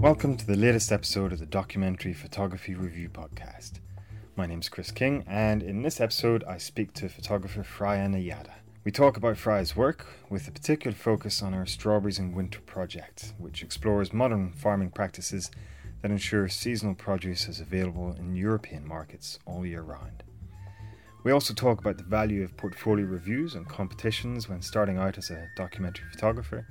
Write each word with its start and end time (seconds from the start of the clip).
Welcome 0.00 0.36
to 0.36 0.46
the 0.46 0.56
latest 0.56 0.92
episode 0.92 1.32
of 1.32 1.38
the 1.38 1.46
Documentary 1.46 2.12
Photography 2.12 2.74
Review 2.74 3.08
Podcast. 3.08 3.80
My 4.36 4.46
name 4.46 4.60
is 4.60 4.68
Chris 4.68 4.90
King, 4.90 5.24
and 5.26 5.62
in 5.62 5.82
this 5.82 6.00
episode, 6.00 6.44
I 6.44 6.58
speak 6.58 6.92
to 6.94 7.08
photographer 7.08 7.64
Freya 7.64 8.06
Najade. 8.06 8.50
We 8.84 8.92
talk 8.92 9.16
about 9.16 9.38
Freya's 9.38 9.74
work 9.74 10.06
with 10.28 10.46
a 10.46 10.52
particular 10.52 10.94
focus 10.94 11.42
on 11.42 11.54
her 11.54 11.64
Strawberries 11.64 12.18
in 12.18 12.34
Winter 12.34 12.60
project, 12.60 13.32
which 13.38 13.62
explores 13.62 14.12
modern 14.12 14.52
farming 14.52 14.90
practices 14.90 15.50
that 16.02 16.10
ensure 16.10 16.46
seasonal 16.48 16.94
produce 16.94 17.48
is 17.48 17.58
available 17.58 18.12
in 18.12 18.36
European 18.36 18.86
markets 18.86 19.38
all 19.46 19.64
year 19.64 19.82
round. 19.82 20.22
We 21.24 21.32
also 21.32 21.54
talk 21.54 21.80
about 21.80 21.96
the 21.96 22.04
value 22.04 22.44
of 22.44 22.56
portfolio 22.56 23.06
reviews 23.06 23.56
and 23.56 23.68
competitions 23.68 24.48
when 24.48 24.62
starting 24.62 24.98
out 24.98 25.18
as 25.18 25.30
a 25.30 25.48
documentary 25.56 26.08
photographer 26.12 26.68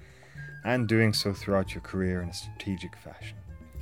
and 0.66 0.88
doing 0.88 1.14
so 1.14 1.32
throughout 1.32 1.74
your 1.74 1.82
career 1.82 2.22
in 2.22 2.30
a 2.30 2.34
strategic 2.34 2.96
fashion. 2.98 3.38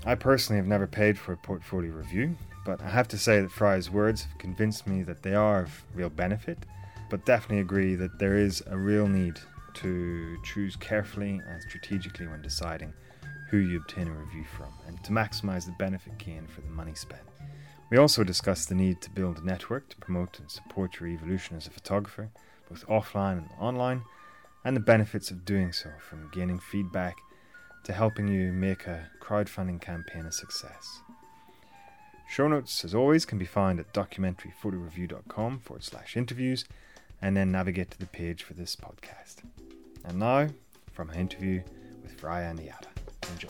I 0.05 0.15
personally 0.15 0.57
have 0.57 0.67
never 0.67 0.85
paid 0.85 1.17
for 1.17 1.31
a 1.31 1.37
portfolio 1.37 1.91
review, 1.91 2.37
but 2.65 2.81
I 2.81 2.89
have 2.89 3.07
to 3.09 3.17
say 3.17 3.41
that 3.41 3.51
Freya's 3.51 3.89
words 3.89 4.23
have 4.25 4.37
convinced 4.37 4.85
me 4.85 5.01
that 5.03 5.23
they 5.23 5.33
are 5.33 5.61
of 5.61 5.85
real 5.95 6.09
benefit, 6.09 6.59
but 7.09 7.25
definitely 7.25 7.61
agree 7.61 7.95
that 7.95 8.19
there 8.19 8.37
is 8.37 8.61
a 8.67 8.77
real 8.77 9.07
need 9.07 9.39
to 9.75 10.37
choose 10.43 10.75
carefully 10.75 11.41
and 11.47 11.61
strategically 11.61 12.27
when 12.27 12.41
deciding 12.41 12.93
who 13.49 13.57
you 13.57 13.77
obtain 13.77 14.07
a 14.07 14.11
review 14.11 14.43
from 14.43 14.73
and 14.87 15.01
to 15.03 15.11
maximize 15.11 15.65
the 15.65 15.71
benefit 15.79 16.17
gain 16.17 16.45
for 16.47 16.61
the 16.61 16.69
money 16.69 16.93
spent. 16.93 17.21
We 17.89 17.97
also 17.97 18.23
discussed 18.23 18.69
the 18.69 18.75
need 18.75 19.01
to 19.01 19.09
build 19.09 19.37
a 19.37 19.45
network 19.45 19.87
to 19.89 19.97
promote 19.97 20.39
and 20.39 20.49
support 20.49 20.99
your 20.99 21.09
evolution 21.09 21.55
as 21.55 21.67
a 21.67 21.71
photographer, 21.71 22.29
both 22.69 22.85
offline 22.87 23.37
and 23.37 23.49
online, 23.59 24.03
and 24.65 24.75
the 24.75 24.81
benefits 24.81 25.31
of 25.31 25.45
doing 25.45 25.71
so 25.73 25.89
from 25.99 26.29
gaining 26.31 26.59
feedback 26.59 27.17
to 27.83 27.93
helping 27.93 28.27
you 28.27 28.53
make 28.53 28.87
a 28.87 29.09
crowdfunding 29.21 29.81
campaign 29.81 30.25
a 30.25 30.31
success. 30.31 31.01
Show 32.29 32.47
notes, 32.47 32.83
as 32.85 32.95
always, 32.95 33.25
can 33.25 33.37
be 33.37 33.45
found 33.45 33.79
at 33.79 33.93
documentaryphotoreview.com 33.93 35.59
forward 35.59 35.83
slash 35.83 36.15
interviews 36.15 36.65
and 37.21 37.35
then 37.37 37.51
navigate 37.51 37.91
to 37.91 37.99
the 37.99 38.05
page 38.05 38.43
for 38.43 38.53
this 38.53 38.75
podcast. 38.75 39.43
And 40.05 40.19
now, 40.19 40.47
from 40.93 41.09
an 41.09 41.19
interview 41.19 41.61
with 42.01 42.19
Freya 42.19 42.53
Najade. 42.53 42.87
Enjoy. 43.31 43.49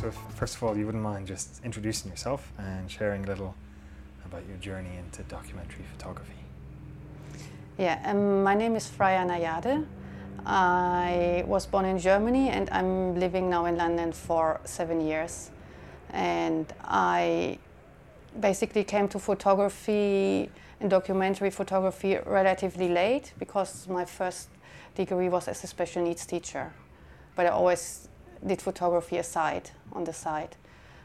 So, 0.00 0.10
first 0.10 0.56
of 0.56 0.62
all, 0.62 0.76
you 0.76 0.86
wouldn't 0.86 1.02
mind 1.02 1.26
just 1.26 1.64
introducing 1.64 2.10
yourself 2.10 2.52
and 2.58 2.90
sharing 2.90 3.24
a 3.24 3.26
little 3.26 3.54
about 4.32 4.48
your 4.48 4.56
journey 4.58 4.96
into 4.96 5.22
documentary 5.24 5.84
photography. 5.92 6.32
Yeah, 7.76 8.00
um, 8.06 8.42
my 8.42 8.54
name 8.54 8.76
is 8.76 8.88
Freya 8.88 9.26
Najade. 9.26 9.84
I 10.46 11.44
was 11.46 11.66
born 11.66 11.84
in 11.84 11.98
Germany 11.98 12.48
and 12.48 12.70
I'm 12.70 13.20
living 13.20 13.50
now 13.50 13.66
in 13.66 13.76
London 13.76 14.10
for 14.10 14.58
seven 14.64 15.02
years. 15.02 15.50
And 16.10 16.66
I 16.82 17.58
basically 18.40 18.84
came 18.84 19.06
to 19.08 19.18
photography 19.18 20.50
and 20.80 20.88
documentary 20.88 21.50
photography 21.50 22.18
relatively 22.24 22.88
late 22.88 23.34
because 23.38 23.86
my 23.86 24.06
first 24.06 24.48
degree 24.94 25.28
was 25.28 25.46
as 25.46 25.62
a 25.62 25.66
special 25.66 26.02
needs 26.02 26.24
teacher. 26.24 26.72
But 27.36 27.46
I 27.46 27.50
always 27.50 28.08
did 28.46 28.62
photography 28.62 29.18
aside, 29.18 29.70
on 29.92 30.04
the 30.04 30.14
side. 30.14 30.56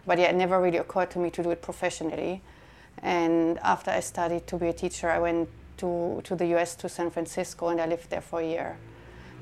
But 0.06 0.18
yeah, 0.18 0.30
it 0.30 0.36
never 0.36 0.62
really 0.62 0.78
occurred 0.78 1.12
to 1.12 1.20
me 1.20 1.30
to 1.32 1.44
do 1.44 1.52
it 1.52 1.62
professionally. 1.62 2.42
And 3.04 3.60
after 3.60 3.92
I 3.92 4.00
studied 4.02 4.48
to 4.48 4.58
be 4.58 4.68
a 4.68 4.74
teacher, 4.74 5.10
I 5.10 5.20
went 5.20 5.50
to, 5.78 6.22
to 6.24 6.36
the 6.36 6.46
US 6.58 6.76
to 6.78 6.90
San 6.90 7.10
Francisco 7.12 7.70
and 7.70 7.80
I 7.80 7.86
lived 7.86 8.10
there 8.10 8.22
for 8.22 8.42
a 8.42 8.46
year. 8.46 8.78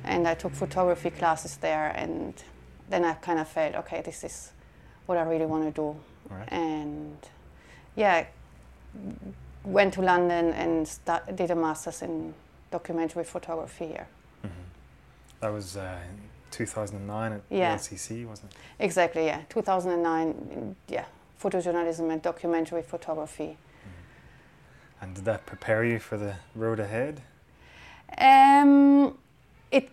And 0.04 0.28
I 0.28 0.36
took 0.36 0.54
photography 0.54 1.10
classes 1.10 1.58
there 1.58 1.92
and 1.96 2.34
then 2.90 3.04
I 3.06 3.14
kind 3.14 3.40
of 3.40 3.48
felt, 3.48 3.76
okay, 3.76 4.02
this 4.02 4.24
is 4.24 4.52
what 5.06 5.18
I 5.18 5.24
really 5.24 5.46
want 5.46 5.64
to 5.64 5.72
do. 5.72 5.96
Right. 6.30 6.52
And 6.52 7.18
yeah, 7.96 8.26
went 9.64 9.94
to 9.96 10.02
London 10.02 10.54
and 10.54 10.90
did 11.36 11.52
a 11.52 11.56
master's 11.56 12.02
in 12.02 12.34
documentary 12.72 13.24
photography 13.24 13.88
here. 13.88 14.08
That 15.42 15.52
was 15.54 15.78
uh, 15.78 15.98
2009 16.52 17.34
at 17.34 17.42
Yeah. 17.50 17.76
LCC, 17.76 18.26
wasn't 18.26 18.52
it? 18.52 18.58
Exactly, 18.80 19.26
yeah. 19.26 19.42
2009, 19.50 20.76
yeah, 20.88 21.06
photojournalism 21.42 22.12
and 22.12 22.22
documentary 22.22 22.82
photography. 22.82 23.58
And 25.02 25.14
did 25.14 25.26
that 25.26 25.46
prepare 25.46 25.84
you 25.84 26.00
for 26.00 26.18
the 26.18 26.36
road 26.56 26.80
ahead? 26.80 27.22
Um, 28.18 29.18
it 29.72 29.90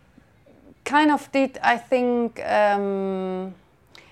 kind 0.84 1.10
of 1.10 1.30
did, 1.32 1.58
I 1.62 1.76
think, 1.76 2.40
um, 2.44 3.54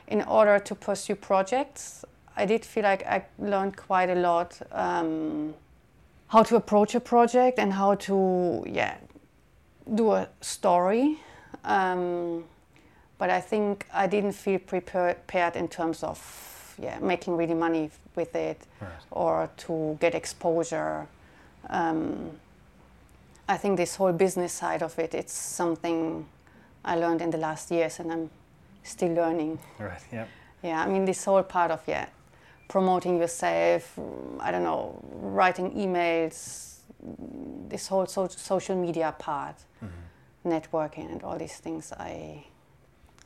in 0.09 0.23
order 0.23 0.59
to 0.59 0.75
pursue 0.75 1.15
projects. 1.15 2.05
I 2.37 2.47
did 2.47 2.65
feel 2.65 2.83
like 2.83 3.07
I 3.07 3.25
learned 3.39 3.77
quite 3.77 4.11
a 4.11 4.15
lot 4.15 4.61
um, 4.73 5.55
how 6.29 6.43
to 6.43 6.57
approach 6.57 6.95
a 6.95 7.01
project 7.01 7.59
and 7.59 7.73
how 7.73 7.95
to, 7.97 8.65
yeah, 8.67 8.97
do 9.95 10.13
a 10.13 10.29
story. 10.41 11.19
Um, 11.65 12.45
but 13.19 13.31
I 13.31 13.41
think 13.41 13.87
I 13.93 14.07
didn't 14.07 14.33
feel 14.33 14.59
prepared 14.59 15.57
in 15.57 15.69
terms 15.69 16.03
of, 16.03 16.19
yeah, 16.81 16.99
making 17.01 17.37
really 17.37 17.55
money 17.55 17.91
with 18.17 18.35
it 18.35 18.67
Right. 18.81 18.91
or 19.11 19.49
to 19.59 19.97
get 20.01 20.15
exposure. 20.15 21.07
Um, 21.69 22.31
I 23.49 23.57
think 23.57 23.77
this 23.77 23.97
whole 23.97 24.13
business 24.13 24.53
side 24.53 24.83
of 24.83 24.99
it, 24.99 25.15
it's 25.15 25.33
something 25.33 26.27
I 26.85 26.97
learned 26.97 27.21
in 27.23 27.31
the 27.31 27.39
last 27.39 27.71
years 27.71 28.01
and 28.01 28.13
I'm 28.13 28.31
still 28.83 29.13
learning. 29.13 29.59
Right, 29.79 30.01
yeah. 30.13 30.27
Yeah, 30.63 30.83
I 30.83 30.87
mean, 30.89 31.05
this 31.05 31.25
whole 31.25 31.43
part 31.43 31.71
of, 31.71 31.81
yeah, 31.87 32.07
promoting 32.69 33.19
yourself, 33.19 33.99
I 34.41 34.51
don't 34.51 34.63
know, 34.63 34.99
writing 35.13 35.73
emails, 35.73 36.79
this 37.69 37.89
whole 37.89 38.07
so- 38.07 38.29
social 38.29 38.77
media 38.77 39.15
part, 39.19 39.57
networking 40.45 41.11
and 41.13 41.23
all 41.23 41.37
these 41.39 41.57
things, 41.59 41.93
I, 41.93 42.45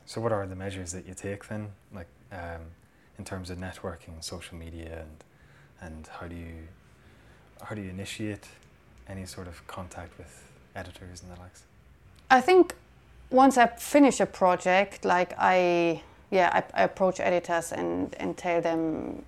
So, 0.05 0.21
what 0.21 0.31
are 0.31 0.45
the 0.47 0.55
measures 0.55 0.91
that 0.91 1.07
you 1.07 1.13
take 1.13 1.47
then, 1.47 1.69
like 1.93 2.07
um, 2.31 2.61
in 3.17 3.25
terms 3.25 3.49
of 3.49 3.57
networking, 3.57 4.23
social 4.23 4.57
media, 4.57 5.05
and 5.05 5.23
and 5.81 6.07
how 6.19 6.27
do 6.27 6.35
you 6.35 6.67
how 7.63 7.75
do 7.75 7.81
you 7.81 7.89
initiate 7.89 8.47
any 9.07 9.25
sort 9.25 9.47
of 9.47 9.65
contact 9.67 10.17
with 10.17 10.51
editors 10.75 11.21
and 11.21 11.31
the 11.31 11.39
likes? 11.39 11.63
I 12.29 12.41
think 12.41 12.75
once 13.29 13.57
I 13.57 13.67
finish 13.67 14.19
a 14.19 14.25
project, 14.25 15.05
like 15.05 15.33
I, 15.37 16.01
yeah, 16.31 16.49
I, 16.53 16.81
I 16.81 16.83
approach 16.83 17.19
editors 17.19 17.71
and, 17.71 18.13
and 18.19 18.35
tell 18.37 18.61
them, 18.61 19.23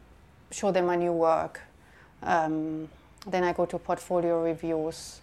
show 0.51 0.71
them 0.71 0.85
my 0.85 0.95
new 0.95 1.13
work. 1.13 1.61
Um, 2.23 2.89
then 3.25 3.43
I 3.43 3.53
go 3.53 3.65
to 3.65 3.77
portfolio 3.77 4.43
reviews. 4.43 5.19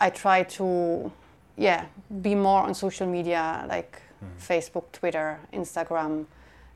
I 0.00 0.10
try 0.10 0.44
to, 0.44 1.12
yeah, 1.56 1.86
be 2.22 2.34
more 2.34 2.62
on 2.62 2.74
social 2.74 3.06
media 3.06 3.64
like 3.68 4.00
Facebook, 4.40 4.84
Twitter, 4.92 5.38
Instagram. 5.52 6.26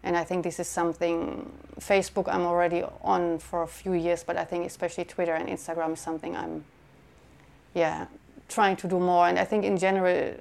And 0.05 0.17
I 0.17 0.23
think 0.23 0.45
this 0.45 0.61
is 0.61 0.69
something, 0.69 1.51
Facebook 1.81 2.29
I'm 2.33 2.43
already 2.43 2.85
on 3.03 3.39
for 3.39 3.63
a 3.63 3.67
few 3.67 3.95
years, 3.95 4.23
but 4.23 4.37
I 4.37 4.45
think 4.45 4.67
especially 4.67 5.05
Twitter 5.05 5.33
and 5.33 5.49
Instagram 5.49 5.95
is 5.95 6.01
something 6.01 6.37
I'm 6.37 6.65
yeah, 7.75 8.07
trying 8.49 8.77
to 8.77 8.89
do 8.89 9.01
more. 9.01 9.27
And 9.29 9.39
I 9.39 9.45
think 9.45 9.65
in 9.65 9.77
general, 9.79 10.35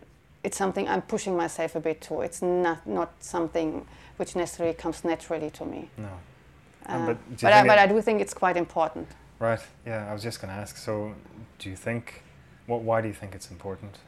it's 0.44 0.58
something 0.58 0.88
I'm 0.88 1.02
pushing 1.02 1.36
myself 1.36 1.76
a 1.76 1.80
bit 1.80 2.02
to. 2.02 2.22
It's 2.22 2.42
not 2.42 2.86
not 2.86 3.12
something 3.20 3.86
which 4.18 4.36
necessarily 4.36 4.76
comes 4.76 5.04
naturally 5.04 5.50
to 5.52 5.66
me. 5.66 5.90
No. 5.98 6.06
Uh, 6.06 6.94
Um, 6.94 7.06
but 7.06 7.18
but 7.42 7.54
I, 7.54 7.68
but 7.68 7.80
I 7.80 7.88
do 7.88 8.02
think 8.02 8.22
it's 8.22 8.34
quite 8.34 8.58
important. 8.58 9.08
Right. 9.40 9.62
Yeah, 9.86 10.10
I 10.10 10.14
was 10.14 10.24
just 10.24 10.42
going 10.42 10.54
to 10.54 10.60
ask. 10.62 10.78
So, 10.78 11.14
do 11.60 11.70
you 11.70 11.78
think? 11.78 12.24
What? 12.68 12.82
Why 12.82 13.02
do 13.02 13.08
you 13.08 13.14
think 13.14 13.36
it's 13.36 13.50
important? 13.52 14.00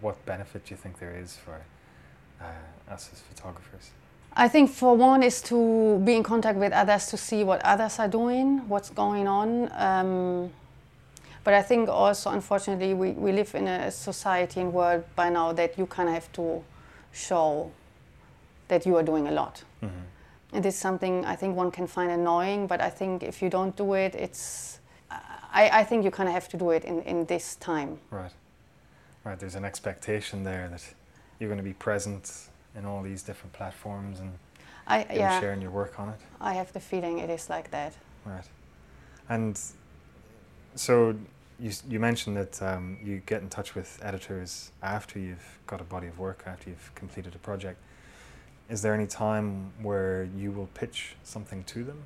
What 0.00 0.24
benefit 0.24 0.64
do 0.66 0.74
you 0.74 0.80
think 0.82 0.98
there 0.98 1.16
is 1.22 1.36
for 1.36 1.60
uh, 2.40 2.94
us 2.94 3.10
as 3.12 3.20
photographers? 3.20 3.90
I 4.34 4.48
think 4.48 4.70
for 4.70 4.96
one 4.96 5.22
is 5.22 5.42
to 5.42 6.00
be 6.04 6.14
in 6.14 6.22
contact 6.22 6.58
with 6.58 6.72
others 6.72 7.06
to 7.06 7.16
see 7.16 7.44
what 7.44 7.60
others 7.64 7.98
are 7.98 8.08
doing, 8.08 8.66
what's 8.68 8.88
going 8.90 9.28
on. 9.28 9.70
Um, 9.72 10.50
but 11.44 11.54
I 11.54 11.62
think 11.62 11.88
also, 11.88 12.30
unfortunately, 12.30 12.94
we, 12.94 13.10
we 13.10 13.32
live 13.32 13.54
in 13.54 13.66
a 13.66 13.90
society 13.90 14.60
and 14.60 14.72
world 14.72 15.04
by 15.16 15.28
now 15.28 15.52
that 15.52 15.76
you 15.76 15.86
kind 15.86 16.08
of 16.08 16.14
have 16.14 16.32
to 16.32 16.62
show 17.12 17.70
that 18.68 18.86
you 18.86 18.96
are 18.96 19.02
doing 19.02 19.28
a 19.28 19.32
lot. 19.32 19.64
Mm-hmm. 19.82 20.56
It 20.56 20.66
is 20.66 20.76
something 20.76 21.24
I 21.24 21.36
think 21.36 21.56
one 21.56 21.70
can 21.70 21.86
find 21.86 22.10
annoying, 22.10 22.66
but 22.66 22.80
I 22.80 22.90
think 22.90 23.22
if 23.22 23.42
you 23.42 23.50
don't 23.50 23.76
do 23.76 23.94
it, 23.94 24.14
it's. 24.14 24.78
I, 25.54 25.80
I 25.80 25.84
think 25.84 26.04
you 26.04 26.10
kind 26.10 26.28
of 26.28 26.34
have 26.34 26.48
to 26.48 26.56
do 26.56 26.70
it 26.70 26.84
in, 26.84 27.02
in 27.02 27.26
this 27.26 27.56
time. 27.56 27.98
Right. 28.10 28.32
Right. 29.24 29.38
There's 29.38 29.54
an 29.54 29.64
expectation 29.66 30.44
there 30.44 30.68
that 30.70 30.82
you're 31.38 31.48
going 31.48 31.58
to 31.58 31.64
be 31.64 31.74
present 31.74 32.48
in 32.76 32.84
all 32.84 33.02
these 33.02 33.22
different 33.22 33.52
platforms 33.52 34.20
and 34.20 34.32
I 34.86 35.06
yeah, 35.10 35.40
sharing 35.40 35.62
your 35.62 35.70
work 35.70 36.00
on 36.00 36.08
it. 36.08 36.20
I 36.40 36.54
have 36.54 36.72
the 36.72 36.80
feeling 36.80 37.18
it 37.18 37.30
is 37.30 37.48
like 37.48 37.70
that. 37.70 37.94
Right. 38.24 38.48
And 39.28 39.60
so 40.74 41.16
you, 41.60 41.70
you 41.88 42.00
mentioned 42.00 42.36
that 42.36 42.60
um, 42.62 42.98
you 43.02 43.22
get 43.24 43.42
in 43.42 43.48
touch 43.48 43.74
with 43.74 44.00
editors 44.02 44.72
after 44.82 45.18
you've 45.18 45.60
got 45.66 45.80
a 45.80 45.84
body 45.84 46.08
of 46.08 46.18
work, 46.18 46.42
after 46.46 46.70
you've 46.70 46.92
completed 46.94 47.34
a 47.34 47.38
project. 47.38 47.78
Is 48.68 48.82
there 48.82 48.94
any 48.94 49.06
time 49.06 49.72
where 49.80 50.28
you 50.36 50.50
will 50.50 50.68
pitch 50.74 51.14
something 51.22 51.62
to 51.64 51.84
them 51.84 52.02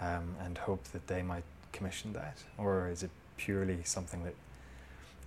um, 0.00 0.34
and 0.42 0.58
hope 0.58 0.84
that 0.88 1.06
they 1.06 1.22
might 1.22 1.44
commission 1.72 2.12
that? 2.14 2.42
Or 2.58 2.88
is 2.88 3.02
it 3.02 3.10
purely 3.36 3.78
something 3.84 4.24
that 4.24 4.34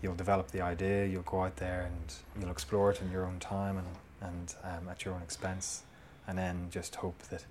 you'll 0.02 0.16
develop 0.16 0.52
the 0.52 0.62
idea, 0.62 1.06
you'll 1.06 1.22
go 1.24 1.44
out 1.44 1.56
there 1.58 1.90
and 1.92 2.42
you'll 2.42 2.52
explore 2.52 2.92
it 2.92 3.02
in 3.02 3.12
your 3.12 3.26
own 3.26 3.40
time 3.40 3.78
and, 3.78 3.88
and 4.22 4.56
um, 4.64 4.90
at 4.90 5.06
your 5.06 5.14
own 5.14 5.22
expense, 5.22 5.84
and 6.28 6.38
then 6.38 6.68
just 6.72 6.96
hope 6.96 7.22
that 7.30 7.46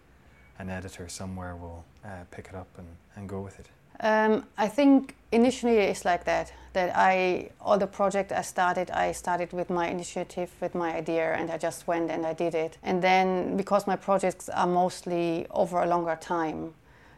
an 0.59 0.71
editor 0.71 1.09
somewhere 1.09 1.55
will 1.57 1.85
uh, 2.05 2.25
pick 2.31 2.49
it 2.49 2.55
up 2.55 2.69
and, 2.79 2.87
and 3.15 3.29
go 3.29 3.41
with 3.41 3.59
it? 3.59 3.69
Um, 4.01 4.45
I 4.59 4.69
think 4.69 5.15
initially 5.33 5.79
it's 5.79 6.05
like 6.05 6.25
that. 6.25 6.53
That 6.75 6.93
I 6.95 7.51
all 7.61 7.79
the 7.79 7.87
project 7.87 8.33
I 8.33 8.43
started, 8.43 8.91
I 8.91 9.13
started 9.13 9.53
with 9.53 9.71
my 9.71 9.89
initiative, 9.89 10.51
with 10.61 10.75
my 10.75 10.95
idea, 10.95 11.33
and 11.35 11.51
I 11.51 11.57
just 11.57 11.87
went 11.87 12.11
and 12.11 12.27
I 12.27 12.35
did 12.35 12.55
it. 12.55 12.77
And 12.83 13.03
then 13.03 13.57
because 13.57 13.87
my 13.87 13.97
projects 13.97 14.51
are 14.51 14.67
mostly 14.67 15.47
over 15.51 15.83
a 15.83 15.87
longer 15.87 16.19
time, 16.21 16.75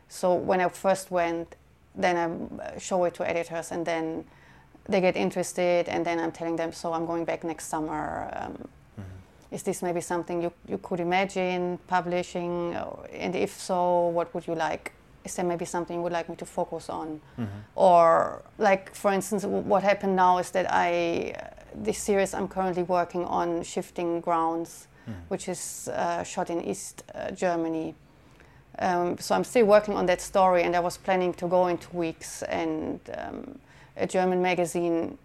so 0.09 0.35
when 0.35 0.61
I 0.61 0.69
first 0.69 1.11
went, 1.11 1.57
then 1.97 2.17
I 2.17 2.79
show 2.79 3.05
it 3.05 3.15
to 3.15 3.29
editors, 3.29 3.73
and 3.73 3.85
then 3.85 4.25
they 4.89 5.01
get 5.01 5.17
interested, 5.17 5.89
and 5.89 6.07
then 6.07 6.21
I'm 6.21 6.31
telling 6.31 6.57
them, 6.57 6.73
so 6.73 6.93
I'm 6.93 7.07
going 7.07 7.25
back 7.25 7.43
next 7.43 7.67
summer. 7.67 8.31
Um. 8.35 8.69
Is 9.51 9.63
this 9.63 9.83
maybe 9.83 10.01
something 10.01 10.43
you, 10.43 10.53
you 10.67 10.79
could 10.79 11.01
imagine 11.01 11.79
publishing? 11.87 12.75
And 13.13 13.35
if 13.35 13.59
so, 13.59 14.09
what 14.09 14.35
would 14.35 14.47
you 14.47 14.55
like? 14.55 14.93
is 15.29 15.37
there 15.37 15.45
maybe 15.45 15.65
something 15.65 15.97
you 15.97 16.03
would 16.03 16.13
like 16.13 16.29
me 16.29 16.37
to 16.37 16.47
focus 16.47 16.89
on? 16.89 17.21
Mm-hmm. 17.39 17.59
Or, 17.75 18.43
like, 18.59 18.95
for 18.95 19.13
instance, 19.13 19.45
what 19.45 19.83
happened 19.83 20.17
now 20.17 20.39
is 20.39 20.51
that 20.51 20.67
I, 20.71 21.35
this 21.75 21.99
series 21.99 22.35
I'm 22.35 22.49
currently 22.49 22.83
working 22.83 23.25
on, 23.25 23.63
Shifting 23.63 24.21
Grounds, 24.21 24.89
mm. 25.09 25.15
which 25.29 25.49
is 25.49 25.89
uh, 25.89 26.23
shot 26.25 26.51
in 26.51 26.63
East 26.63 27.03
uh, 27.15 27.31
Germany. 27.31 27.95
Um, 28.79 29.19
so 29.19 29.35
I'm 29.35 29.45
still 29.45 29.67
working 29.67 29.95
on 29.95 30.07
that 30.07 30.21
story, 30.21 30.63
and 30.63 30.75
I 30.75 30.81
was 30.81 30.97
planning 30.97 31.35
to 31.35 31.47
go 31.49 31.67
in 31.67 31.79
two 31.79 31.97
weeks, 31.97 32.43
and 32.45 33.01
um, 33.17 33.59
a 33.97 34.07
German 34.07 34.41
magazine 34.41 35.19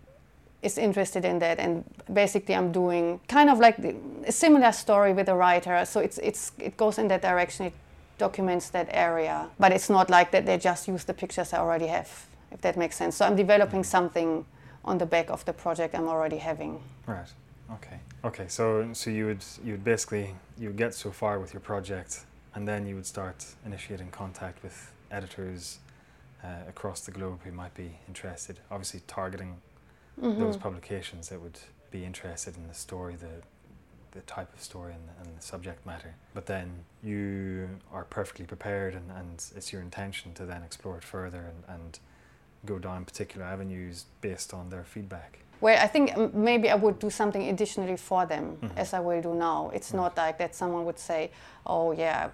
is 0.64 0.78
interested 0.78 1.26
in 1.26 1.40
that, 1.40 1.60
and 1.60 1.84
basically 2.12 2.56
I'm 2.56 2.72
doing 2.72 3.20
kind 3.28 3.50
of 3.50 3.60
like 3.60 3.78
a 4.26 4.32
similar 4.32 4.72
story 4.72 5.14
with 5.14 5.30
a 5.30 5.36
writer. 5.36 5.86
So 5.86 6.00
it's 6.00 6.18
it's 6.18 6.52
it 6.58 6.78
goes 6.78 6.98
in 6.98 7.08
that 7.08 7.22
direction. 7.22 7.68
It 7.68 7.74
documents 8.18 8.70
that 8.70 8.88
area. 8.92 9.50
But 9.60 9.72
it's 9.72 9.90
not 9.90 10.10
like 10.10 10.32
that 10.32 10.46
they 10.46 10.58
just 10.58 10.88
use 10.88 11.04
the 11.04 11.14
pictures 11.14 11.54
I 11.54 11.60
already 11.60 11.88
have, 11.88 12.10
if 12.52 12.62
that 12.62 12.78
makes 12.78 12.96
sense. 12.96 13.16
So 13.18 13.26
I'm 13.26 13.36
developing 13.36 13.84
something 13.84 14.46
on 14.86 14.98
the 14.98 15.06
back 15.06 15.30
of 15.30 15.44
the 15.46 15.54
project 15.54 15.96
I'm 15.96 16.08
already 16.08 16.38
having. 16.38 16.82
Right. 17.08 17.32
Okay. 17.72 18.00
Okay. 18.24 18.48
So 18.48 18.90
so 18.94 19.10
you 19.10 19.26
would 19.26 19.44
you 19.66 19.72
would 19.74 19.84
basically 19.84 20.36
you 20.58 20.68
would 20.70 20.78
get 20.78 20.94
so 20.94 21.12
far 21.12 21.40
with 21.40 21.54
your 21.54 21.62
project, 21.62 22.26
and 22.56 22.68
then 22.68 22.86
you 22.88 22.96
would 22.96 23.06
start 23.06 23.46
initiating 23.66 24.12
contact 24.12 24.64
with 24.64 24.92
editors 25.12 25.80
uh, 26.44 26.48
across 26.68 27.02
the 27.02 27.12
globe 27.12 27.40
who 27.46 27.52
might 27.52 27.74
be 27.74 27.90
interested. 28.08 28.60
Obviously, 28.70 29.02
targeting 29.08 29.56
mm-hmm. 30.22 30.40
those 30.40 30.58
publications 30.58 31.30
that 31.30 31.42
would 31.42 31.60
be 31.92 32.06
interested 32.06 32.56
in 32.58 32.68
the 32.68 32.74
story, 32.74 33.16
the 33.16 33.42
the 34.14 34.22
type 34.22 34.54
of 34.54 34.62
story 34.62 34.94
and, 34.94 35.04
and, 35.26 35.38
the 35.38 35.42
subject 35.42 35.86
matter. 35.86 36.14
But 36.36 36.46
then 36.46 36.86
you 37.04 37.68
are 37.92 38.04
perfectly 38.04 38.46
prepared, 38.46 38.94
and, 38.94 39.10
and 39.12 39.44
it's 39.56 39.74
your 39.74 39.82
intention 39.82 40.34
to 40.36 40.46
then 40.46 40.62
explore 40.62 40.98
it 40.98 41.04
further 41.04 41.52
and, 41.52 41.64
and 41.76 42.00
go 42.66 42.80
down 42.80 43.06
particular 43.06 43.46
avenues 43.46 44.06
based 44.22 44.54
on 44.54 44.70
their 44.70 44.84
feedback. 44.84 45.40
Well, 45.62 45.82
I 45.82 45.88
think 45.88 46.34
maybe 46.34 46.70
I 46.70 46.76
would 46.76 47.00
do 47.00 47.10
something 47.10 47.50
additionally 47.50 47.98
for 47.98 48.26
them, 48.26 48.58
mm-hmm. 48.62 48.78
as 48.78 48.94
I 48.94 49.00
will 49.00 49.22
do 49.22 49.34
now. 49.34 49.72
It's 49.74 49.92
right. 49.92 50.02
not 50.02 50.18
like 50.18 50.38
that 50.38 50.56
someone 50.56 50.86
would 50.86 51.00
say, 51.00 51.32
"Oh 51.66 51.92
yeah, 51.92 52.30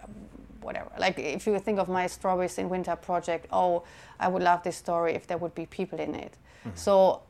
whatever." 0.61 0.89
Like 0.97 1.17
if 1.19 1.45
you 1.47 1.59
think 1.59 1.79
of 1.79 1.87
my 1.89 2.07
Strawberries 2.07 2.57
in 2.57 2.69
Winter 2.69 2.95
project, 2.95 3.47
oh, 3.51 3.83
I 4.19 4.27
would 4.27 4.43
love 4.43 4.63
this 4.63 4.77
story 4.77 5.13
if 5.13 5.27
there 5.27 5.37
would 5.37 5.53
be 5.53 5.65
people 5.65 5.99
in 5.99 6.15
it. 6.15 6.33
Mm-hmm. 6.65 6.75
So 6.75 7.21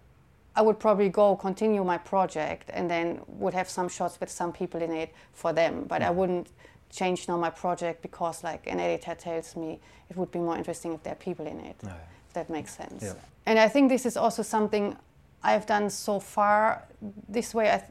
I 0.55 0.61
would 0.61 0.79
probably 0.79 1.09
go 1.09 1.35
continue 1.35 1.83
my 1.83 1.97
project 1.97 2.69
and 2.73 2.89
then 2.89 3.21
would 3.27 3.53
have 3.53 3.69
some 3.69 3.87
shots 3.87 4.19
with 4.19 4.29
some 4.29 4.51
people 4.51 4.81
in 4.81 4.91
it 4.91 5.13
for 5.33 5.53
them. 5.53 5.85
But 5.87 6.01
I 6.01 6.09
wouldn't 6.09 6.49
change 6.89 7.27
now 7.27 7.37
my 7.37 7.49
project 7.49 8.01
because 8.01 8.43
like 8.43 8.65
an 8.67 8.79
editor 8.79 9.15
tells 9.15 9.55
me 9.55 9.79
it 10.09 10.17
would 10.17 10.31
be 10.31 10.39
more 10.39 10.57
interesting 10.57 10.93
if 10.93 11.03
there 11.03 11.13
are 11.13 11.15
people 11.17 11.45
in 11.45 11.59
it. 11.59 11.75
No. 11.83 11.93
If 12.27 12.33
that 12.33 12.49
makes 12.49 12.75
sense. 12.75 13.03
Yeah. 13.03 13.13
And 13.45 13.59
I 13.59 13.67
think 13.67 13.89
this 13.89 14.05
is 14.05 14.17
also 14.17 14.43
something 14.43 14.95
I've 15.43 15.65
done 15.65 15.89
so 15.89 16.19
far. 16.19 16.83
This 17.27 17.53
way, 17.53 17.71
I 17.71 17.83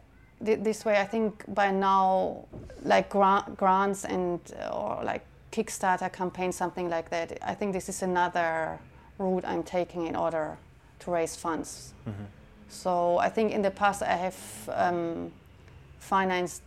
th- 0.44 0.60
this 0.62 0.84
way 0.84 1.00
I 1.00 1.04
think 1.04 1.44
by 1.54 1.70
now, 1.70 2.44
like 2.82 3.08
gra- 3.08 3.46
grants 3.56 4.04
and 4.04 4.40
or 4.72 5.02
like 5.04 5.24
Kickstarter 5.50 6.12
campaign, 6.12 6.52
something 6.52 6.90
like 6.90 7.08
that. 7.10 7.38
I 7.42 7.54
think 7.54 7.72
this 7.72 7.88
is 7.88 8.02
another 8.02 8.78
route 9.18 9.44
I'm 9.46 9.62
taking 9.62 10.06
in 10.06 10.14
order 10.14 10.58
to 11.00 11.10
raise 11.10 11.34
funds. 11.34 11.94
Mm-hmm. 12.06 12.24
So 12.68 13.18
I 13.18 13.28
think 13.28 13.52
in 13.52 13.62
the 13.62 13.70
past 13.70 14.02
I 14.02 14.16
have 14.16 14.70
um, 14.72 15.32
financed 15.98 16.62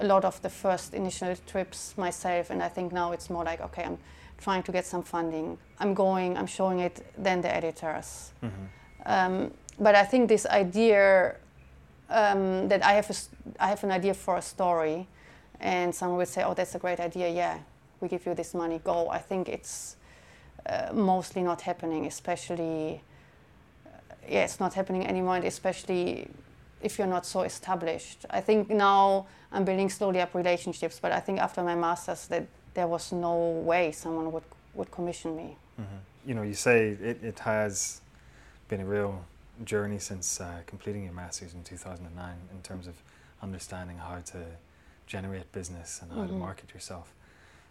a 0.00 0.06
lot 0.06 0.24
of 0.24 0.40
the 0.42 0.50
first 0.50 0.94
initial 0.94 1.34
trips 1.46 1.96
myself, 1.96 2.50
and 2.50 2.62
I 2.62 2.68
think 2.68 2.92
now 2.92 3.12
it's 3.12 3.30
more 3.30 3.44
like 3.44 3.60
okay, 3.60 3.84
I'm 3.84 3.98
trying 4.38 4.62
to 4.64 4.72
get 4.72 4.84
some 4.84 5.02
funding. 5.02 5.58
I'm 5.78 5.94
going, 5.94 6.36
I'm 6.36 6.46
showing 6.46 6.80
it, 6.80 7.04
then 7.16 7.40
the 7.40 7.54
editors. 7.54 8.32
Mm-hmm. 8.42 8.64
Um, 9.06 9.50
but 9.78 9.94
I 9.94 10.04
think 10.04 10.28
this 10.28 10.46
idea 10.46 11.36
um, 12.10 12.68
that 12.68 12.84
I 12.84 12.92
have, 12.92 13.10
a, 13.10 13.62
I 13.62 13.68
have 13.68 13.84
an 13.84 13.90
idea 13.90 14.14
for 14.14 14.36
a 14.36 14.42
story, 14.42 15.06
and 15.60 15.94
someone 15.94 16.18
would 16.18 16.28
say, 16.28 16.42
"Oh, 16.44 16.54
that's 16.54 16.74
a 16.74 16.78
great 16.78 17.00
idea. 17.00 17.28
Yeah, 17.28 17.58
we 18.00 18.08
give 18.08 18.26
you 18.26 18.34
this 18.34 18.54
money. 18.54 18.80
Go." 18.84 19.08
I 19.08 19.18
think 19.18 19.48
it's 19.48 19.96
uh, 20.66 20.92
mostly 20.92 21.42
not 21.42 21.62
happening, 21.62 22.06
especially 22.06 23.00
yeah, 24.28 24.44
it's 24.44 24.60
not 24.60 24.74
happening 24.74 25.06
anymore, 25.06 25.36
and 25.36 25.44
especially 25.44 26.28
if 26.82 26.98
you're 26.98 27.06
not 27.06 27.26
so 27.26 27.42
established. 27.42 28.26
I 28.30 28.40
think 28.40 28.70
now 28.70 29.26
I'm 29.52 29.64
building 29.64 29.90
slowly 29.90 30.20
up 30.20 30.34
relationships, 30.34 30.98
but 31.00 31.12
I 31.12 31.20
think 31.20 31.40
after 31.40 31.62
my 31.62 31.74
masters 31.74 32.26
that 32.28 32.46
there 32.74 32.86
was 32.86 33.12
no 33.12 33.36
way 33.64 33.92
someone 33.92 34.32
would 34.32 34.44
would 34.74 34.90
commission 34.90 35.36
me. 35.36 35.56
Mm-hmm. 35.80 36.28
You 36.28 36.34
know, 36.34 36.42
you 36.42 36.54
say 36.54 36.88
it, 36.88 37.22
it 37.22 37.38
has 37.40 38.00
been 38.68 38.80
a 38.80 38.84
real 38.84 39.24
journey 39.64 39.98
since 39.98 40.40
uh, 40.40 40.60
completing 40.66 41.04
your 41.04 41.12
masters 41.12 41.54
in 41.54 41.62
2009 41.62 42.34
in 42.52 42.62
terms 42.62 42.86
of 42.86 42.94
understanding 43.42 43.96
how 43.96 44.18
to 44.18 44.44
generate 45.06 45.50
business 45.52 46.00
and 46.02 46.10
how 46.12 46.18
mm-hmm. 46.18 46.34
to 46.34 46.38
market 46.38 46.74
yourself. 46.74 47.12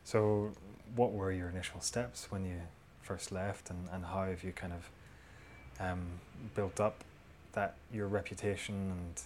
So, 0.04 0.52
what 0.96 1.12
were 1.12 1.32
your 1.32 1.50
initial 1.50 1.82
steps 1.82 2.32
when 2.32 2.46
you 2.46 2.62
first 3.02 3.32
left, 3.32 3.70
and, 3.70 3.88
and 3.92 4.06
how 4.06 4.26
have 4.26 4.44
you 4.44 4.52
kind 4.52 4.74
of 4.74 4.90
um, 5.80 6.02
built 6.56 6.80
up 6.80 7.04
that 7.54 7.76
your 7.94 8.08
reputation 8.08 8.76
and 8.76 9.22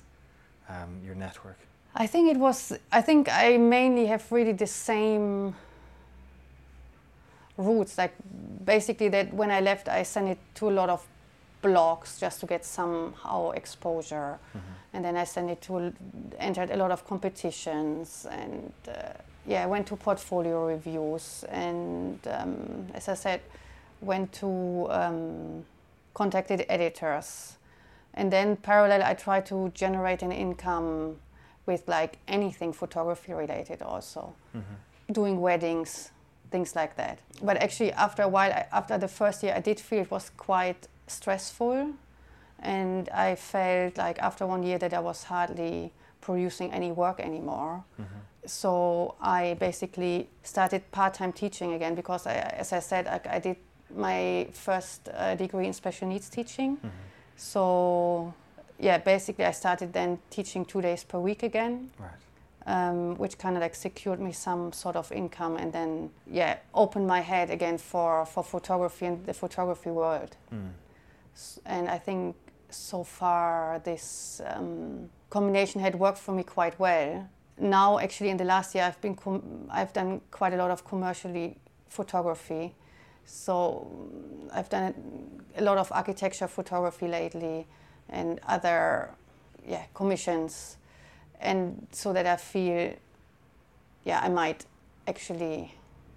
um, 0.69 1.01
your 1.05 1.15
network? 1.15 1.57
I 1.95 2.07
think 2.07 2.29
it 2.29 2.37
was. 2.37 2.77
I 2.91 3.01
think 3.01 3.27
I 3.29 3.57
mainly 3.57 4.05
have 4.05 4.31
really 4.31 4.53
the 4.53 4.67
same 4.67 5.55
roots. 7.57 7.97
Like 7.97 8.13
basically, 8.63 9.09
that 9.09 9.33
when 9.33 9.51
I 9.51 9.59
left, 9.61 9.89
I 9.89 10.03
sent 10.03 10.29
it 10.29 10.39
to 10.55 10.69
a 10.69 10.71
lot 10.71 10.89
of 10.89 11.05
blogs 11.63 12.19
just 12.19 12.39
to 12.39 12.45
get 12.45 12.63
somehow 12.63 13.51
exposure, 13.51 14.37
mm-hmm. 14.55 14.93
and 14.93 15.03
then 15.03 15.17
I 15.17 15.23
sent 15.23 15.49
it 15.49 15.61
to 15.63 15.93
entered 16.37 16.69
a 16.71 16.77
lot 16.77 16.91
of 16.91 17.05
competitions 17.07 18.27
and. 18.29 18.71
Uh, 18.87 19.13
yeah, 19.49 19.63
I 19.63 19.65
went 19.65 19.87
to 19.87 19.95
portfolio 19.95 20.67
reviews 20.67 21.43
and, 21.49 22.19
um, 22.27 22.87
as 22.93 23.09
I 23.09 23.15
said, 23.15 23.41
went 23.99 24.31
to 24.33 24.87
um, 24.91 25.65
contacted 26.13 26.65
editors. 26.69 27.57
And 28.13 28.31
then 28.31 28.57
parallel, 28.57 29.03
I 29.03 29.13
try 29.13 29.41
to 29.41 29.69
generate 29.73 30.21
an 30.21 30.31
income 30.31 31.17
with 31.65 31.87
like 31.87 32.17
anything 32.27 32.73
photography 32.73 33.33
related 33.33 33.81
also. 33.81 34.33
Mm-hmm. 34.55 35.13
Doing 35.13 35.39
weddings, 35.41 36.11
things 36.51 36.75
like 36.75 36.95
that. 36.97 37.19
But 37.41 37.57
actually, 37.57 37.93
after 37.93 38.23
a 38.23 38.27
while, 38.27 38.51
after 38.71 38.97
the 38.97 39.07
first 39.07 39.43
year, 39.43 39.53
I 39.55 39.59
did 39.59 39.79
feel 39.79 40.01
it 40.01 40.11
was 40.11 40.31
quite 40.37 40.87
stressful. 41.07 41.91
And 42.59 43.09
I 43.09 43.35
felt 43.35 43.97
like 43.97 44.19
after 44.19 44.45
one 44.45 44.63
year 44.63 44.77
that 44.79 44.93
I 44.93 44.99
was 44.99 45.23
hardly 45.23 45.93
producing 46.21 46.73
any 46.73 46.91
work 46.91 47.19
anymore. 47.19 47.83
Mm-hmm. 47.99 48.19
So 48.45 49.15
I 49.21 49.55
basically 49.59 50.29
started 50.43 50.91
part 50.91 51.13
time 51.13 51.31
teaching 51.31 51.73
again 51.73 51.95
because, 51.95 52.27
I, 52.27 52.33
as 52.33 52.73
I 52.73 52.79
said, 52.79 53.07
I, 53.07 53.35
I 53.35 53.39
did 53.39 53.57
my 53.95 54.47
first 54.53 55.09
uh, 55.13 55.35
degree 55.35 55.67
in 55.67 55.73
special 55.73 56.07
needs 56.07 56.29
teaching. 56.29 56.77
Mm-hmm. 56.77 56.87
So, 57.37 58.33
yeah, 58.79 58.97
basically, 58.97 59.45
I 59.45 59.51
started 59.51 59.93
then 59.93 60.19
teaching 60.29 60.65
two 60.65 60.81
days 60.81 61.03
per 61.03 61.19
week 61.19 61.43
again. 61.43 61.89
Right. 61.99 62.11
Um, 62.67 63.15
which 63.15 63.37
kind 63.37 63.55
of 63.55 63.61
like 63.61 63.73
secured 63.73 64.19
me 64.19 64.31
some 64.31 64.73
sort 64.73 64.95
of 64.95 65.11
income 65.11 65.55
and 65.57 65.71
then 65.73 66.11
yeah 66.29 66.57
opened 66.73 67.07
my 67.07 67.21
head 67.21 67.49
again 67.49 67.77
for, 67.79 68.25
for 68.25 68.43
photography 68.43 69.05
and 69.07 69.25
the 69.25 69.33
photography 69.33 69.89
world 69.89 70.35
mm. 70.53 70.69
S- 71.33 71.59
And 71.65 71.87
I 71.89 71.97
think 71.97 72.35
so 72.69 73.03
far 73.03 73.79
this 73.83 74.41
um, 74.45 75.09
combination 75.29 75.81
had 75.81 75.95
worked 75.95 76.19
for 76.19 76.33
me 76.33 76.43
quite 76.43 76.77
well. 76.79 77.27
Now, 77.57 77.97
actually, 77.97 78.29
in 78.29 78.37
the 78.37 78.45
last 78.45 78.75
year, 78.75 78.83
I've 78.83 79.01
been 79.01 79.15
com- 79.15 79.67
I've 79.71 79.93
done 79.93 80.21
quite 80.29 80.53
a 80.53 80.57
lot 80.57 80.69
of 80.69 80.83
commercially 80.85 81.55
photography. 81.87 82.75
So 83.29 83.87
mm, 83.87 84.49
I've 84.53 84.69
done 84.69 84.93
a 85.55 85.61
lot 85.61 85.77
of 85.77 85.91
architecture 85.91 86.47
photography 86.47 87.07
lately, 87.07 87.67
and 88.09 88.39
other 88.47 89.11
yeah 89.67 89.83
commissions, 89.93 90.77
and 91.39 91.87
so 91.91 92.11
that 92.13 92.25
I 92.25 92.37
feel 92.37 92.93
yeah 94.03 94.19
I 94.23 94.29
might 94.29 94.65
actually 95.07 95.75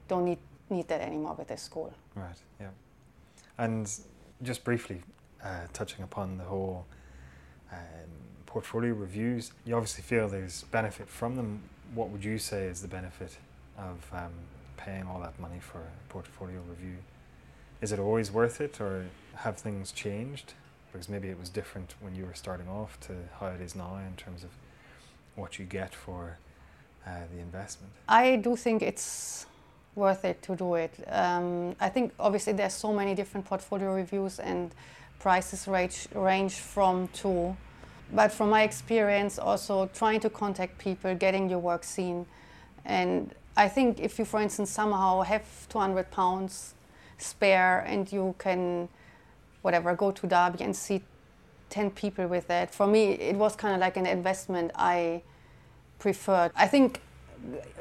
don't 0.09 0.25
need 0.25 0.39
need 0.71 0.89
that 0.89 1.03
anymore 1.03 1.35
with 1.39 1.49
this 1.49 1.63
school. 1.63 1.93
Right. 2.15 2.41
Yeah. 2.59 2.69
And 3.59 3.91
just 4.43 4.65
briefly 4.65 5.03
uh, 5.45 5.67
touching 5.73 6.03
upon 6.03 6.39
the 6.39 6.45
whole 6.45 6.87
um, 7.71 7.79
portfolio 8.47 8.95
reviews, 8.95 9.53
you 9.67 9.75
obviously 9.75 10.03
feel 10.03 10.29
there's 10.29 10.63
benefit 10.65 11.09
from 11.09 11.37
them. 11.37 11.61
What 11.95 12.09
would 12.09 12.25
you 12.25 12.39
say 12.39 12.65
is 12.65 12.81
the 12.81 12.89
benefit 12.89 13.37
of 13.77 13.99
um, 14.13 14.33
paying 14.85 15.07
all 15.07 15.21
that 15.21 15.39
money 15.39 15.61
for 15.61 15.79
a 15.79 16.13
portfolio 16.13 16.61
review? 16.69 16.97
Is 17.81 17.93
it 17.93 17.99
always 17.99 18.31
worth 18.31 18.61
it, 18.61 18.81
or 18.81 19.07
have 19.37 19.57
things 19.57 19.93
changed? 19.93 20.55
Because 20.93 21.09
maybe 21.09 21.29
it 21.29 21.39
was 21.39 21.49
different 21.49 21.95
when 22.01 22.15
you 22.15 22.25
were 22.27 22.35
starting 22.35 22.69
off 22.69 22.99
to 23.01 23.13
how 23.39 23.47
it 23.47 23.61
is 23.61 23.75
now 23.75 23.97
in 24.07 24.15
terms 24.17 24.45
of 24.45 24.51
what 25.37 25.59
you 25.59 25.65
get 25.65 25.95
for 25.95 26.39
uh, 27.07 27.11
the 27.35 27.41
investment. 27.41 27.93
I 28.09 28.37
do 28.37 28.57
think 28.57 28.83
it's 28.83 29.47
worth 29.95 30.25
it 30.25 30.43
to 30.43 30.57
do 30.57 30.75
it. 30.75 30.93
Um, 31.09 31.75
I 31.81 31.89
think 31.89 32.13
obviously 32.19 32.53
there's 32.53 32.75
so 32.75 32.93
many 32.93 33.15
different 33.15 33.47
portfolio 33.47 33.95
reviews 33.95 34.39
and 34.39 34.71
prices 35.19 35.69
range 35.69 36.09
range 36.15 36.55
from 36.55 37.09
to, 37.09 37.57
but 38.13 38.33
from 38.33 38.51
my 38.51 38.63
experience, 38.63 39.39
also 39.39 39.89
trying 39.95 40.21
to 40.21 40.31
contact 40.31 40.79
people, 40.79 41.15
getting 41.15 41.49
your 41.49 41.59
work 41.59 41.85
seen, 41.85 42.27
and 42.85 43.35
I 43.57 43.69
think 43.69 44.01
if 44.01 44.19
you, 44.19 44.25
for 44.25 44.41
instance, 44.41 44.71
somehow 44.71 45.23
have 45.23 45.45
200 45.69 46.11
pounds 46.11 46.75
spare 47.19 47.81
and 47.81 48.11
you 48.11 48.35
can, 48.39 48.89
whatever, 49.63 49.95
go 49.95 50.11
to 50.11 50.27
Derby 50.27 50.65
and 50.65 50.75
see 50.75 51.03
10 51.71 51.91
people 51.91 52.27
with 52.27 52.49
that. 52.49 52.75
For 52.75 52.87
me, 52.87 53.13
it 53.13 53.37
was 53.37 53.55
kind 53.57 53.75
of 53.75 53.81
like 53.81 53.97
an 53.97 54.07
investment 54.07 54.71
I 54.75 55.23
preferred. 55.99 56.53
I 56.57 56.67
think 56.67 57.01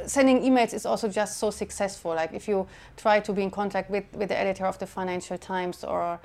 sending 0.05 0.41
emails 0.41 0.73
is 0.73 0.85
also 0.85 1.07
just 1.07 1.37
so 1.37 1.51
successful. 1.51 2.15
Like 2.15 2.33
if 2.33 2.47
you 2.47 2.67
try 2.97 3.19
to 3.19 3.33
be 3.33 3.43
in 3.43 3.51
contact 3.51 3.89
with, 3.89 4.05
with 4.13 4.29
the 4.29 4.37
editor 4.37 4.65
of 4.65 4.77
the 4.79 4.87
Financial 4.87 5.37
Times 5.37 5.83
or 5.83 6.19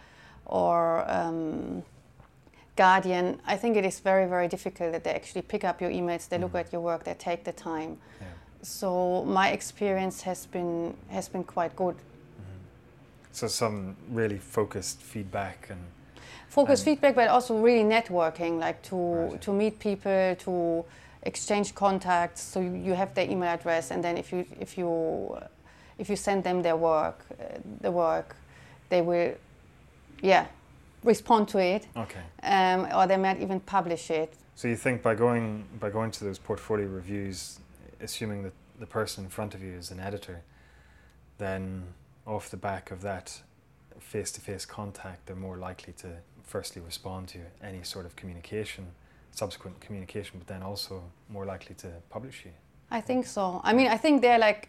or 0.49 1.05
um, 1.11 1.83
Guardian, 2.77 3.41
I 3.47 3.57
think 3.57 3.77
it 3.77 3.85
is 3.85 3.99
very 4.01 4.27
very 4.27 4.49
difficult 4.49 4.93
that 4.93 5.03
they 5.05 5.11
actually 5.13 5.43
pick 5.43 5.65
up 5.65 5.81
your 5.81 5.91
emails, 5.91 6.29
they 6.29 6.39
look 6.39 6.53
Mhm. 6.53 6.61
at 6.61 6.73
your 6.73 6.81
work, 6.83 7.03
they 7.05 7.15
take 7.15 7.43
the 7.45 7.53
time. 7.53 7.99
Yeah. 8.21 8.27
So 8.67 9.25
my 9.25 9.51
experience 9.51 10.23
has 10.23 10.47
been 10.47 10.95
has 11.09 11.29
been 11.29 11.45
quite 11.45 11.77
good. 11.77 11.95
Mhm. 11.95 12.59
So 13.33 13.49
some 13.49 13.97
really 14.11 14.39
focused 14.39 15.03
feedback 15.03 15.69
and 15.71 15.81
Focus 16.49 16.81
And- 16.81 16.85
feedback, 16.85 17.15
but 17.15 17.29
also 17.29 17.59
really 17.59 17.85
networking, 17.85 18.59
like 18.59 18.81
to 18.83 18.97
Right. 18.97 19.41
to 19.43 19.53
meet 19.53 19.79
people, 19.79 20.35
to 20.39 20.85
exchange 21.23 21.75
contacts. 21.75 22.41
So 22.41 22.61
you, 22.61 22.73
you 22.87 22.95
have 22.95 23.15
their 23.15 23.29
email 23.31 23.49
address, 23.49 23.91
and 23.91 24.03
then 24.03 24.17
if 24.17 24.33
you 24.33 24.45
if 24.61 24.79
you 24.79 24.89
if 25.99 26.09
you 26.09 26.17
send 26.17 26.43
them 26.43 26.63
their 26.63 26.77
work, 26.77 27.19
uh, 27.31 27.59
the 27.81 27.91
work, 27.91 28.37
they 28.89 29.03
will, 29.03 29.35
yeah, 30.23 30.47
respond 31.05 31.49
to 31.49 31.59
it, 31.59 31.87
okay. 31.97 32.23
um, 32.43 32.87
or 32.95 33.07
they 33.07 33.17
might 33.17 33.41
even 33.43 33.61
publish 33.61 34.11
it. 34.11 34.33
So 34.55 34.69
you 34.69 34.77
think 34.77 35.03
by 35.03 35.15
going 35.15 35.65
by 35.81 35.91
going 35.91 36.11
to 36.13 36.25
those 36.25 36.39
portfolio 36.41 36.87
reviews, 36.87 37.61
assuming 38.01 38.43
that 38.43 38.53
the 38.79 38.87
person 38.87 39.25
in 39.25 39.31
front 39.31 39.55
of 39.55 39.63
you 39.63 39.73
is 39.73 39.91
an 39.91 40.01
editor, 40.01 40.43
then 41.39 41.85
off 42.27 42.51
the 42.51 42.57
back 42.57 42.91
of 42.91 43.03
that 43.03 43.43
face-to-face 43.99 44.67
contact, 44.67 45.27
they're 45.27 45.37
more 45.37 45.57
likely 45.57 45.93
to 45.95 46.09
firstly 46.43 46.83
respond 46.83 47.29
to 47.29 47.39
any 47.63 47.83
sort 47.83 48.07
of 48.07 48.15
communication, 48.17 48.87
subsequent 49.33 49.81
communication, 49.81 50.39
but 50.39 50.47
then 50.47 50.63
also 50.63 51.03
more 51.29 51.45
likely 51.45 51.75
to 51.77 51.89
publish 52.11 52.45
you. 52.45 52.53
I 52.91 53.01
think 53.01 53.27
so. 53.27 53.61
I 53.65 53.73
mean, 53.73 53.89
I 53.89 53.97
think 53.97 54.23
they're 54.23 54.39
like, 54.39 54.69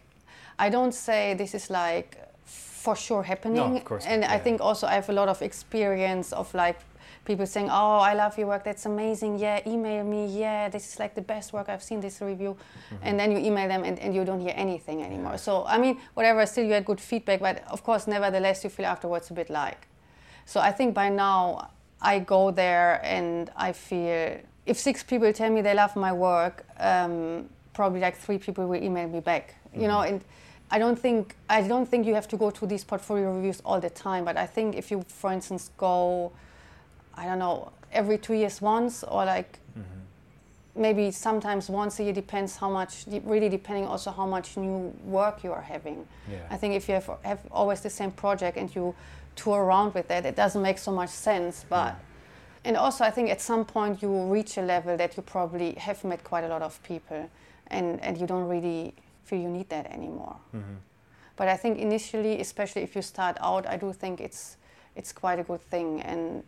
I 0.58 0.70
don't 0.70 0.94
say 0.94 1.34
this 1.34 1.54
is 1.54 1.70
like 1.70 2.18
for 2.44 2.96
sure 2.96 3.22
happening. 3.22 3.56
No, 3.56 3.76
of 3.76 3.84
course 3.84 4.06
and 4.06 4.24
I 4.24 4.38
think 4.38 4.60
also 4.60 4.86
I 4.86 4.94
have 4.94 5.08
a 5.08 5.12
lot 5.12 5.28
of 5.28 5.42
experience 5.42 6.32
of 6.32 6.52
like 6.54 6.80
people 7.24 7.46
saying, 7.46 7.68
"Oh, 7.70 7.98
I 7.98 8.14
love 8.14 8.38
your 8.38 8.48
work. 8.48 8.64
That's 8.64 8.86
amazing. 8.86 9.38
Yeah, 9.38 9.60
email 9.66 10.04
me. 10.04 10.26
Yeah, 10.26 10.68
this 10.68 10.92
is 10.92 10.98
like 10.98 11.14
the 11.14 11.22
best 11.22 11.52
work 11.52 11.68
I've 11.68 11.82
seen. 11.82 12.00
This 12.00 12.20
review." 12.20 12.56
And 13.02 13.18
then 13.18 13.30
you 13.32 13.38
email 13.38 13.68
them, 13.68 13.84
and, 13.84 13.98
and 13.98 14.14
you 14.14 14.24
don't 14.24 14.40
hear 14.40 14.54
anything 14.56 15.02
anymore. 15.02 15.32
Yeah. 15.32 15.36
So 15.36 15.64
I 15.66 15.78
mean, 15.78 15.98
whatever. 16.14 16.44
Still, 16.46 16.64
you 16.64 16.72
had 16.72 16.84
good 16.84 17.00
feedback, 17.00 17.40
but 17.40 17.62
of 17.68 17.82
course, 17.82 18.06
nevertheless, 18.06 18.64
you 18.64 18.70
feel 18.70 18.86
afterwards 18.86 19.30
a 19.30 19.34
bit 19.34 19.50
like. 19.50 19.86
So 20.46 20.60
I 20.60 20.72
think 20.72 20.94
by 20.94 21.08
now 21.10 21.70
I 22.00 22.20
go 22.20 22.50
there 22.50 23.00
and 23.04 23.50
I 23.56 23.72
feel 23.72 24.38
if 24.66 24.78
six 24.78 25.02
people 25.02 25.32
tell 25.32 25.50
me 25.50 25.60
they 25.62 25.74
love 25.74 25.94
my 25.96 26.12
work, 26.12 26.64
um, 26.78 27.48
probably 27.74 28.00
like 28.00 28.16
three 28.16 28.38
people 28.38 28.66
will 28.66 28.82
email 28.82 29.08
me 29.08 29.20
back. 29.20 29.54
You 29.74 29.88
know, 29.88 29.98
Mhm. 29.98 30.08
and 30.08 30.24
I 30.70 30.78
don't 30.78 30.98
think 30.98 31.34
I 31.50 31.62
don't 31.62 31.86
think 31.86 32.06
you 32.06 32.14
have 32.14 32.28
to 32.28 32.36
go 32.36 32.50
to 32.50 32.66
these 32.66 32.84
portfolio 32.84 33.32
reviews 33.32 33.60
all 33.64 33.80
the 33.80 33.90
time. 33.90 34.24
But 34.24 34.36
I 34.36 34.46
think 34.46 34.74
if 34.76 34.90
you, 34.90 35.04
for 35.08 35.32
instance, 35.32 35.70
go, 35.76 36.32
I 37.18 37.24
don't 37.26 37.38
know, 37.38 37.72
every 37.92 38.18
two 38.18 38.34
years 38.34 38.62
once 38.62 39.02
or 39.02 39.24
like 39.24 39.58
Mhm. 39.76 39.82
maybe 40.74 41.10
sometimes 41.10 41.68
once 41.70 41.98
a 42.00 42.04
year 42.04 42.12
depends 42.12 42.56
how 42.56 42.70
much 42.70 43.04
really 43.24 43.48
depending 43.48 43.86
also 43.86 44.10
how 44.10 44.26
much 44.26 44.56
new 44.56 44.92
work 45.04 45.42
you 45.44 45.52
are 45.52 45.62
having 45.62 46.06
Yeah. 46.30 46.54
i 46.54 46.56
think 46.56 46.74
if 46.74 46.88
you 46.88 46.94
have, 46.94 47.10
have 47.22 47.40
always 47.50 47.80
the 47.80 47.90
same 47.90 48.10
project 48.12 48.56
and 48.56 48.68
you 48.76 48.94
tour 49.36 49.64
around 49.64 49.94
with 49.94 50.06
that 50.08 50.24
it 50.26 50.36
doesn't 50.36 50.62
make 50.62 50.78
so 50.78 50.92
much 50.92 51.08
sense 51.10 51.64
but 51.68 51.94
and 52.64 52.76
also 52.76 53.04
i 53.04 53.10
think 53.10 53.30
at 53.30 53.40
some 53.40 53.64
point 53.64 54.02
you 54.02 54.08
will 54.14 54.28
reach 54.28 54.58
a 54.58 54.62
level 54.62 54.96
that 54.96 55.16
you 55.16 55.22
probably 55.22 55.72
have 55.74 56.04
met 56.04 56.22
quite 56.22 56.44
a 56.44 56.48
lot 56.48 56.62
of 56.62 56.80
people 56.82 57.28
and 57.68 58.00
and 58.04 58.18
you 58.20 58.26
don't 58.26 58.48
really 58.48 58.92
feel 59.24 59.40
you 59.40 59.48
need 59.48 59.68
that 59.68 59.86
anymore 59.86 60.36
Mhm. 60.54 60.76
but 61.36 61.48
i 61.48 61.56
think 61.56 61.78
initially 61.78 62.40
especially 62.40 62.82
if 62.82 62.94
you 62.94 63.02
start 63.02 63.36
out 63.40 63.66
i 63.66 63.76
do 63.76 63.92
think 63.92 64.20
it's 64.20 64.56
it's 64.96 65.12
quite 65.12 65.38
a 65.40 65.44
good 65.44 65.60
thing 65.70 66.02
and 66.02 66.42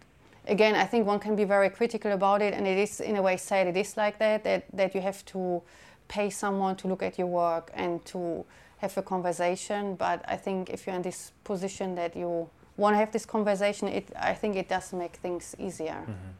again 0.51 0.75
i 0.75 0.85
think 0.85 1.07
one 1.07 1.19
can 1.19 1.37
be 1.37 1.45
very 1.45 1.71
critical 1.71 2.13
about 2.13 2.43
it 2.43 2.53
and 2.55 2.67
it 2.67 2.79
is 2.79 3.01
in 3.01 3.17
a 3.17 3.23
way 3.23 3.37
said 3.37 3.67
it 3.67 3.77
is 3.77 3.97
like 3.97 4.19
that 4.19 4.45
that, 4.45 4.65
that 4.73 4.95
you 4.95 5.01
have 5.01 5.25
to 5.25 5.63
pay 6.09 6.29
someone 6.31 6.75
to 6.77 6.89
look 6.89 7.03
at 7.03 7.19
your 7.19 7.29
work 7.29 7.71
and 7.75 8.05
to 8.05 8.45
have 8.79 8.97
a 8.99 9.03
conversation 9.03 9.95
but 9.95 10.19
i 10.29 10.37
think 10.37 10.69
if 10.71 10.87
you're 10.87 10.97
in 10.97 11.03
this 11.03 11.33
position 11.45 11.95
that 11.95 12.17
you 12.17 12.49
want 12.77 12.95
to 12.95 12.99
have 12.99 13.13
this 13.13 13.27
conversation 13.27 13.89
it 13.89 14.09
i 14.19 14.35
think 14.35 14.57
it 14.57 14.69
does 14.69 14.93
make 14.93 15.17
things 15.17 15.55
easier 15.59 16.03
Mhm. 16.07 16.33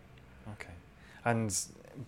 Okay. 0.55 0.75
And 1.25 1.57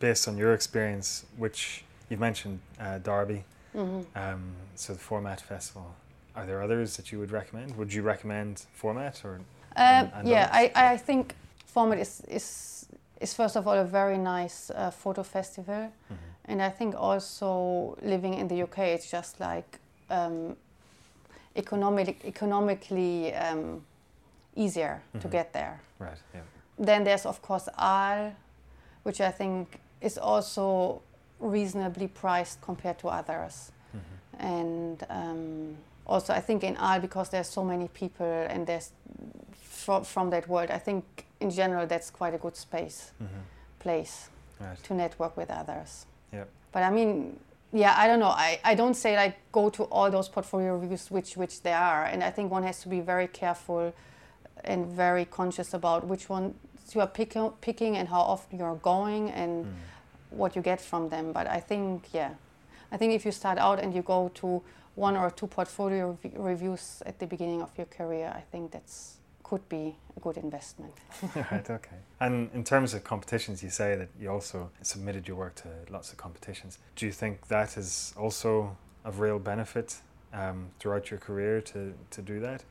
based 0.00 0.26
on 0.28 0.37
your 0.37 0.54
experience, 0.54 1.26
which 1.37 1.85
you've 2.09 2.21
mentioned 2.21 2.59
uh, 2.80 2.99
Derby, 2.99 3.44
hmm 3.73 4.00
um, 4.16 4.42
so 4.75 4.92
the 4.92 4.99
Format 4.99 5.40
Festival, 5.40 5.94
are 6.35 6.47
there 6.47 6.61
others 6.62 6.97
that 6.97 7.12
you 7.12 7.18
would 7.21 7.30
recommend? 7.30 7.76
Would 7.76 7.92
you 7.92 8.02
recommend 8.02 8.66
Format 8.75 9.25
or? 9.25 9.35
Um, 9.76 10.11
and 10.14 10.28
yeah, 10.28 10.49
others? 10.50 10.71
I, 10.75 10.92
I 10.92 10.97
think 10.97 11.35
Format 11.73 11.99
is, 11.99 12.21
is, 12.29 12.87
is 13.21 13.33
first 13.35 13.57
of 13.57 13.67
all 13.67 13.75
a 13.79 13.85
very 13.85 14.19
nice 14.19 14.71
uh, 14.71 14.91
photo 14.91 15.23
festival. 15.23 15.91
Mhm. 16.11 16.17
And 16.45 16.61
I 16.62 16.71
think 16.71 16.95
also 16.95 17.97
living 18.02 18.35
in 18.35 18.49
the 18.49 18.62
UK, 18.62 18.79
it's 18.79 19.11
just 19.11 19.41
like 19.41 19.79
um, 20.11 20.57
economic, 21.57 22.25
economically 22.25 23.33
um, 23.35 23.83
easier 24.57 25.00
to 25.21 25.29
Mhm. 25.29 25.31
get 25.31 25.52
there. 25.52 25.81
Right. 25.99 26.19
Yeah. 26.35 26.43
Then 26.87 27.05
there's 27.05 27.26
of 27.26 27.41
course 27.41 27.69
Arles, 27.79 28.33
which 29.05 29.21
I 29.21 29.31
think 29.33 29.81
is 30.00 30.19
also 30.19 31.00
reasonably 31.41 32.09
priced 32.09 32.61
compared 32.61 32.99
to 32.99 33.09
others. 33.09 33.73
Mhm. 33.95 34.00
And 34.38 35.07
um, 35.11 35.76
also 36.07 36.35
I 36.35 36.41
think 36.43 36.62
in 36.64 36.76
Arles, 36.76 37.00
because 37.02 37.31
there's 37.31 37.49
so 37.49 37.64
many 37.64 37.88
people 37.88 38.47
and 38.50 38.67
there's 38.67 38.91
from, 39.62 40.05
from 40.05 40.31
that 40.31 40.47
world, 40.49 40.71
I 40.71 40.79
think 40.79 41.05
in 41.43 41.51
general 41.51 41.87
that's 41.87 42.11
quite 42.11 42.35
a 42.35 42.39
good 42.39 42.57
space, 42.57 43.13
Mhm. 43.21 43.43
place 43.79 44.15
Right. 44.61 44.83
to 44.85 44.95
network 44.95 45.37
with 45.37 45.51
others. 45.51 46.07
Yep. 46.33 46.49
But 46.73 46.83
I 46.83 46.91
mean, 46.91 47.39
yeah, 47.73 47.95
I 48.03 48.07
don't 48.09 48.21
know. 48.21 48.35
I, 48.49 48.61
I 48.65 48.75
don't 48.75 48.95
say 48.95 49.17
like 49.17 49.35
go 49.53 49.71
to 49.71 49.83
all 49.85 50.11
those 50.11 50.29
portfolio 50.29 50.77
reviews, 50.77 51.11
which 51.11 51.37
which 51.37 51.63
there 51.63 51.79
are, 51.79 52.05
and 52.13 52.23
I 52.23 52.31
think 52.31 52.53
one 52.53 52.63
has 52.67 52.81
to 52.83 52.89
be 52.89 53.01
very 53.01 53.29
careful 53.29 53.93
and 54.65 54.87
very 54.87 55.25
conscious 55.25 55.75
about 55.75 56.05
which 56.07 56.29
ones 56.29 56.55
you 56.95 57.01
are 57.01 57.07
pick, 57.19 57.35
picking 57.61 57.97
and 57.97 58.09
how 58.09 58.21
often 58.35 58.59
you're 58.59 58.81
going 58.83 59.31
and 59.31 59.65
Mm. 59.67 59.73
what 60.39 60.55
you 60.57 60.63
get 60.63 60.81
from 60.81 61.09
them. 61.09 61.33
But 61.33 61.47
I 61.47 61.61
think, 61.61 62.13
yeah, 62.15 62.31
I 62.93 62.97
think 62.99 63.13
if 63.15 63.25
you 63.27 63.33
start 63.33 63.59
out 63.59 63.79
and 63.83 63.95
you 63.95 64.03
go 64.03 64.29
to 64.35 64.63
one 64.95 65.17
or 65.17 65.31
two 65.31 65.47
portfolio 65.47 66.17
rev- 66.23 66.37
reviews 66.51 67.03
at 67.07 67.19
the 67.19 67.27
beginning 67.27 67.63
of 67.63 67.71
your 67.79 67.87
career, 67.99 68.29
I 68.37 68.43
think 68.53 68.71
that's 68.73 69.17
could 69.52 69.68
be 69.68 69.94
a 70.16 70.21
good 70.21 70.38
investment. 70.38 70.94
right, 71.37 71.68
okay. 71.68 71.99
And 72.21 72.49
in 72.54 72.64
terms 72.64 72.94
of 72.94 73.04
competitions, 73.04 73.62
you 73.62 73.68
say 73.68 73.94
that 73.97 74.09
you 74.18 74.30
also 74.30 74.71
submitted 74.80 75.28
your 75.28 75.37
work 75.37 75.56
to 75.56 75.68
lots 75.90 76.11
of 76.11 76.16
competitions. 76.16 76.78
Do 76.97 77.04
you 77.04 77.12
think 77.12 77.49
that 77.49 77.76
is 77.76 78.14
also 78.16 78.78
of 79.04 79.21
real 79.21 79.38
benefit 79.38 79.97
um, 80.32 80.71
throughout 80.78 81.11
your 81.11 81.21
career 81.21 81.61
to, 81.61 81.92
to 82.12 82.23
do 82.23 82.40
that? 82.40 82.64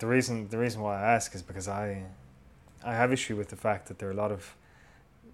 The 0.00 0.08
reason 0.08 0.48
the 0.48 0.58
reason 0.58 0.80
why 0.80 1.00
I 1.00 1.14
ask 1.14 1.36
is 1.36 1.42
because 1.42 1.68
I 1.68 2.02
I 2.84 2.94
have 2.94 3.12
issue 3.12 3.36
with 3.36 3.48
the 3.48 3.60
fact 3.66 3.86
that 3.86 4.00
there 4.00 4.08
are 4.08 4.16
a 4.18 4.22
lot 4.24 4.32
of 4.32 4.56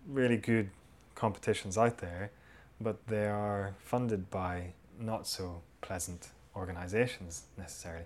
really 0.06 0.36
good 0.36 0.68
competitions 1.14 1.78
out 1.78 1.96
there, 1.96 2.30
but 2.78 2.96
they 3.06 3.26
are 3.26 3.74
funded 3.78 4.30
by 4.30 4.74
not 5.00 5.26
so 5.26 5.62
pleasant 5.80 6.28
organizations 6.54 7.44
necessarily. 7.56 8.04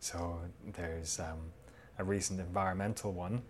So 0.00 0.40
there's 0.76 1.20
um, 1.20 1.52
a 1.98 2.04
recent 2.04 2.40
environmental 2.40 3.12
one 3.12 3.42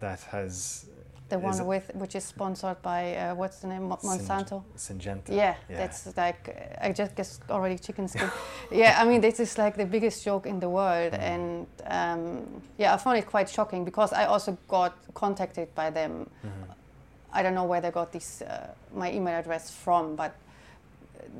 that 0.00 0.20
has 0.20 0.86
the 1.28 1.38
one 1.38 1.64
with 1.66 1.90
which 1.94 2.16
is 2.16 2.24
sponsored 2.24 2.82
by 2.82 3.14
uh, 3.14 3.34
what's 3.34 3.60
the 3.60 3.68
name 3.68 3.88
Monsanto. 3.88 4.64
Syngenta. 4.76 5.28
Yeah, 5.28 5.54
yeah, 5.68 5.76
that's 5.76 6.16
like 6.16 6.48
uh, 6.48 6.86
I 6.86 6.92
just 6.92 7.14
guess 7.14 7.40
already 7.48 7.78
chicken 7.78 8.08
skin. 8.08 8.30
yeah, 8.72 8.98
I 9.00 9.04
mean 9.04 9.20
this 9.20 9.38
is 9.38 9.56
like 9.56 9.76
the 9.76 9.86
biggest 9.86 10.24
joke 10.24 10.46
in 10.46 10.58
the 10.58 10.68
world, 10.68 11.12
mm. 11.12 11.20
and 11.20 11.66
um, 11.86 12.62
yeah, 12.78 12.94
I 12.94 12.96
found 12.96 13.18
it 13.18 13.26
quite 13.26 13.48
shocking 13.48 13.84
because 13.84 14.12
I 14.12 14.24
also 14.24 14.58
got 14.68 14.96
contacted 15.14 15.72
by 15.74 15.90
them. 15.90 16.28
Mm-hmm. 16.44 16.72
I 17.32 17.42
don't 17.44 17.54
know 17.54 17.64
where 17.64 17.80
they 17.80 17.92
got 17.92 18.10
this 18.10 18.42
uh, 18.42 18.74
my 18.92 19.12
email 19.12 19.38
address 19.38 19.70
from, 19.70 20.16
but 20.16 20.34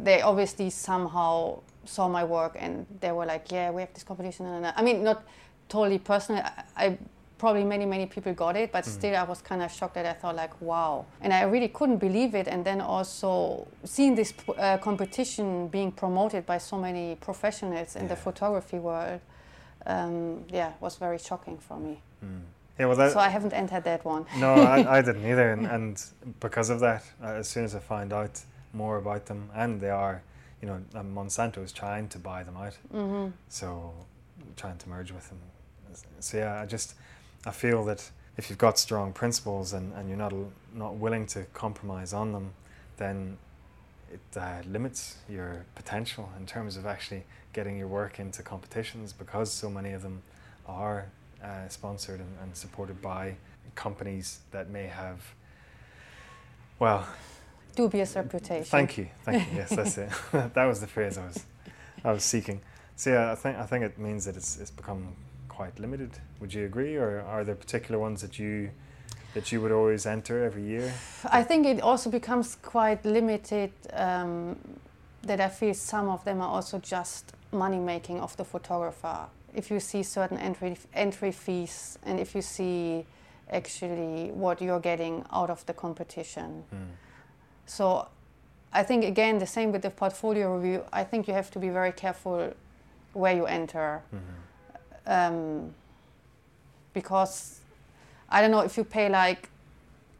they 0.04 0.22
obviously 0.22 0.70
somehow 0.70 1.60
saw 1.84 2.08
my 2.08 2.22
work 2.22 2.56
and 2.58 2.86
they 3.00 3.10
were 3.10 3.26
like, 3.26 3.50
yeah, 3.50 3.70
we 3.70 3.80
have 3.80 3.92
this 3.92 4.04
competition. 4.04 4.46
And 4.46 4.66
I 4.66 4.82
mean, 4.82 5.02
not 5.02 5.24
totally 5.70 5.98
personal. 5.98 6.42
I, 6.42 6.86
I 6.86 6.98
probably 7.40 7.64
many 7.64 7.86
many 7.86 8.04
people 8.04 8.34
got 8.34 8.54
it 8.54 8.70
but 8.70 8.84
mm. 8.84 8.88
still 8.98 9.16
i 9.16 9.22
was 9.22 9.40
kind 9.40 9.62
of 9.62 9.72
shocked 9.72 9.94
that 9.94 10.04
i 10.04 10.12
thought 10.12 10.36
like 10.36 10.54
wow 10.60 11.06
and 11.22 11.32
i 11.32 11.42
really 11.42 11.68
couldn't 11.68 11.96
believe 11.96 12.34
it 12.34 12.46
and 12.46 12.62
then 12.66 12.82
also 12.82 13.66
seeing 13.82 14.14
this 14.14 14.34
uh, 14.58 14.76
competition 14.76 15.66
being 15.68 15.90
promoted 15.90 16.44
by 16.44 16.58
so 16.58 16.76
many 16.76 17.16
professionals 17.28 17.96
in 17.96 18.02
yeah. 18.02 18.08
the 18.08 18.16
photography 18.16 18.78
world 18.78 19.20
um, 19.86 20.44
yeah 20.52 20.72
was 20.80 20.96
very 20.96 21.18
shocking 21.18 21.56
for 21.58 21.78
me 21.78 22.02
mm. 22.22 22.42
Yeah, 22.78 22.86
well, 22.86 22.96
that, 22.96 23.12
so 23.12 23.18
I 23.18 23.28
haven't 23.28 23.52
entered 23.52 23.84
that 23.84 24.06
one. 24.06 24.24
no, 24.38 24.54
I, 24.54 24.78
I, 24.98 25.02
didn't 25.02 25.26
either, 25.26 25.52
and, 25.52 25.66
and 25.66 26.02
because 26.40 26.70
of 26.70 26.80
that, 26.80 27.04
uh, 27.22 27.40
as 27.40 27.46
soon 27.46 27.64
as 27.64 27.74
I 27.74 27.78
find 27.78 28.10
out 28.10 28.40
more 28.72 28.96
about 28.96 29.26
them, 29.26 29.50
and 29.54 29.78
they 29.78 29.90
are, 29.90 30.22
you 30.62 30.68
know, 30.68 30.80
um, 30.94 31.14
Monsanto 31.14 31.62
is 31.62 31.72
trying 31.72 32.08
to 32.08 32.18
buy 32.18 32.42
them 32.42 32.56
out, 32.56 32.78
mm-hmm. 32.90 33.32
so 33.50 33.92
trying 34.56 34.78
to 34.78 34.88
merge 34.88 35.12
with 35.12 35.28
them. 35.28 35.38
So 36.20 36.38
yeah, 36.38 36.60
I 36.60 36.66
just 36.66 36.94
I 37.46 37.50
feel 37.50 37.84
that 37.86 38.10
if 38.36 38.48
you've 38.48 38.58
got 38.58 38.78
strong 38.78 39.12
principles 39.12 39.72
and, 39.72 39.92
and 39.94 40.08
you're 40.08 40.18
not 40.18 40.32
not 40.74 40.94
willing 40.94 41.26
to 41.26 41.44
compromise 41.52 42.12
on 42.12 42.32
them, 42.32 42.52
then 42.96 43.38
it 44.12 44.38
uh, 44.38 44.62
limits 44.68 45.16
your 45.28 45.64
potential 45.74 46.30
in 46.38 46.46
terms 46.46 46.76
of 46.76 46.86
actually 46.86 47.24
getting 47.52 47.76
your 47.76 47.88
work 47.88 48.18
into 48.18 48.42
competitions 48.42 49.12
because 49.12 49.52
so 49.52 49.70
many 49.70 49.92
of 49.92 50.02
them 50.02 50.22
are 50.66 51.06
uh, 51.42 51.68
sponsored 51.68 52.20
and, 52.20 52.36
and, 52.42 52.56
supported 52.56 53.00
by 53.00 53.34
companies 53.74 54.40
that 54.50 54.68
may 54.68 54.86
have, 54.86 55.18
well, 56.78 57.06
dubious 57.74 58.14
reputation. 58.14 58.64
Thank 58.64 58.98
you, 58.98 59.08
thank 59.24 59.50
you. 59.50 59.56
Yes, 59.58 59.70
that's 59.70 59.96
it. 59.96 60.10
that 60.54 60.64
was 60.64 60.80
the 60.80 60.86
phrase 60.86 61.16
I 61.16 61.26
was 61.26 61.44
I 62.04 62.12
was 62.12 62.24
seeking. 62.24 62.60
So 62.96 63.10
yeah, 63.10 63.32
I 63.32 63.34
think 63.34 63.56
I 63.58 63.66
think 63.66 63.84
it 63.84 63.98
means 63.98 64.24
that 64.26 64.36
it's 64.36 64.58
it's 64.58 64.70
become 64.70 65.14
quite 65.60 65.78
limited. 65.78 66.12
Would 66.40 66.54
you 66.54 66.64
agree, 66.64 66.96
or 66.96 67.20
are 67.34 67.44
there 67.44 67.54
particular 67.54 67.98
ones 68.00 68.22
that 68.22 68.38
you 68.38 68.70
that 69.34 69.52
you 69.52 69.60
would 69.62 69.72
always 69.72 70.06
enter 70.06 70.34
every 70.48 70.64
year? 70.74 70.92
I 71.40 71.42
think 71.48 71.66
it 71.66 71.80
also 71.82 72.08
becomes 72.10 72.56
quite 72.62 73.04
limited. 73.04 73.70
Um, 73.92 74.56
that 75.22 75.38
I 75.38 75.48
feel 75.48 75.74
some 75.74 76.08
of 76.08 76.24
them 76.24 76.40
are 76.40 76.52
also 76.56 76.78
just 76.78 77.24
money 77.52 77.78
making 77.78 78.20
of 78.20 78.34
the 78.36 78.44
photographer. 78.44 79.18
If 79.54 79.70
you 79.70 79.80
see 79.80 80.02
certain 80.02 80.38
entry 80.38 80.76
entry 80.94 81.32
fees, 81.32 81.98
and 82.06 82.18
if 82.18 82.34
you 82.34 82.42
see 82.42 83.04
actually 83.60 84.30
what 84.44 84.62
you're 84.62 84.84
getting 84.92 85.24
out 85.30 85.50
of 85.50 85.60
the 85.66 85.74
competition. 85.74 86.50
Mm. 86.72 86.94
So 87.66 87.84
I 88.80 88.82
think 88.88 89.04
again 89.04 89.38
the 89.38 89.50
same 89.56 89.72
with 89.72 89.82
the 89.82 89.90
portfolio 89.90 90.56
review. 90.56 90.80
I 91.00 91.04
think 91.04 91.28
you 91.28 91.34
have 91.34 91.50
to 91.50 91.58
be 91.58 91.70
very 91.80 91.92
careful 91.92 92.54
where 93.12 93.36
you 93.36 93.46
enter. 93.46 94.00
Mm-hmm. 94.14 94.49
Um, 95.10 95.74
because 96.94 97.60
I 98.28 98.40
don't 98.40 98.52
know 98.52 98.60
if 98.60 98.76
you 98.76 98.84
pay 98.84 99.08
like 99.08 99.48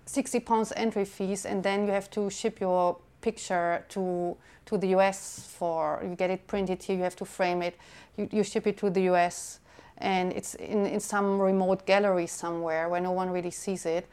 60 0.06 0.40
pounds 0.40 0.72
entry 0.76 1.04
fees 1.04 1.46
and 1.46 1.62
then 1.62 1.86
you 1.86 1.92
have 1.92 2.10
to 2.10 2.28
ship 2.30 2.60
your 2.60 2.96
picture 3.20 3.84
to 3.90 4.36
to 4.66 4.78
the 4.78 4.88
US 4.96 5.48
for 5.58 6.00
you 6.02 6.16
get 6.16 6.30
it 6.30 6.46
printed 6.46 6.82
here 6.82 6.96
you 6.96 7.02
have 7.04 7.16
to 7.16 7.24
frame 7.24 7.62
it. 7.62 7.76
You, 8.16 8.28
you 8.32 8.42
ship 8.44 8.66
it 8.66 8.76
to 8.78 8.90
the 8.90 9.02
US 9.12 9.60
and 9.98 10.32
it's 10.32 10.54
in, 10.54 10.86
in 10.86 11.00
some 11.00 11.38
remote 11.40 11.86
gallery 11.86 12.26
somewhere 12.26 12.88
where 12.88 13.00
no 13.00 13.12
one 13.12 13.30
really 13.30 13.50
sees 13.52 13.86
it. 13.86 14.08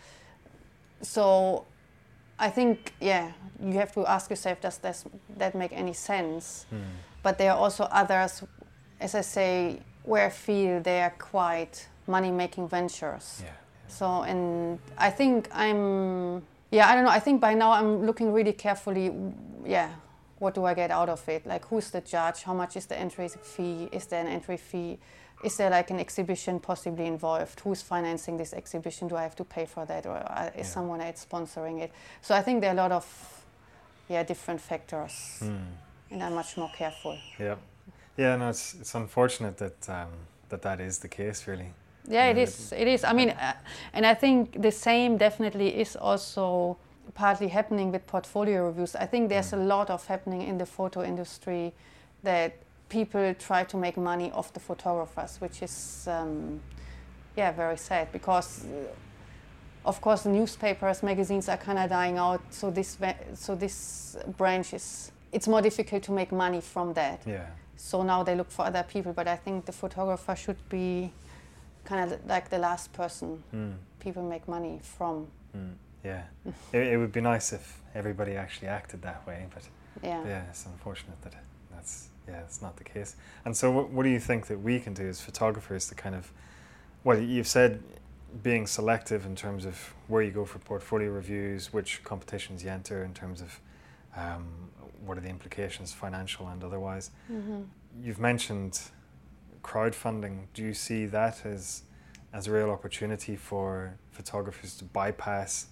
So 1.01 1.65
I 2.37 2.49
think 2.49 2.93
yeah 2.99 3.31
you 3.59 3.73
have 3.73 3.91
to 3.93 4.05
ask 4.05 4.29
yourself 4.29 4.61
does 4.61 4.77
this, 4.77 5.05
that 5.37 5.55
make 5.55 5.73
any 5.73 5.93
sense? 5.93 6.67
Mm. 6.71 6.81
but 7.23 7.39
there 7.39 7.51
are 7.51 7.57
also 7.57 7.85
others 7.85 8.43
as 8.99 9.15
I 9.15 9.21
say, 9.21 9.79
where 10.07 10.25
I 10.25 10.29
feel 10.29 10.81
they 10.81 11.01
are 11.01 11.13
quite 11.19 11.87
money 12.07 12.31
making 12.31 12.69
ventures. 12.69 13.41
Yeah, 13.43 13.47
yeah. 13.47 13.53
So, 13.87 14.05
and 14.23 14.79
I 14.97 15.09
think 15.09 15.49
I'm, 15.51 16.41
yeah, 16.71 16.89
I 16.89 16.95
don't 16.95 17.03
know, 17.03 17.11
I 17.11 17.19
think 17.19 17.41
by 17.41 17.53
now 17.53 17.71
I'm 17.71 18.05
looking 18.05 18.31
really 18.31 18.53
carefully, 18.53 19.13
yeah, 19.65 19.89
what 20.39 20.53
do 20.55 20.65
I 20.65 20.73
get 20.73 20.91
out 20.91 21.09
of 21.09 21.27
it? 21.27 21.45
Like, 21.45 21.65
who's 21.65 21.89
the 21.91 22.01
judge? 22.01 22.43
How 22.43 22.53
much 22.53 22.77
is 22.77 22.85
the 22.85 22.97
entry 22.97 23.27
fee? 23.27 23.89
Is 23.91 24.05
there 24.05 24.21
an 24.21 24.27
entry 24.27 24.57
fee? 24.57 24.97
Is 25.43 25.57
there 25.57 25.69
like 25.69 25.91
an 25.91 25.99
exhibition 25.99 26.59
possibly 26.59 27.05
involved? 27.05 27.59
Who's 27.59 27.81
financing 27.81 28.37
this 28.37 28.53
exhibition? 28.53 29.07
Do 29.07 29.17
I 29.17 29.23
have 29.23 29.35
to 29.35 29.43
pay 29.43 29.65
for 29.65 29.85
that, 29.85 30.05
or 30.05 30.17
uh, 30.17 30.49
is 30.55 30.57
yeah. 30.57 30.63
someone 30.63 31.01
else 31.01 31.25
sponsoring 31.29 31.81
it? 31.81 31.91
So 32.21 32.33
I 32.33 32.41
think 32.41 32.61
there 32.61 32.71
are 32.71 32.73
a 32.73 32.77
lot 32.77 32.91
of, 32.91 33.43
yeah, 34.09 34.23
different 34.23 34.61
factors, 34.61 35.39
mm. 35.41 35.59
and 36.11 36.23
I'm 36.23 36.33
much 36.33 36.55
more 36.55 36.71
careful. 36.75 37.17
Yeah. 37.39 37.55
Yeah, 38.17 38.35
no, 38.35 38.49
it's 38.49 38.73
it's 38.73 38.95
unfortunate 38.95 39.57
that 39.57 39.89
um, 39.89 40.09
that 40.49 40.61
that 40.63 40.79
is 40.79 40.99
the 40.99 41.07
case, 41.07 41.47
really. 41.47 41.71
Yeah, 42.07 42.29
it 42.29 42.37
is. 42.37 42.71
It 42.71 42.87
is. 42.87 43.03
I 43.03 43.13
mean, 43.13 43.29
uh, 43.29 43.53
and 43.93 44.05
I 44.05 44.15
think 44.15 44.61
the 44.61 44.71
same 44.71 45.17
definitely 45.17 45.79
is 45.79 45.95
also 45.95 46.77
partly 47.13 47.47
happening 47.47 47.91
with 47.91 48.07
portfolio 48.07 48.65
reviews. 48.65 48.95
I 48.95 49.05
think 49.05 49.29
there's 49.29 49.51
mm. 49.51 49.61
a 49.61 49.63
lot 49.63 49.89
of 49.89 50.07
happening 50.07 50.41
in 50.41 50.57
the 50.57 50.65
photo 50.65 51.03
industry 51.03 51.73
that 52.23 52.53
people 52.89 53.35
try 53.35 53.63
to 53.65 53.77
make 53.77 53.97
money 53.97 54.31
off 54.31 54.51
the 54.53 54.59
photographers, 54.59 55.39
which 55.39 55.61
is 55.61 56.07
um, 56.07 56.59
yeah 57.35 57.51
very 57.51 57.77
sad 57.77 58.11
because. 58.11 58.65
Uh, 58.65 58.93
of 59.85 60.01
course, 60.01 60.25
newspapers, 60.25 61.01
magazines 61.01 61.47
are 61.47 61.55
kind 61.55 61.79
of 61.79 61.89
dying 61.89 62.17
out. 62.17 62.41
So 62.49 62.69
this, 62.69 62.97
so 63.35 63.55
this 63.55 64.17
branch 64.35 64.73
is, 64.73 65.13
it's 65.31 65.47
more 65.47 65.61
difficult 65.61 66.03
to 66.03 66.11
make 66.11 66.33
money 66.33 66.59
from 66.59 66.93
that. 66.95 67.21
Yeah 67.25 67.45
so 67.77 68.03
now 68.03 68.23
they 68.23 68.35
look 68.35 68.49
for 68.51 68.65
other 68.65 68.83
people 68.83 69.13
but 69.13 69.27
i 69.27 69.35
think 69.35 69.65
the 69.65 69.71
photographer 69.71 70.35
should 70.35 70.57
be 70.69 71.11
kind 71.85 72.11
of 72.11 72.25
like 72.25 72.49
the 72.49 72.57
last 72.57 72.91
person 72.91 73.41
mm. 73.53 73.73
people 73.99 74.23
make 74.23 74.47
money 74.47 74.79
from 74.81 75.27
mm. 75.55 75.73
yeah 76.03 76.23
it, 76.73 76.87
it, 76.87 76.97
would 76.97 77.11
be 77.11 77.21
nice 77.21 77.53
if 77.53 77.79
everybody 77.95 78.35
actually 78.35 78.67
acted 78.67 79.01
that 79.01 79.25
way 79.25 79.45
but 79.53 79.63
yeah, 80.03 80.21
yeah 80.25 80.43
it's 80.49 80.65
unfortunate 80.65 81.21
that 81.21 81.33
that's 81.71 82.09
yeah 82.27 82.39
it's 82.41 82.61
not 82.61 82.75
the 82.77 82.83
case 82.83 83.15
and 83.45 83.55
so 83.55 83.71
what, 83.71 83.89
what 83.89 84.03
do 84.03 84.09
you 84.09 84.19
think 84.19 84.47
that 84.47 84.59
we 84.59 84.79
can 84.79 84.93
do 84.93 85.07
as 85.07 85.21
photographers 85.21 85.87
to 85.87 85.95
kind 85.95 86.15
of 86.15 86.31
well 87.03 87.17
you've 87.17 87.47
said 87.47 87.81
being 88.43 88.67
selective 88.67 89.25
in 89.25 89.35
terms 89.35 89.65
of 89.65 89.93
where 90.07 90.21
you 90.21 90.31
go 90.31 90.43
for 90.45 90.59
portfolio 90.59 91.09
reviews 91.09 91.71
which 91.71 92.03
competitions 92.03 92.63
you 92.63 92.69
enter 92.69 93.03
in 93.03 93.13
terms 93.13 93.41
of 93.41 93.59
um, 94.17 94.47
what 95.07 95.17
are 95.17 95.21
the 95.21 95.29
implications, 95.29 95.93
financial 95.93 96.47
and 96.47 96.63
otherwise. 96.63 97.11
Mm-hmm. 97.31 97.61
You've 98.01 98.19
mentioned 98.19 98.79
crowdfunding. 99.63 100.47
Do 100.53 100.63
you 100.63 100.73
see 100.73 101.05
that 101.07 101.45
as 101.45 101.83
as 102.33 102.47
a 102.47 102.51
real 102.51 102.69
opportunity 102.69 103.35
for 103.35 103.97
photographers 104.11 104.75
to 104.77 104.85
bypass 104.85 105.67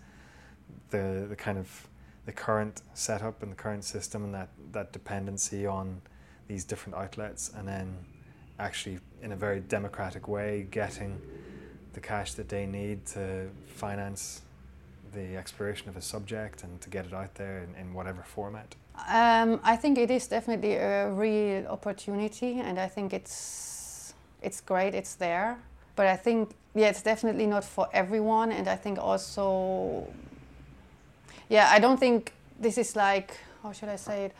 the 0.89 1.25
the 1.29 1.35
kind 1.35 1.57
of 1.57 1.87
the 2.25 2.31
current 2.31 2.81
setup 2.93 3.43
and 3.43 3.51
the 3.51 3.55
current 3.55 3.83
system 3.83 4.23
and 4.23 4.33
that, 4.33 4.49
that 4.71 4.91
dependency 4.91 5.65
on 5.67 6.01
these 6.47 6.63
different 6.63 6.95
outlets 6.95 7.51
and 7.55 7.67
then 7.67 7.95
actually 8.57 8.99
in 9.21 9.31
a 9.31 9.35
very 9.35 9.59
democratic 9.59 10.27
way 10.27 10.67
getting 10.71 11.21
the 11.93 11.99
cash 11.99 12.33
that 12.33 12.49
they 12.49 12.65
need 12.65 13.05
to 13.05 13.47
finance 13.67 14.41
the 15.13 15.37
exploration 15.37 15.87
of 15.87 15.95
a 15.95 16.01
subject 16.01 16.63
and 16.63 16.81
to 16.81 16.89
get 16.89 17.05
it 17.05 17.13
out 17.13 17.35
there 17.35 17.59
in, 17.59 17.73
in 17.79 17.93
whatever 17.93 18.21
format? 18.23 18.75
Um, 19.07 19.59
I 19.63 19.75
think 19.75 19.97
it 19.97 20.09
is 20.09 20.27
definitely 20.27 20.75
a 20.75 21.11
real 21.11 21.67
opportunity, 21.67 22.59
and 22.59 22.79
I 22.79 22.87
think 22.87 23.13
it's 23.13 24.13
it's 24.41 24.61
great. 24.61 24.93
It's 24.93 25.15
there. 25.15 25.57
but 25.95 26.07
I 26.07 26.17
think 26.17 26.49
yeah, 26.75 26.89
it's 26.89 27.01
definitely 27.01 27.45
not 27.47 27.63
for 27.63 27.87
everyone, 27.93 28.51
and 28.51 28.67
I 28.67 28.75
think 28.75 28.97
also 28.99 30.07
yeah, 31.49 31.69
I 31.71 31.79
don't 31.79 31.99
think 31.99 32.33
this 32.59 32.77
is 32.77 32.95
like 32.95 33.37
how 33.63 33.71
should 33.73 33.89
I 33.89 33.97
say 33.97 34.25
it 34.25 34.35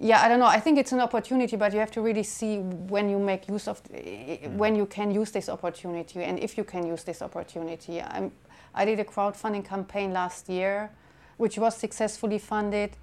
yeah 0.00 0.22
i 0.24 0.28
don't 0.28 0.38
know 0.38 0.46
i 0.46 0.58
think 0.58 0.78
it's 0.78 0.92
an 0.92 1.00
opportunity 1.00 1.56
but 1.56 1.72
you 1.72 1.78
have 1.78 1.90
to 1.90 2.00
really 2.00 2.22
see 2.22 2.58
when 2.58 3.08
you 3.08 3.18
make 3.18 3.48
use 3.48 3.68
of 3.68 3.82
mm. 3.84 4.50
when 4.56 4.74
you 4.74 4.86
can 4.86 5.10
use 5.10 5.30
this 5.30 5.48
opportunity 5.48 6.22
and 6.22 6.38
if 6.38 6.56
you 6.56 6.64
can 6.64 6.86
use 6.86 7.04
this 7.04 7.20
opportunity 7.20 8.00
I'm, 8.00 8.32
i 8.74 8.84
did 8.84 8.98
a 8.98 9.04
crowdfunding 9.04 9.64
campaign 9.64 10.12
last 10.12 10.48
year 10.48 10.90
which 11.36 11.58
was 11.58 11.76
successfully 11.76 12.38
funded 12.38 12.96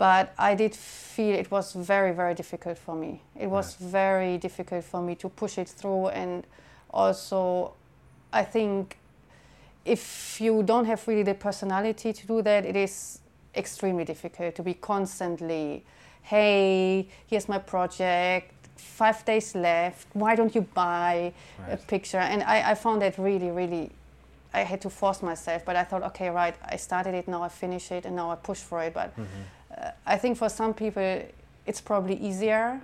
but 0.00 0.24
i 0.38 0.54
did 0.54 0.74
feel 0.74 1.34
it 1.34 1.50
was 1.50 1.66
very 1.74 2.12
very 2.12 2.34
difficult 2.34 2.78
for 2.86 2.94
me 2.94 3.12
it 3.38 3.48
was 3.48 3.66
right. 3.80 3.90
very 3.90 4.38
difficult 4.38 4.84
for 4.84 5.00
me 5.02 5.14
to 5.14 5.28
push 5.28 5.58
it 5.58 5.68
through 5.68 6.08
and 6.08 6.46
also 6.90 7.72
i 8.32 8.42
think 8.42 8.96
if 9.84 10.40
you 10.40 10.62
don't 10.62 10.86
have 10.86 11.06
really 11.08 11.22
the 11.22 11.34
personality 11.34 12.12
to 12.12 12.26
do 12.26 12.42
that 12.42 12.64
it 12.64 12.76
is 12.76 13.20
extremely 13.54 14.04
difficult 14.04 14.54
to 14.54 14.62
be 14.62 14.74
constantly 14.74 15.84
hey, 16.22 17.08
here's 17.26 17.48
my 17.48 17.58
project, 17.58 18.52
five 18.76 19.24
days 19.24 19.54
left, 19.54 20.06
why 20.12 20.34
don't 20.36 20.54
you 20.54 20.62
buy 20.62 21.32
right. 21.58 21.72
a 21.72 21.76
picture? 21.76 22.18
And 22.18 22.42
I, 22.42 22.70
I 22.70 22.74
found 22.74 23.02
that 23.02 23.18
really, 23.18 23.50
really, 23.50 23.90
I 24.52 24.60
had 24.60 24.80
to 24.82 24.90
force 24.90 25.22
myself, 25.22 25.64
but 25.64 25.76
I 25.76 25.84
thought, 25.84 26.02
okay, 26.04 26.28
right, 26.30 26.54
I 26.64 26.76
started 26.76 27.14
it, 27.14 27.28
now 27.28 27.42
I 27.42 27.48
finish 27.48 27.90
it, 27.90 28.04
and 28.04 28.16
now 28.16 28.30
I 28.30 28.36
push 28.36 28.58
for 28.58 28.82
it. 28.82 28.94
But 28.94 29.12
mm-hmm. 29.12 29.42
I 30.06 30.16
think 30.16 30.36
for 30.36 30.48
some 30.48 30.74
people, 30.74 31.22
it's 31.66 31.80
probably 31.80 32.16
easier. 32.16 32.80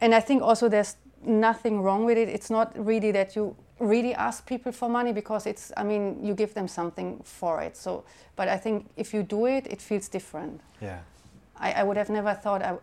And 0.00 0.14
I 0.14 0.20
think 0.20 0.42
also 0.42 0.68
there's 0.68 0.96
nothing 1.22 1.82
wrong 1.82 2.04
with 2.04 2.18
it. 2.18 2.28
It's 2.28 2.50
not 2.50 2.72
really 2.76 3.10
that 3.12 3.36
you 3.36 3.56
really 3.78 4.14
ask 4.14 4.46
people 4.46 4.72
for 4.72 4.88
money 4.88 5.12
because 5.12 5.46
it's, 5.46 5.72
I 5.76 5.84
mean, 5.84 6.24
you 6.24 6.34
give 6.34 6.54
them 6.54 6.68
something 6.68 7.20
for 7.24 7.60
it. 7.62 7.76
So, 7.76 8.04
but 8.36 8.48
I 8.48 8.56
think 8.56 8.86
if 8.96 9.14
you 9.14 9.22
do 9.22 9.46
it, 9.46 9.66
it 9.66 9.80
feels 9.80 10.08
different. 10.08 10.60
Yeah. 10.80 11.00
I, 11.56 11.72
I 11.72 11.82
would 11.82 11.96
have 11.96 12.10
never 12.10 12.34
thought 12.34 12.62
I, 12.62 12.76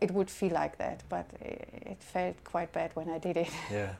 it 0.00 0.10
would 0.10 0.30
feel 0.30 0.52
like 0.52 0.78
that, 0.78 1.02
but 1.08 1.26
it, 1.40 1.68
it 1.86 2.02
felt 2.02 2.42
quite 2.44 2.72
bad 2.72 2.90
when 2.94 3.08
I 3.08 3.18
did 3.18 3.36
it. 3.36 3.48
Yeah, 3.70 3.94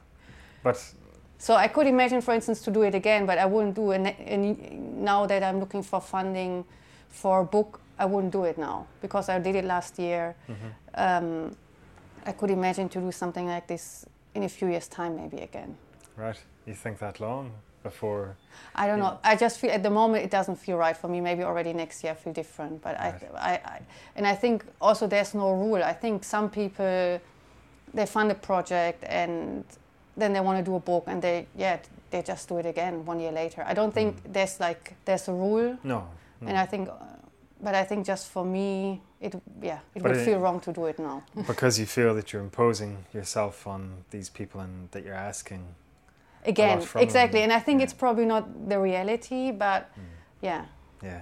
but. 0.63 0.93
So 1.39 1.53
I 1.53 1.67
could 1.67 1.85
imagine, 1.87 2.21
for 2.21 2.33
instance, 2.33 2.61
to 2.61 2.71
do 2.71 2.81
it 2.81 2.95
again, 2.95 3.25
but 3.25 3.37
I 3.37 3.45
wouldn't 3.45 3.75
do 3.75 3.91
it 3.91 4.15
And 4.25 5.03
now 5.03 5.27
that 5.27 5.43
I'm 5.43 5.59
looking 5.59 5.83
for 5.83 6.01
funding 6.01 6.65
for 7.09 7.41
a 7.41 7.45
book. 7.45 7.79
I 7.99 8.05
wouldn't 8.05 8.33
do 8.33 8.43
it 8.43 8.57
now 8.57 8.87
because 9.01 9.29
I 9.29 9.39
did 9.39 9.55
it 9.55 9.65
last 9.65 9.99
year. 9.99 10.35
Mm-hmm. 10.49 10.67
Um, 10.95 11.55
I 12.25 12.31
could 12.31 12.51
imagine 12.51 12.89
to 12.89 12.99
do 12.99 13.11
something 13.11 13.47
like 13.47 13.67
this 13.67 14.05
in 14.35 14.43
a 14.43 14.49
few 14.49 14.67
years' 14.67 14.87
time, 14.87 15.15
maybe 15.15 15.37
again. 15.37 15.77
Right. 16.15 16.39
You 16.65 16.73
think 16.73 16.99
that 16.99 17.19
long? 17.19 17.51
before? 17.83 18.35
I 18.75 18.87
don't 18.87 18.99
know. 18.99 19.17
I 19.23 19.35
just 19.35 19.59
feel 19.59 19.71
at 19.71 19.83
the 19.83 19.89
moment 19.89 20.23
it 20.27 20.31
doesn't 20.31 20.57
feel 20.65 20.77
right 20.77 20.97
for 21.01 21.07
me. 21.07 21.21
Maybe 21.21 21.43
already 21.43 21.73
next 21.73 22.03
year 22.03 22.11
I 22.13 22.15
feel 22.15 22.33
different. 22.33 22.81
But 22.81 22.93
right. 22.99 23.21
I, 23.35 23.51
I, 23.51 23.53
I, 23.75 23.81
and 24.15 24.27
I 24.27 24.35
think 24.35 24.65
also 24.81 25.07
there's 25.07 25.33
no 25.33 25.47
rule. 25.53 25.81
I 25.83 25.93
think 25.93 26.23
some 26.23 26.49
people 26.49 27.19
they 27.93 28.05
fund 28.05 28.31
a 28.31 28.35
project 28.35 29.03
and 29.07 29.63
then 30.17 30.33
they 30.33 30.41
want 30.41 30.57
to 30.59 30.65
do 30.71 30.75
a 30.75 30.79
book 30.79 31.05
and 31.07 31.21
they 31.21 31.47
yeah 31.55 31.77
they 32.11 32.21
just 32.21 32.49
do 32.49 32.57
it 32.57 32.65
again 32.65 33.05
one 33.05 33.19
year 33.19 33.31
later. 33.31 33.63
I 33.71 33.73
don't 33.73 33.93
think 33.93 34.15
mm. 34.15 34.33
there's 34.33 34.59
like 34.59 34.95
there's 35.05 35.27
a 35.27 35.33
rule. 35.33 35.77
No. 35.83 36.07
no. 36.41 36.47
And 36.47 36.57
I 36.57 36.65
think, 36.65 36.89
but 37.61 37.75
I 37.75 37.83
think 37.83 38.05
just 38.05 38.27
for 38.29 38.45
me 38.45 39.01
it 39.19 39.35
yeah 39.61 39.79
it 39.95 40.03
but 40.03 40.11
would 40.11 40.21
it, 40.21 40.25
feel 40.25 40.39
wrong 40.39 40.59
to 40.61 40.71
do 40.71 40.85
it 40.85 40.99
now. 40.99 41.23
because 41.47 41.79
you 41.79 41.85
feel 41.85 42.13
that 42.15 42.31
you're 42.31 42.41
imposing 42.41 43.05
yourself 43.13 43.65
on 43.67 44.03
these 44.11 44.29
people 44.29 44.61
and 44.61 44.89
that 44.91 45.03
you're 45.03 45.13
asking 45.13 45.63
again 46.45 46.85
exactly 46.95 47.41
and 47.41 47.51
i 47.51 47.59
think 47.59 47.79
yeah. 47.79 47.83
it's 47.83 47.93
probably 47.93 48.25
not 48.25 48.69
the 48.69 48.79
reality 48.79 49.51
but 49.51 49.89
mm. 49.95 50.03
yeah 50.41 50.65
yeah 51.03 51.21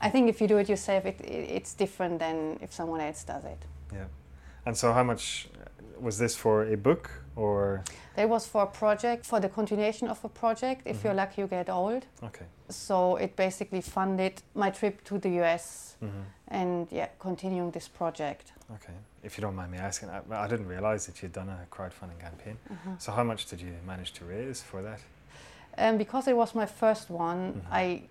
i 0.00 0.08
think 0.08 0.28
if 0.28 0.40
you 0.40 0.48
do 0.48 0.56
it 0.56 0.68
yourself 0.68 1.04
it, 1.04 1.20
it, 1.20 1.50
it's 1.56 1.74
different 1.74 2.18
than 2.18 2.58
if 2.60 2.72
someone 2.72 3.00
else 3.00 3.22
does 3.22 3.44
it 3.44 3.62
yeah 3.92 4.06
and 4.66 4.76
so 4.76 4.92
how 4.92 5.04
much 5.04 5.48
was 6.02 6.18
this 6.18 6.36
for 6.36 6.64
a 6.72 6.76
book 6.76 7.10
or 7.36 7.82
that 8.16 8.28
was 8.28 8.46
for 8.46 8.62
a 8.62 8.66
project 8.66 9.26
for 9.26 9.40
the 9.40 9.48
continuation 9.48 10.08
of 10.08 10.24
a 10.24 10.28
project 10.28 10.82
if 10.84 10.96
mm-hmm. 10.96 11.08
you're 11.08 11.14
lucky 11.14 11.42
you 11.42 11.46
get 11.46 11.68
old 11.68 12.06
okay 12.22 12.46
so 12.68 13.16
it 13.16 13.36
basically 13.36 13.80
funded 13.80 14.42
my 14.54 14.70
trip 14.70 15.02
to 15.04 15.18
the 15.18 15.30
us 15.40 15.96
mm-hmm. 16.02 16.20
and 16.48 16.88
yeah 16.90 17.08
continuing 17.18 17.70
this 17.70 17.88
project 17.88 18.52
okay 18.74 18.94
if 19.22 19.36
you 19.36 19.42
don't 19.42 19.54
mind 19.54 19.72
me 19.72 19.78
asking, 19.78 20.08
I, 20.08 20.22
I 20.32 20.48
didn't 20.48 20.66
realize 20.66 21.06
that 21.06 21.22
you'd 21.22 21.32
done 21.32 21.48
a 21.48 21.66
crowdfunding 21.74 22.18
campaign. 22.20 22.56
Uh-huh. 22.70 22.90
So, 22.98 23.12
how 23.12 23.24
much 23.24 23.46
did 23.46 23.60
you 23.60 23.72
manage 23.86 24.12
to 24.14 24.24
raise 24.24 24.62
for 24.62 24.82
that? 24.82 25.00
Um, 25.78 25.98
because 25.98 26.26
it 26.26 26.36
was 26.36 26.54
my 26.54 26.66
first 26.66 27.10
one, 27.10 27.52
mm-hmm. 27.52 27.72
I 27.72 28.02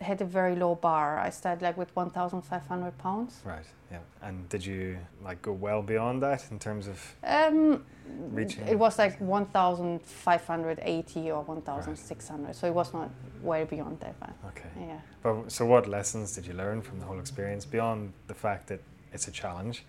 had 0.00 0.20
a 0.20 0.24
very 0.24 0.56
low 0.56 0.74
bar. 0.74 1.18
I 1.18 1.30
started 1.30 1.62
like 1.62 1.76
with 1.76 1.94
1,500 1.94 2.98
pounds. 2.98 3.40
Right. 3.44 3.64
Yeah. 3.90 3.98
And 4.22 4.48
did 4.48 4.64
you 4.64 4.98
like 5.22 5.42
go 5.42 5.52
well 5.52 5.82
beyond 5.82 6.22
that 6.22 6.50
in 6.50 6.58
terms 6.58 6.86
of 6.86 7.14
um, 7.24 7.84
reaching? 8.30 8.66
It 8.66 8.78
was 8.78 8.98
like 8.98 9.20
1,580 9.20 11.30
or 11.30 11.42
1,600. 11.42 12.46
Right. 12.46 12.54
So 12.54 12.66
it 12.66 12.74
was 12.74 12.92
not 12.92 13.10
way 13.42 13.64
beyond 13.64 14.00
that. 14.00 14.18
But 14.20 14.30
okay. 14.48 14.68
Yeah. 14.78 15.00
But 15.22 15.52
so, 15.52 15.66
what 15.66 15.88
lessons 15.88 16.34
did 16.34 16.46
you 16.46 16.54
learn 16.54 16.82
from 16.82 16.98
the 16.98 17.06
whole 17.06 17.18
experience 17.18 17.64
beyond 17.64 18.12
the 18.26 18.34
fact 18.34 18.66
that 18.68 18.80
it's 19.12 19.28
a 19.28 19.32
challenge? 19.32 19.84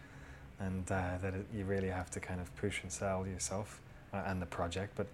and 0.62 0.92
uh, 0.92 1.18
that 1.22 1.34
it, 1.34 1.46
you 1.54 1.66
really 1.66 1.90
have 1.90 2.10
to 2.12 2.20
kind 2.20 2.40
of 2.40 2.56
push 2.56 2.84
and 2.84 2.92
sell 2.92 3.26
yourself 3.26 3.80
uh, 4.14 4.24
and 4.28 4.42
the 4.42 4.46
project. 4.46 4.94
But 4.96 5.08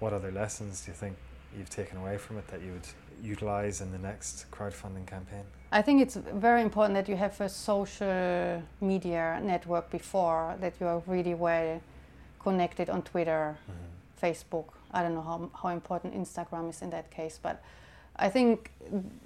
what 0.00 0.12
other 0.12 0.30
lessons 0.30 0.84
do 0.84 0.90
you 0.90 0.96
think 0.96 1.16
you've 1.56 1.70
taken 1.70 1.98
away 1.98 2.18
from 2.18 2.38
it 2.38 2.46
that 2.48 2.60
you 2.60 2.72
would 2.72 2.88
utilize 3.22 3.80
in 3.80 3.90
the 3.92 3.98
next 3.98 4.46
crowdfunding 4.50 5.06
campaign? 5.06 5.44
I 5.70 5.82
think 5.82 6.00
it's 6.00 6.16
very 6.16 6.62
important 6.62 6.94
that 6.94 7.08
you 7.08 7.16
have 7.16 7.40
a 7.40 7.48
social 7.48 8.62
media 8.80 9.40
network 9.42 9.90
before, 9.90 10.56
that 10.60 10.74
you 10.80 10.86
are 10.86 11.02
really 11.06 11.34
well 11.34 11.80
connected 12.38 12.88
on 12.88 13.02
Twitter, 13.02 13.56
mm-hmm. 13.70 14.26
Facebook. 14.26 14.66
I 14.92 15.02
don't 15.02 15.14
know 15.14 15.22
how, 15.22 15.50
how 15.62 15.68
important 15.68 16.14
Instagram 16.14 16.70
is 16.70 16.80
in 16.80 16.90
that 16.90 17.10
case, 17.10 17.38
but 17.42 17.62
I 18.16 18.28
think, 18.28 18.70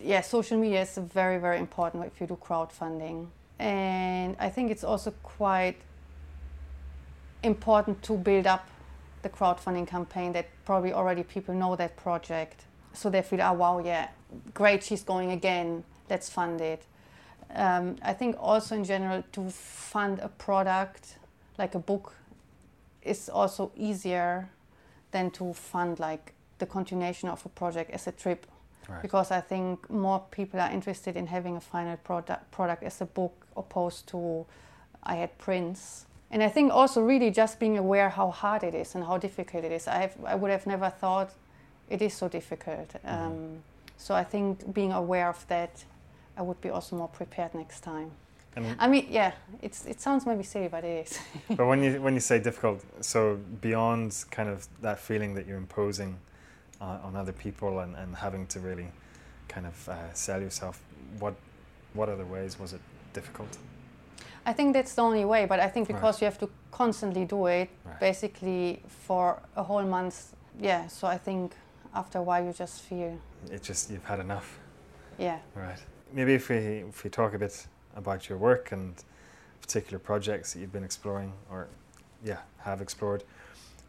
yeah, 0.01 0.21
social 0.21 0.59
media 0.59 0.83
is 0.83 0.99
very, 0.99 1.39
very 1.39 1.59
important 1.59 2.05
if 2.05 2.21
you 2.21 2.27
do 2.27 2.37
crowdfunding 2.37 3.29
and 3.63 4.37
I 4.41 4.49
think 4.49 4.73
it's 4.73 4.83
also 4.83 5.13
quite 5.23 5.77
important 7.45 8.03
to 8.03 8.17
build 8.17 8.47
up 8.47 8.67
the 9.23 9.29
crowdfunding 9.29 9.87
campaign 9.87 10.33
that 10.33 10.47
probably 10.65 10.93
already 10.93 11.23
people 11.23 11.55
know 11.55 11.77
that 11.77 11.97
project 11.97 12.65
so 12.93 13.11
they 13.11 13.23
feel 13.23 13.41
oh 13.43 13.53
wow 13.53 13.79
yeah 13.79 14.09
great 14.55 14.83
she's 14.83 15.03
going 15.03 15.31
again 15.31 15.85
let's 16.09 16.29
fund 16.29 16.61
it 16.61 16.85
um, 17.55 17.97
i 18.03 18.13
think 18.13 18.37
also 18.39 18.75
in 18.75 18.85
general 18.85 19.23
to 19.33 19.49
fund 19.51 20.19
a 20.21 20.29
product 20.29 21.19
like 21.59 21.75
a 21.75 21.79
book 21.79 22.15
is 23.03 23.29
also 23.29 23.73
easier 23.77 24.49
than 25.11 25.31
to 25.31 25.53
fund 25.53 25.99
like 25.99 26.33
the 26.59 26.67
continuation 26.67 27.29
of 27.29 27.45
a 27.45 27.49
project 27.49 27.91
as 27.91 28.07
a 28.07 28.13
trip 28.13 28.47
right. 28.89 29.03
because 29.03 29.31
I 29.31 29.41
think 29.41 29.91
more 29.91 30.23
people 30.31 30.61
are 30.61 30.71
interested 30.71 31.17
in 31.17 31.27
having 31.27 31.57
a 31.57 31.61
final 31.61 31.97
product 31.97 32.51
product 32.51 32.83
as 32.83 33.01
a 33.01 33.07
book 33.07 33.47
opposed 33.57 34.09
to 34.09 34.47
I 35.03 35.17
had 35.17 35.37
prints. 35.39 36.07
And 36.31 36.43
I 36.43 36.49
think 36.49 36.73
also 36.73 37.03
really 37.03 37.31
just 37.31 37.59
being 37.59 37.77
aware 37.77 38.09
how 38.09 38.31
hard 38.31 38.63
it 38.63 38.75
is 38.75 38.95
and 38.95 39.05
how 39.05 39.19
difficult 39.19 39.65
it 39.65 39.73
is. 39.73 39.87
I 39.87 39.99
have, 39.99 40.17
I 40.25 40.35
would 40.35 40.51
have 40.51 40.67
never 40.67 40.89
thought 40.89 41.31
it 41.93 42.03
is 42.03 42.15
so 42.15 42.29
difficult. 42.29 42.89
Mm-hmm. 42.89 43.09
Um, 43.09 43.63
so 43.99 44.15
I 44.15 44.25
think 44.25 44.73
being 44.75 44.93
aware 44.93 45.29
of 45.29 45.47
that, 45.49 45.85
I 46.37 46.43
would 46.43 46.61
be 46.61 46.71
also 46.71 46.97
more 46.97 47.09
prepared 47.09 47.55
next 47.55 47.81
time. 47.83 48.11
And 48.57 48.77
I 48.79 48.89
mean, 48.89 49.07
yeah, 49.11 49.33
it's 49.63 49.87
it 49.87 50.01
sounds 50.01 50.27
maybe 50.27 50.43
silly, 50.43 50.69
but 50.69 50.85
it 50.85 51.07
is. 51.07 51.19
but 51.57 51.67
when 51.67 51.83
you 51.83 52.03
when 52.03 52.15
you 52.15 52.21
say 52.21 52.39
difficult, 52.39 52.85
so 53.01 53.39
beyond 53.61 54.25
kind 54.31 54.49
of 54.49 54.67
that 54.83 54.99
feeling 54.99 55.35
that 55.35 55.47
you're 55.47 55.57
imposing 55.57 56.19
uh, 56.81 57.07
on 57.07 57.17
other 57.17 57.33
people 57.33 57.81
and, 57.81 57.97
and 57.97 58.15
having 58.15 58.47
to 58.49 58.61
really 58.61 58.89
kind 59.49 59.67
of 59.67 59.89
uh, 59.89 60.13
sell 60.13 60.41
yourself, 60.41 60.83
what 61.19 61.35
what 61.95 62.09
other 62.09 62.27
ways 62.27 62.59
was 62.59 62.73
it 62.73 62.81
difficult? 63.15 63.59
I 64.45 64.53
think 64.53 64.75
that's 64.75 64.95
the 64.95 65.03
only 65.03 65.25
way, 65.25 65.47
but 65.47 65.61
I 65.61 65.69
think 65.69 65.87
because 65.87 66.17
right. 66.17 66.23
you 66.23 66.25
have 66.27 66.39
to 66.39 66.49
constantly 66.71 67.25
do 67.25 67.47
it, 67.47 67.71
right. 67.85 68.01
basically 68.01 68.83
for 69.07 69.41
a 69.57 69.63
whole 69.63 69.85
month, 69.85 70.35
yeah. 70.61 70.89
So 70.89 71.07
I 71.07 71.17
think 71.17 71.53
after 71.95 72.19
a 72.19 72.23
while 72.23 72.45
you 72.45 72.53
just 72.53 72.83
feel 72.83 73.19
it 73.51 73.63
just 73.63 73.91
you've 73.91 74.05
had 74.05 74.21
enough. 74.21 74.59
Yeah. 75.19 75.39
Right. 75.55 75.79
Maybe 76.13 76.35
if 76.35 76.49
we 76.49 76.57
if 76.57 77.05
we 77.05 77.11
talk 77.11 77.35
a 77.35 77.39
bit 77.39 77.67
about 77.97 78.29
your 78.29 78.39
work 78.39 78.73
and 78.73 78.95
particular 79.61 79.99
projects 79.99 80.53
that 80.53 80.61
you've 80.61 80.73
been 80.73 80.85
exploring 80.85 81.33
or 81.51 81.69
yeah 82.25 82.39
have 82.59 82.81
explored. 82.81 83.25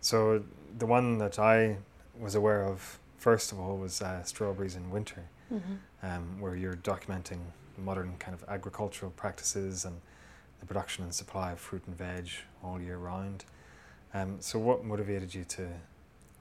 So 0.02 0.44
the 0.78 0.86
one 0.86 1.18
that 1.20 1.40
I 1.40 1.78
was 2.20 2.36
aware 2.36 2.64
of 2.66 3.00
first 3.18 3.52
of 3.52 3.60
all 3.60 3.78
was 3.78 4.02
uh, 4.02 4.22
strawberries 4.24 4.76
in 4.76 4.90
winter, 4.92 5.24
mm-hmm. 5.52 5.76
um, 6.06 6.42
where 6.42 6.56
you're 6.56 6.76
documenting 6.76 7.40
modern 7.78 8.14
kind 8.20 8.34
of 8.36 8.48
agricultural 8.50 9.12
practices 9.16 9.86
and 9.86 9.96
the 10.60 10.66
production 10.66 11.04
and 11.04 11.14
supply 11.14 11.54
of 11.54 11.60
fruit 11.60 11.82
and 11.88 11.98
veg 11.98 12.30
all 12.64 12.80
year 12.80 12.98
round. 12.98 13.46
Um, 14.14 14.38
so, 14.40 14.60
what 14.60 14.84
motivated 14.84 15.34
you 15.34 15.44
to 15.46 15.68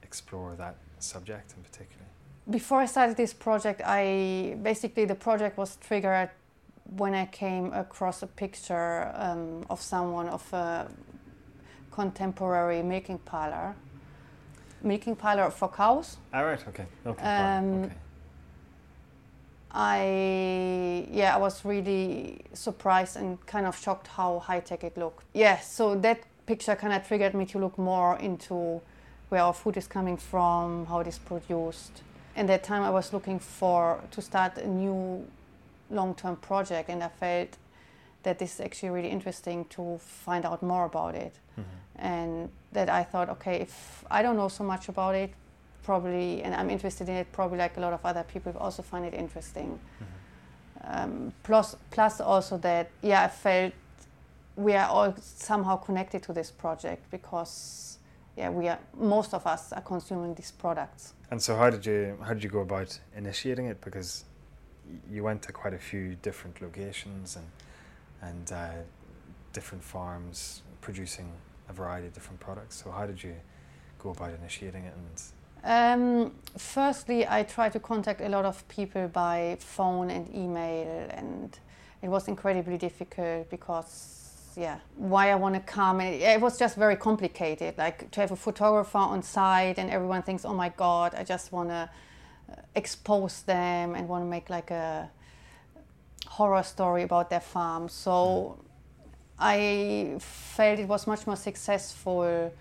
explore 0.03 0.55
that 0.55 0.75
subject 1.03 1.53
in 1.57 1.63
particular? 1.63 2.05
Before 2.49 2.81
I 2.81 2.85
started 2.85 3.15
this 3.15 3.33
project, 3.33 3.81
I 3.85 4.57
basically 4.61 5.05
the 5.05 5.15
project 5.15 5.57
was 5.57 5.77
triggered 5.77 6.29
when 6.97 7.13
I 7.13 7.25
came 7.25 7.71
across 7.73 8.23
a 8.23 8.27
picture 8.27 9.11
um, 9.15 9.65
of 9.69 9.81
someone 9.81 10.27
of 10.27 10.53
a 10.53 10.87
contemporary 11.91 12.81
milking 12.81 13.19
parlor, 13.19 13.75
milking 14.81 15.15
parlor 15.15 15.49
for 15.51 15.69
cows. 15.69 16.17
All 16.33 16.45
right. 16.45 16.67
Okay. 16.67 16.85
Okay. 17.05 17.23
Um, 17.23 17.83
okay. 17.83 17.93
I 19.71 21.07
yeah, 21.09 21.35
I 21.35 21.39
was 21.39 21.65
really 21.65 22.41
surprised 22.53 23.15
and 23.15 23.43
kind 23.45 23.65
of 23.65 23.77
shocked 23.77 24.07
how 24.07 24.39
high 24.39 24.59
tech 24.59 24.83
it 24.83 24.97
looked. 24.97 25.23
Yeah, 25.33 25.59
so 25.59 25.95
that 25.95 26.19
picture 26.45 26.75
kind 26.75 26.93
of 26.93 27.07
triggered 27.07 27.33
me 27.33 27.45
to 27.45 27.59
look 27.59 27.77
more 27.77 28.17
into 28.19 28.81
where 29.29 29.41
our 29.41 29.53
food 29.53 29.77
is 29.77 29.87
coming 29.87 30.17
from, 30.17 30.85
how 30.85 30.99
it 30.99 31.07
is 31.07 31.17
produced. 31.17 32.01
And 32.35 32.49
that 32.49 32.63
time 32.63 32.83
I 32.83 32.89
was 32.89 33.13
looking 33.13 33.39
for 33.39 33.99
to 34.11 34.21
start 34.21 34.57
a 34.57 34.67
new 34.67 35.25
long-term 35.89 36.37
project, 36.37 36.89
and 36.89 37.03
I 37.03 37.09
felt 37.09 37.57
that 38.23 38.39
this 38.39 38.55
is 38.55 38.61
actually 38.61 38.89
really 38.89 39.09
interesting 39.09 39.65
to 39.65 39.99
find 39.99 40.45
out 40.45 40.63
more 40.63 40.85
about 40.85 41.15
it. 41.15 41.33
Mm-hmm. 41.59 42.05
And 42.05 42.49
that 42.71 42.89
I 42.89 43.03
thought, 43.03 43.29
okay, 43.29 43.61
if 43.61 44.03
I 44.09 44.23
don't 44.23 44.35
know 44.35 44.47
so 44.47 44.63
much 44.63 44.89
about 44.89 45.15
it, 45.15 45.31
probably, 45.83 46.41
and 46.41 46.55
I'm 46.55 46.69
interested 46.69 47.07
in 47.09 47.15
it, 47.15 47.31
probably 47.31 47.57
like 47.57 47.77
a 47.77 47.79
lot 47.79 47.93
of 47.93 48.05
other 48.05 48.23
people 48.23 48.53
also 48.57 48.81
find 48.81 49.05
it 49.05 49.13
interesting. 49.13 49.79
Mm-hmm. 50.01 50.13
Um, 50.85 51.33
plus, 51.43 51.75
plus 51.91 52.19
also 52.19 52.57
that, 52.57 52.89
yeah, 53.01 53.23
I 53.23 53.27
felt 53.27 53.73
we 54.55 54.73
are 54.73 54.87
all 54.87 55.15
somehow 55.21 55.77
connected 55.77 56.23
to 56.23 56.33
this 56.33 56.51
project 56.51 57.09
because, 57.11 57.92
yeah, 58.35 58.49
we 58.49 58.67
are 58.67 58.79
most 58.97 59.33
of 59.33 59.45
us 59.45 59.73
are 59.73 59.81
consuming 59.81 60.33
these 60.33 60.51
products. 60.51 61.13
And 61.31 61.41
so, 61.41 61.55
how 61.55 61.69
did 61.69 61.85
you 61.85 62.17
how 62.21 62.33
did 62.33 62.43
you 62.43 62.49
go 62.49 62.61
about 62.61 62.99
initiating 63.15 63.65
it? 63.67 63.81
Because 63.81 64.25
you 65.09 65.23
went 65.23 65.41
to 65.43 65.51
quite 65.51 65.73
a 65.73 65.79
few 65.79 66.15
different 66.21 66.61
locations 66.61 67.35
and 67.35 67.45
and 68.21 68.51
uh, 68.51 68.69
different 69.51 69.83
farms 69.83 70.61
producing 70.81 71.31
a 71.69 71.73
variety 71.73 72.07
of 72.07 72.13
different 72.13 72.39
products. 72.39 72.81
So, 72.83 72.91
how 72.91 73.05
did 73.05 73.23
you 73.23 73.35
go 73.99 74.09
about 74.09 74.33
initiating 74.33 74.85
it? 74.85 74.93
And 74.95 75.21
Um, 75.65 76.33
firstly, 76.57 77.25
I 77.25 77.43
tried 77.43 77.71
to 77.73 77.79
contact 77.79 78.19
a 78.21 78.27
lot 78.27 78.45
of 78.45 78.67
people 78.67 79.07
by 79.07 79.55
phone 79.59 80.09
and 80.11 80.27
email, 80.35 81.07
and 81.09 81.57
it 82.01 82.09
was 82.09 82.27
incredibly 82.27 82.77
difficult 82.77 83.49
because, 83.49 84.22
yeah, 84.55 84.79
why 84.95 85.31
I 85.31 85.35
want 85.35 85.55
to 85.55 85.61
come, 85.61 85.99
and 85.99 86.13
it, 86.13 86.21
it 86.21 86.41
was 86.41 86.57
just 86.57 86.75
very 86.75 86.95
complicated. 86.95 87.77
Like 87.77 88.11
to 88.11 88.21
have 88.21 88.31
a 88.31 88.35
photographer 88.35 88.97
on 88.97 89.23
site, 89.23 89.77
and 89.77 89.89
everyone 89.89 90.21
thinks, 90.21 90.45
oh 90.45 90.53
my 90.53 90.69
God, 90.69 91.13
I 91.15 91.23
just 91.23 91.51
want 91.51 91.69
to 91.69 91.89
uh, 92.51 92.55
expose 92.75 93.41
them 93.41 93.95
and 93.95 94.07
want 94.07 94.23
to 94.23 94.29
make 94.29 94.49
like 94.49 94.71
a 94.71 95.09
horror 96.27 96.63
story 96.63 97.03
about 97.03 97.29
their 97.29 97.39
farm. 97.39 97.89
So 97.89 98.11
mm-hmm. 98.11 98.61
I 99.39 100.19
felt 100.19 100.79
it 100.79 100.87
was 100.87 101.07
much 101.07 101.25
more 101.27 101.35
successful. 101.35 102.51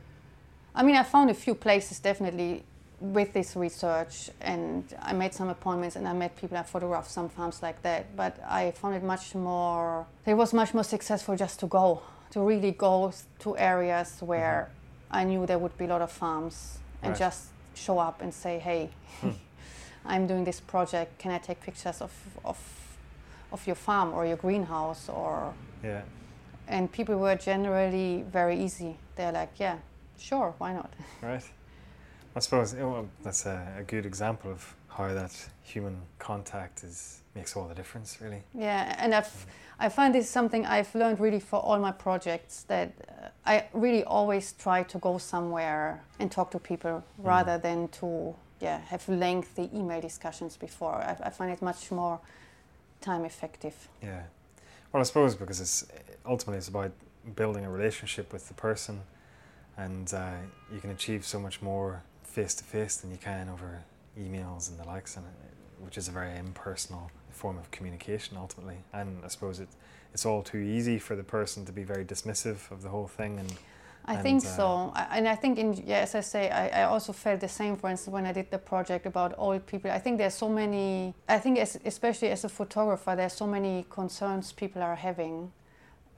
I 0.75 0.83
mean, 0.83 0.97
I 0.97 1.03
found 1.03 1.31
a 1.31 1.35
few 1.35 1.55
places 1.55 2.01
definitely 2.01 2.65
with 3.03 3.33
this 3.33 3.57
research, 3.57 4.31
and 4.41 4.85
I 5.03 5.13
made 5.13 5.35
some 5.35 5.49
appointments 5.49 5.97
and 5.97 6.07
I 6.07 6.13
met 6.13 6.37
people. 6.37 6.57
I 6.57 6.63
photographed 6.63 7.11
some 7.11 7.29
farms 7.29 7.63
like 7.63 7.83
that, 7.83 8.15
but 8.17 8.39
I 8.49 8.71
found 8.71 8.95
it 8.95 9.03
much 9.03 9.35
more. 9.35 10.07
It 10.25 10.35
was 10.35 10.53
much 10.53 10.73
more 10.73 10.85
successful 10.85 11.37
just 11.37 11.59
to 11.61 11.67
go, 11.67 12.03
to 12.31 12.41
really 12.41 12.71
go 12.71 13.13
to 13.41 13.59
areas 13.59 14.19
where 14.21 14.69
mm-hmm. 14.69 15.17
I 15.17 15.25
knew 15.25 15.47
there 15.47 15.59
would 15.59 15.77
be 15.77 15.85
a 15.87 15.89
lot 15.89 16.03
of 16.03 16.13
farms, 16.13 16.79
and 17.03 17.11
Right. 17.11 17.19
just 17.19 17.49
show 17.75 17.99
up 17.99 18.23
and 18.23 18.33
say, 18.33 18.59
"Hey, 18.61 18.91
hmm. 19.21 19.31
I'm 20.07 20.27
doing 20.27 20.45
this 20.45 20.61
project. 20.61 21.19
Can 21.19 21.33
I 21.33 21.39
take 21.39 21.61
pictures 21.61 22.01
of 22.01 22.13
of 22.45 22.59
of 23.51 23.67
your 23.67 23.77
farm 23.77 24.15
or 24.15 24.25
your 24.27 24.37
greenhouse 24.37 25.09
or?" 25.09 25.53
yeah, 25.83 26.03
And 26.69 26.91
people 26.93 27.17
were 27.19 27.35
generally 27.37 28.25
very 28.33 28.57
easy. 28.65 28.97
They're 29.17 29.33
like, 29.33 29.59
"Yeah, 29.59 29.79
sure, 30.19 30.55
why 30.59 30.73
not?" 30.73 30.93
right. 31.23 31.45
I 32.35 32.41
suppose 32.41 32.75
oh, 32.75 33.09
that's 33.23 33.47
a, 33.47 33.77
a 33.79 33.83
good 33.83 34.07
example 34.07 34.51
of 34.51 34.75
how 34.89 35.13
that 35.13 35.33
human 35.63 36.01
contact 36.19 36.85
is 36.85 37.23
makes 37.35 37.57
all 37.57 37.67
the 37.67 37.75
difference, 37.75 38.19
really. 38.21 38.43
Yeah, 38.55 38.95
and 38.99 39.15
I've, 39.15 39.47
I 39.79 39.89
find 39.89 40.15
this 40.15 40.29
something 40.29 40.67
I've 40.67 40.95
learned 40.95 41.19
really 41.19 41.41
for 41.41 41.59
all 41.61 41.79
my 41.79 41.93
projects 41.93 42.65
that 42.65 42.93
uh, 43.09 43.29
I 43.47 43.65
really 43.73 44.05
always 44.05 44.53
try 44.53 44.83
to 44.83 44.99
go 44.99 45.19
somewhere 45.19 46.03
and 46.19 46.31
talk 46.31 46.51
to 46.51 46.59
people 46.59 47.03
rather 47.19 47.59
than 47.59 47.89
to 47.89 48.35
yeah 48.61 48.81
have 48.89 49.09
lengthy 49.09 49.71
email 49.75 50.01
discussions 50.01 50.57
before. 50.57 50.97
I, 50.97 51.17
I 51.23 51.31
find 51.31 51.51
it 51.51 51.63
much 51.63 51.91
more 51.91 52.21
time 53.01 53.25
effective. 53.25 53.89
Yeah. 54.03 54.23
Well, 54.93 55.01
I 55.01 55.05
suppose 55.05 55.35
because 55.35 55.61
it's 55.61 55.87
ultimately 56.27 56.59
it's 56.59 56.69
about 56.69 56.93
building 57.35 57.65
a 57.65 57.71
relationship 57.71 58.33
with 58.33 58.49
the 58.49 58.55
person, 58.55 59.01
and 59.77 60.13
uh, 60.13 60.33
you 60.73 60.81
can 60.81 60.91
achieve 60.91 61.25
so 61.25 61.41
much 61.41 61.63
more 61.63 62.03
face 62.33 62.55
to 62.55 62.65
face 62.65 62.97
than 62.97 63.11
you 63.11 63.19
can 63.19 63.49
over 63.49 63.71
emails 64.19 64.71
and 64.71 64.79
the 64.81 64.87
likes, 64.95 65.17
and 65.17 65.27
which 65.85 65.97
is 65.99 66.09
a 66.09 66.13
very 66.13 66.35
impersonal 66.39 67.11
form 67.31 67.59
of 67.59 67.71
communication 67.71 68.37
ultimately. 68.37 68.79
And 68.93 69.09
I 69.25 69.29
suppose 69.29 69.61
it 69.61 69.69
it's 70.15 70.27
all 70.27 70.43
too 70.43 70.59
easy 70.77 70.99
for 70.99 71.17
the 71.17 71.25
person 71.25 71.65
to 71.65 71.73
be 71.73 71.85
very 71.85 72.05
dismissive 72.05 72.71
of 72.71 72.83
the 72.83 72.89
whole 72.89 73.09
thing, 73.09 73.39
and 73.39 73.51
I 74.05 74.15
And, 74.15 74.23
think 74.23 74.45
uh, 74.45 74.57
so, 74.59 74.93
I, 74.95 75.19
and 75.19 75.29
I 75.29 75.37
think 75.43 75.59
in 75.59 75.69
yeah, 75.87 76.01
as 76.07 76.15
I 76.15 76.21
say, 76.21 76.51
I, 76.51 76.83
I 76.83 76.83
also 76.85 77.13
felt 77.13 77.41
the 77.41 77.49
same. 77.49 77.77
For 77.77 77.89
instance, 77.91 78.13
when 78.13 78.27
I 78.27 78.33
did 78.33 78.51
the 78.51 78.59
project 78.59 79.07
about 79.07 79.35
old 79.39 79.65
people, 79.67 79.91
I 79.91 79.99
think 79.99 80.19
there's 80.19 80.35
so 80.35 80.49
many. 80.49 81.15
I 81.29 81.39
think 81.39 81.59
as, 81.59 81.79
especially 81.85 82.31
as 82.31 82.45
a 82.45 82.49
photographer, 82.49 83.15
there's 83.17 83.33
so 83.33 83.47
many 83.47 83.87
concerns 83.89 84.53
people 84.53 84.83
are 84.83 84.97
having 84.97 85.53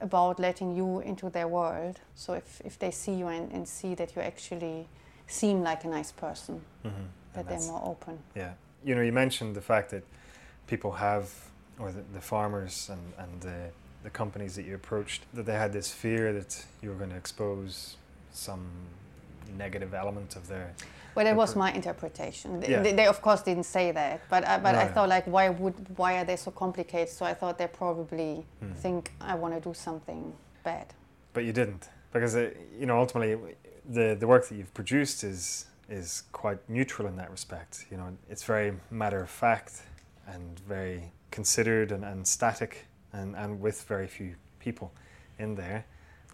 about 0.01 0.39
letting 0.39 0.77
you 0.77 1.01
into 1.01 1.31
their 1.31 1.49
world. 1.49 2.01
So 2.15 2.35
if, 2.35 2.61
if 2.65 2.79
they 2.79 2.91
see 2.91 3.15
you 3.15 3.29
and, 3.29 3.53
and 3.53 3.67
see 3.69 3.95
that 3.95 4.17
you 4.17 4.23
actually 4.23 4.89
seem 5.27 5.63
like 5.63 5.85
a 5.85 5.89
nice 5.89 6.13
person, 6.13 6.61
mhm, 6.85 6.91
that 7.35 7.49
they're 7.49 7.59
more 7.61 7.83
open. 7.85 8.19
Yeah, 8.35 8.53
you 8.85 8.95
know, 8.95 9.03
you 9.03 9.13
mentioned 9.13 9.55
the 9.57 9.61
fact 9.63 9.91
that 9.91 10.05
people 10.67 10.93
have, 10.93 11.31
or 11.79 11.91
the, 11.93 12.03
the 12.13 12.21
farmers 12.21 12.91
and, 12.91 13.13
and 13.19 13.41
the, 13.41 13.71
the 14.03 14.11
companies 14.11 14.55
that 14.57 14.65
you 14.65 14.75
approached, 14.75 15.23
that 15.35 15.47
they 15.47 15.55
had 15.55 15.73
this 15.73 15.91
fear 15.91 16.33
that 16.33 16.65
you 16.83 16.91
were 16.91 16.97
going 16.97 17.11
to 17.11 17.17
expose 17.17 17.97
some 18.33 18.67
negative 19.57 19.95
element 19.95 20.37
of 20.37 20.49
their. 20.49 20.73
Well, 21.15 21.25
that 21.25 21.37
was 21.37 21.55
my 21.55 21.73
interpretation. 21.73 22.61
They, 22.61 22.71
Yeah. 22.71 22.83
they, 22.83 22.93
they 22.93 23.07
of 23.07 23.23
course 23.23 23.43
didn't 23.43 23.65
say 23.67 23.93
that, 23.93 24.21
but 24.29 24.47
I, 24.49 24.59
but 24.59 24.75
I 24.75 24.87
thought 24.89 25.09
like, 25.09 25.27
why 25.27 25.49
would 25.49 25.75
why 25.97 26.19
are 26.19 26.25
they 26.25 26.37
so 26.37 26.51
complicated? 26.51 27.09
So 27.09 27.25
I 27.25 27.35
thought 27.35 27.57
they 27.57 27.69
probably 27.69 28.45
Hmm. 28.61 28.73
think 28.75 29.13
I 29.21 29.35
want 29.37 29.55
to 29.55 29.61
do 29.61 29.75
something 29.75 30.33
bad. 30.65 30.87
But 31.33 31.45
you 31.45 31.53
didn't, 31.53 31.89
because 32.13 32.35
uh, 32.35 32.51
you 32.79 32.87
know 32.87 32.99
ultimately, 32.99 33.55
the 33.89 34.17
the 34.19 34.27
work 34.27 34.49
that 34.49 34.57
you've 34.57 34.75
produced 34.75 35.25
is 35.25 35.67
is 35.89 36.23
quite 36.33 36.59
neutral 36.69 37.07
in 37.09 37.17
that 37.17 37.31
respect. 37.31 37.87
You 37.91 37.97
know, 37.97 38.17
it's 38.31 38.45
very 38.45 38.73
matter 38.91 39.21
of 39.21 39.31
fact 39.31 39.83
and 40.27 40.59
very 40.61 41.13
considered 41.31 41.93
and, 41.93 42.05
and 42.05 42.27
static, 42.27 42.87
and, 43.13 43.37
and 43.37 43.61
with 43.61 43.83
very 43.83 44.07
few 44.07 44.37
people 44.61 44.93
in 45.39 45.57
there. 45.57 45.85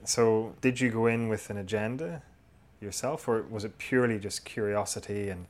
So, 0.04 0.54
did 0.60 0.80
you 0.80 0.90
go 0.90 1.06
in 1.06 1.28
with 1.28 1.50
an 1.50 1.56
agenda 1.56 2.22
yourself, 2.80 3.28
or 3.28 3.42
was 3.42 3.64
it 3.64 3.76
purely 3.78 4.18
just 4.18 4.44
curiosity 4.44 5.28
and 5.28 5.46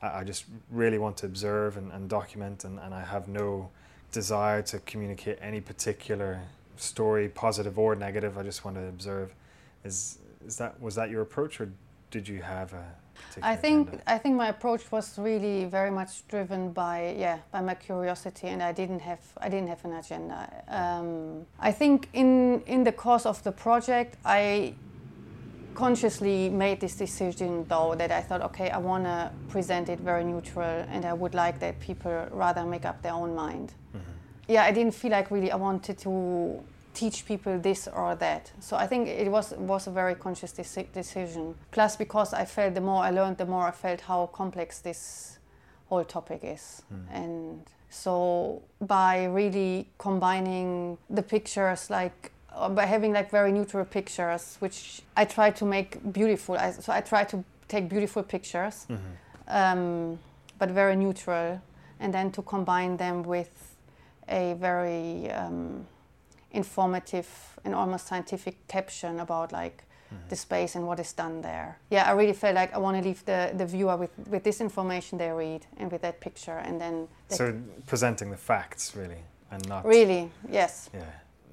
I, 0.00 0.20
I 0.20 0.24
just 0.24 0.44
really 0.70 0.98
want 0.98 1.16
to 1.18 1.26
observe 1.26 1.76
and, 1.76 1.92
and 1.92 2.08
document, 2.08 2.64
and, 2.64 2.78
and 2.78 2.94
I 2.94 3.02
have 3.02 3.28
no 3.28 3.70
desire 4.12 4.62
to 4.62 4.78
communicate 4.80 5.38
any 5.40 5.60
particular 5.60 6.40
story, 6.76 7.28
positive 7.28 7.78
or 7.78 7.94
negative. 7.94 8.38
I 8.38 8.42
just 8.42 8.64
want 8.64 8.76
to 8.76 8.86
observe. 8.86 9.34
Is 9.84 10.18
is 10.46 10.56
that 10.56 10.80
was 10.80 10.94
that 10.94 11.10
your 11.10 11.22
approach, 11.22 11.60
or 11.60 11.70
did 12.10 12.26
you 12.28 12.42
have 12.42 12.72
a 12.72 12.84
particular 13.14 13.48
I 13.48 13.56
think 13.56 13.88
agenda? 13.88 14.12
I 14.14 14.18
think 14.18 14.36
my 14.36 14.48
approach 14.48 14.90
was 14.90 15.18
really 15.18 15.64
very 15.64 15.90
much 15.90 16.26
driven 16.28 16.72
by 16.72 17.14
yeah 17.18 17.38
by 17.52 17.60
my 17.60 17.74
curiosity, 17.74 18.48
and 18.48 18.62
I 18.62 18.72
didn't 18.72 19.00
have 19.00 19.20
I 19.38 19.48
didn't 19.48 19.68
have 19.68 19.84
an 19.84 19.92
agenda. 19.94 20.48
Um, 20.68 21.46
I 21.58 21.72
think 21.72 22.08
in 22.12 22.62
in 22.66 22.84
the 22.84 22.92
course 22.92 23.26
of 23.26 23.42
the 23.42 23.52
project, 23.52 24.16
I 24.24 24.74
consciously 25.74 26.48
made 26.50 26.80
this 26.80 26.96
decision 26.96 27.64
though 27.68 27.94
that 27.94 28.10
I 28.10 28.20
thought 28.20 28.42
okay 28.42 28.70
I 28.70 28.78
want 28.78 29.04
to 29.04 29.30
present 29.48 29.88
it 29.88 30.00
very 30.00 30.24
neutral, 30.24 30.84
and 30.90 31.04
I 31.04 31.12
would 31.12 31.34
like 31.34 31.58
that 31.60 31.78
people 31.80 32.26
rather 32.32 32.64
make 32.64 32.84
up 32.84 33.02
their 33.02 33.12
own 33.14 33.34
mind. 33.34 33.72
Mhm. 33.94 34.00
yeah, 34.48 34.64
I 34.64 34.72
didn't 34.72 34.94
feel 34.94 35.12
like 35.12 35.30
really 35.30 35.52
I 35.52 35.56
wanted 35.56 35.96
to 35.98 36.60
teach 36.94 37.24
people 37.26 37.58
this 37.58 37.88
or 37.88 38.14
that. 38.16 38.50
So 38.60 38.76
I 38.76 38.86
think 38.86 39.08
it 39.08 39.30
was 39.30 39.52
was 39.58 39.86
a 39.86 39.90
very 39.90 40.14
conscious 40.14 40.52
deci- 40.52 40.92
decision. 40.92 41.54
Plus, 41.70 41.96
because 41.96 42.32
I 42.34 42.44
felt 42.44 42.74
the 42.74 42.80
more 42.80 43.04
I 43.04 43.10
learned, 43.10 43.36
the 43.36 43.46
more 43.46 43.68
I 43.68 43.70
felt 43.72 44.00
how 44.00 44.26
complex 44.32 44.80
this 44.80 45.38
whole 45.88 46.04
topic 46.04 46.40
is, 46.44 46.82
Mm. 46.92 47.06
and 47.12 47.60
so 47.90 48.62
by 48.80 49.24
really 49.24 49.86
combining 49.98 50.98
the 51.16 51.22
pictures, 51.22 51.90
like 51.90 52.30
uh, 52.54 52.68
by 52.68 52.86
having 52.86 53.12
like 53.12 53.30
very 53.30 53.52
neutral 53.52 53.84
pictures, 53.84 54.56
which 54.60 55.02
I 55.16 55.24
try 55.24 55.50
to 55.52 55.64
make 55.64 55.98
beautiful. 56.12 56.56
I, 56.56 56.70
so 56.72 56.92
I 56.92 57.00
try 57.00 57.24
to 57.24 57.44
take 57.68 57.88
beautiful 57.88 58.22
pictures, 58.22 58.86
um, 59.48 60.18
but 60.58 60.70
very 60.70 60.96
neutral, 60.96 61.60
and 62.00 62.12
then 62.14 62.30
to 62.32 62.42
combine 62.42 62.96
them 62.96 63.22
with 63.22 63.76
a 64.28 64.54
very 64.54 65.30
um, 65.32 65.86
informative 66.52 67.28
and 67.64 67.74
almost 67.74 68.06
scientific 68.06 68.66
caption 68.68 69.20
about 69.20 69.52
like 69.52 69.84
the 70.28 70.36
space 70.36 70.74
and 70.74 70.86
what 70.86 70.98
is 70.98 71.12
done 71.12 71.40
there. 71.40 71.78
Yeah, 71.90 72.08
I 72.08 72.12
really 72.12 72.32
felt 72.32 72.54
like 72.54 72.74
I 72.74 72.78
want 72.78 72.96
to 72.96 73.08
leave 73.08 73.24
the, 73.24 73.52
the 73.54 73.66
viewer 73.66 73.96
with, 73.96 74.10
with 74.28 74.42
this 74.44 74.60
information 74.60 75.18
they 75.18 75.30
read 75.30 75.66
and 75.76 75.90
with 75.90 76.02
that 76.02 76.20
picture, 76.20 76.58
and 76.58 76.80
then 76.80 77.08
So 77.28 77.54
presenting 77.86 78.30
the 78.30 78.36
facts 78.36 78.96
really, 78.96 79.22
and 79.50 79.68
not 79.68 79.84
really 79.84 80.30
yes, 80.50 80.90
yeah, 80.92 81.04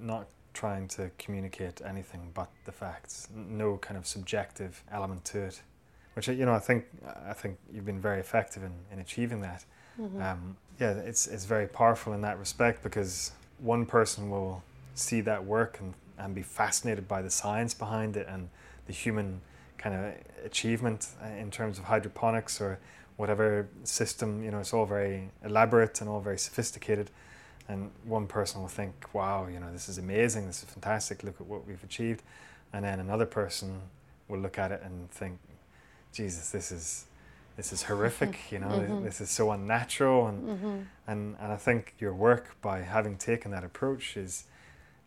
not 0.02 0.28
trying 0.54 0.88
to 0.88 1.12
communicate 1.20 1.82
anything 1.86 2.32
but 2.34 2.50
the 2.66 2.72
facts. 2.72 3.28
No 3.36 3.78
kind 3.78 3.98
of 3.98 4.08
subjective 4.08 4.84
element 4.92 5.24
to 5.26 5.40
it, 5.40 5.62
which 6.16 6.28
you 6.28 6.46
know 6.46 6.54
I 6.54 6.60
think 6.60 6.86
I 7.28 7.34
think 7.34 7.58
you've 7.72 7.86
been 7.86 8.02
very 8.02 8.20
effective 8.20 8.64
in, 8.64 8.74
in 8.92 9.00
achieving 9.00 9.42
that. 9.42 9.66
Um, 10.00 10.58
yeah, 10.80 10.92
it's 10.92 11.28
it's 11.28 11.46
very 11.46 11.68
powerful 11.68 12.14
in 12.14 12.22
that 12.22 12.38
respect 12.40 12.84
because 12.84 13.32
one 13.60 13.86
person 13.86 14.30
will 14.30 14.64
see 14.98 15.22
that 15.22 15.46
work 15.46 15.80
and, 15.80 15.94
and 16.18 16.34
be 16.36 16.42
fascinated 16.42 17.08
by 17.08 17.22
the 17.22 17.30
science 17.30 17.74
behind 17.74 18.18
it 18.18 18.28
and 18.28 18.50
the 18.88 18.94
human 18.94 19.42
kind 19.78 19.96
of 19.96 20.14
achievement 20.46 21.08
uh, 21.24 21.28
in 21.28 21.52
terms 21.52 21.78
of 21.78 21.86
hydroponics 21.86 22.60
or 22.60 22.80
whatever 23.18 23.68
system. 23.84 24.44
You 24.44 24.52
know, 24.52 24.60
it's 24.60 24.74
all 24.74 24.86
very 24.86 25.30
elaborate 25.44 26.02
and 26.02 26.10
all 26.10 26.20
very 26.20 26.38
sophisticated. 26.38 27.12
And 27.70 27.92
one 28.06 28.28
person 28.28 28.62
will 28.62 28.70
think, 28.70 28.94
"Wow, 29.14 29.48
you 29.48 29.60
know, 29.60 29.72
this 29.72 29.90
is 29.90 29.98
amazing. 29.98 30.48
This 30.48 30.64
is 30.64 30.70
fantastic. 30.70 31.24
Look 31.24 31.40
at 31.42 31.48
what 31.48 31.68
we've 31.68 31.84
achieved." 31.84 32.24
And 32.74 32.86
then 32.86 33.00
another 33.00 33.26
person 33.26 33.82
will 34.30 34.40
look 34.40 34.58
at 34.58 34.72
it 34.72 34.82
and 34.84 35.10
think, 35.12 35.40
"Jesus, 36.14 36.50
this 36.52 36.72
is." 36.72 37.06
This 37.58 37.74
is 37.74 37.82
horrific, 37.84 38.38
you 38.52 38.60
know. 38.60 38.68
Mhm. 38.68 39.04
This 39.04 39.20
is 39.20 39.32
so 39.32 39.50
unnatural, 39.52 40.28
and 40.28 40.60
hmm 40.60 40.82
and 41.08 41.36
and 41.40 41.52
I 41.52 41.58
think 41.58 41.96
your 42.00 42.14
work 42.14 42.56
by 42.62 42.82
having 42.82 43.18
taken 43.18 43.50
that 43.52 43.64
approach 43.64 44.16
is 44.16 44.44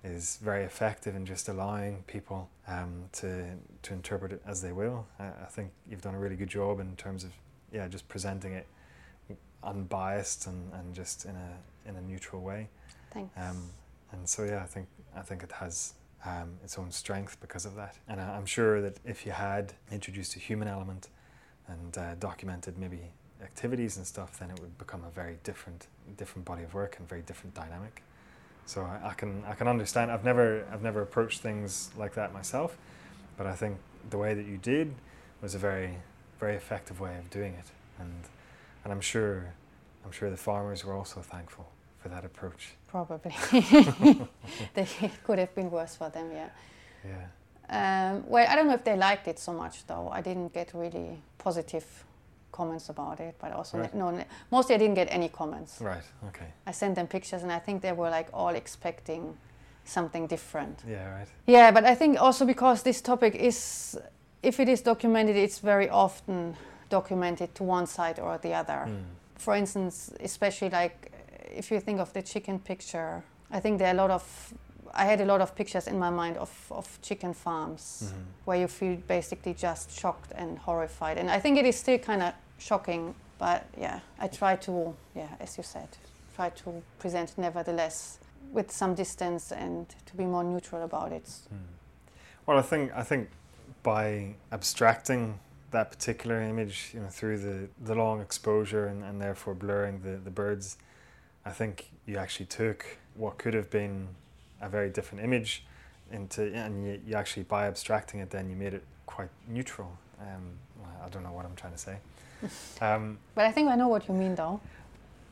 is 0.03 0.39
very 0.43 0.65
effective 0.65 1.15
in 1.15 1.27
just 1.27 1.49
allowing 1.49 2.03
people 2.07 2.49
um, 2.67 3.05
to 3.13 3.45
to 3.83 3.93
interpret 3.93 4.33
it 4.33 4.43
as 4.47 4.63
they 4.63 4.73
will. 4.73 5.07
I, 5.19 5.27
I 5.27 5.47
think 5.51 5.71
you've 5.89 6.03
done 6.03 6.15
a 6.15 6.19
really 6.19 6.37
good 6.37 6.49
job 6.49 6.81
in 6.81 6.97
terms 6.97 7.25
of 7.25 7.33
yeah 7.73 7.87
just 7.89 8.09
presenting 8.09 8.53
it 8.55 8.67
unbiased 9.63 10.47
and, 10.47 10.73
and 10.73 10.95
just 10.95 11.25
in 11.25 11.37
a 11.37 11.89
in 11.89 11.97
a 11.97 12.01
neutral 12.01 12.43
way. 12.43 12.69
thanks. 13.13 13.31
Um, 13.37 13.63
and 14.13 14.29
so 14.29 14.45
yeah, 14.45 14.63
I 14.63 14.67
think 14.67 14.87
I 15.15 15.23
think 15.23 15.43
it 15.43 15.53
has 15.53 15.95
um, 16.25 16.51
its 16.65 16.79
own 16.79 16.91
strength 16.91 17.39
because 17.41 17.67
of 17.67 17.75
that. 17.77 17.97
And 18.09 18.21
I, 18.21 18.37
I'm 18.37 18.47
sure 18.47 18.81
that 18.81 18.99
if 19.05 19.27
you 19.27 19.33
had 19.33 19.75
introduced 19.91 20.37
a 20.37 20.39
human 20.39 20.69
element 20.69 21.09
and 21.69 21.97
uh, 21.99 22.15
documented 22.17 22.79
maybe 22.79 23.01
activities 23.43 23.97
and 23.97 24.07
stuff, 24.07 24.39
then 24.39 24.51
it 24.51 24.61
would 24.61 24.77
become 24.79 25.05
a 25.05 25.11
very 25.11 25.39
different 25.45 25.89
different 26.17 26.45
body 26.45 26.63
of 26.63 26.75
work 26.75 26.97
and 26.99 27.09
very 27.09 27.23
different 27.23 27.55
dynamic. 27.55 28.03
So 28.67 28.83
I, 28.83 29.09
I 29.09 29.15
can 29.15 29.43
I 29.47 29.55
can 29.55 29.69
understand. 29.69 30.11
I've 30.11 30.25
never 30.25 30.65
I've 30.73 30.83
never 30.83 31.03
approached 31.03 31.41
things 31.41 31.91
like 31.97 32.15
that 32.15 32.33
myself, 32.33 32.77
but 33.37 33.47
I 33.47 33.55
think 33.55 33.79
the 34.09 34.19
way 34.19 34.35
that 34.35 34.47
you 34.47 34.59
did 34.59 34.95
was 35.43 35.55
a 35.55 35.59
very 35.59 35.97
very 36.39 36.57
effective 36.57 37.01
way 37.01 37.17
of 37.19 37.31
doing 37.31 37.55
it, 37.55 37.67
and 37.99 38.23
and 38.85 38.93
I'm 38.93 39.01
sure 39.01 39.53
I'm 40.05 40.13
sure 40.13 40.31
the 40.31 40.37
farmers 40.37 40.85
were 40.85 40.95
also 40.95 41.21
thankful 41.21 41.69
for 41.99 42.09
that 42.09 42.25
approach. 42.25 42.75
Probably. 42.89 43.35
they, 44.75 44.87
it 45.03 45.13
could 45.25 45.39
have 45.39 45.55
been 45.55 45.71
worse 45.71 45.97
for 45.97 46.09
them, 46.09 46.31
yeah. 46.33 46.49
Yeah. 47.05 47.27
Um, 47.69 48.25
well, 48.27 48.47
I 48.49 48.57
don't 48.57 48.67
know 48.67 48.75
if 48.75 48.85
they 48.85 48.97
liked 48.97 49.29
it 49.29 49.39
so 49.39 49.53
much, 49.53 49.87
though. 49.87 50.09
I 50.11 50.23
didn't 50.23 50.53
get 50.53 50.73
really 50.75 51.23
positive 51.39 52.05
comments 52.61 52.91
about 52.91 53.21
it, 53.21 53.35
but 53.43 53.53
also, 53.53 53.79
Right. 53.79 53.95
no, 53.95 54.07
mostly 54.51 54.75
I 54.75 54.79
didn't 54.79 54.97
get 54.97 55.09
any 55.11 55.29
comments. 55.29 55.81
Right. 55.81 56.05
Okay. 56.29 56.47
I 56.67 56.73
sent 56.73 56.95
them 56.95 57.07
pictures, 57.07 57.43
and 57.43 57.53
I 57.53 57.59
think 57.67 57.83
they 57.83 57.93
were 57.93 58.11
like 58.19 58.29
all 58.33 58.55
expecting 58.55 59.37
something 59.85 60.29
different. 60.29 60.77
Yeah. 60.87 61.19
Right. 61.19 61.29
Yeah, 61.47 61.73
but 61.73 61.85
I 61.85 61.95
think 61.97 62.21
also 62.21 62.45
because 62.45 62.83
this 62.83 63.01
topic 63.01 63.35
is, 63.35 63.99
if 64.43 64.61
it 64.61 64.69
is 64.69 64.83
documented, 64.83 65.37
it's 65.37 65.61
very 65.65 65.89
often 65.89 66.57
documented 66.91 67.55
to 67.55 67.65
one 67.65 67.87
side 67.87 68.19
or 68.23 68.39
the 68.39 68.53
other. 68.55 68.87
Mm. 68.87 69.03
For 69.39 69.55
instance, 69.55 70.13
especially 70.21 70.71
like 70.83 70.95
if 71.57 71.71
you 71.71 71.81
think 71.81 72.01
of 72.01 72.13
the 72.13 72.23
chicken 72.23 72.59
picture, 72.59 73.23
I 73.57 73.61
think 73.61 73.79
there 73.79 73.89
are 73.89 73.95
a 73.95 74.09
lot 74.09 74.11
of, 74.11 74.53
I 74.95 75.05
had 75.05 75.21
a 75.21 75.25
lot 75.25 75.41
of 75.41 75.55
pictures 75.55 75.87
in 75.87 75.99
my 75.99 76.11
mind 76.11 76.37
of, 76.37 76.51
of 76.71 76.99
chicken 77.03 77.33
farms 77.35 78.03
Mhm. 78.03 78.25
where 78.47 78.61
you 78.61 78.69
feel 78.69 78.97
basically 79.09 79.55
just 79.55 79.91
shocked 80.01 80.33
and 80.37 80.59
horrified. 80.59 81.19
And 81.19 81.31
I 81.31 81.41
think 81.41 81.59
it 81.59 81.65
is 81.65 81.77
still 81.79 81.99
kind 81.99 82.23
of 82.23 82.33
shocking, 82.61 83.15
but 83.39 83.67
yeah, 83.77 84.01
I 84.19 84.29
try 84.29 84.57
to, 84.57 84.95
yeah, 85.17 85.29
as 85.41 85.57
you 85.57 85.65
said, 85.65 85.89
try 86.37 86.51
to 86.51 86.83
present 86.99 87.37
nevertheless 87.37 88.19
with 88.53 88.71
some 88.71 88.95
distance 88.95 89.53
and 89.53 89.89
to 90.07 90.17
be 90.17 90.25
more 90.25 90.45
neutral 90.45 90.85
about 90.85 91.13
it. 91.13 91.25
Mm. 91.25 91.59
Well, 92.47 92.59
I 92.59 92.63
think 92.63 92.93
I 92.95 93.03
think 93.03 93.29
by 93.83 94.35
abstracting 94.53 95.39
that 95.71 95.91
particular 95.91 96.43
image, 96.43 96.91
you 96.93 97.01
know, 97.01 97.09
through 97.09 97.39
the, 97.39 97.69
the 97.85 97.95
long 97.95 98.21
exposure 98.21 98.87
and, 98.87 99.05
and 99.05 99.21
therefore 99.21 99.55
blurring 99.55 100.01
the, 100.03 100.17
the 100.17 100.31
birds, 100.31 100.77
I 101.45 101.51
think 101.51 101.91
you 102.07 102.17
actually 102.17 102.47
took 102.47 102.99
what 103.15 103.39
could 103.39 103.55
have 103.55 103.71
been 103.71 104.09
a 104.61 104.69
very 104.69 104.91
different 104.91 105.25
image 105.25 105.65
into, 106.11 106.53
and 106.53 106.85
you, 106.85 107.01
you 107.07 107.15
actually 107.15 107.45
by 107.45 107.67
abstracting 107.67 108.21
it, 108.21 108.31
then 108.31 108.51
you 108.51 108.57
made 108.57 108.75
it 108.75 108.85
quite 109.07 109.31
neutral. 109.49 109.97
Um, 110.21 110.59
I 111.05 111.09
don't 111.09 111.23
know 111.23 111.33
what 111.33 111.45
I'm 111.47 111.57
trying 111.57 111.73
to 111.73 111.79
say. 111.79 111.97
Um, 112.81 113.19
But 113.35 113.45
I 113.45 113.53
think 113.53 113.69
I 113.69 113.77
know 113.77 113.89
what 113.89 114.09
you 114.09 114.15
mean 114.15 114.35
though. 114.35 114.61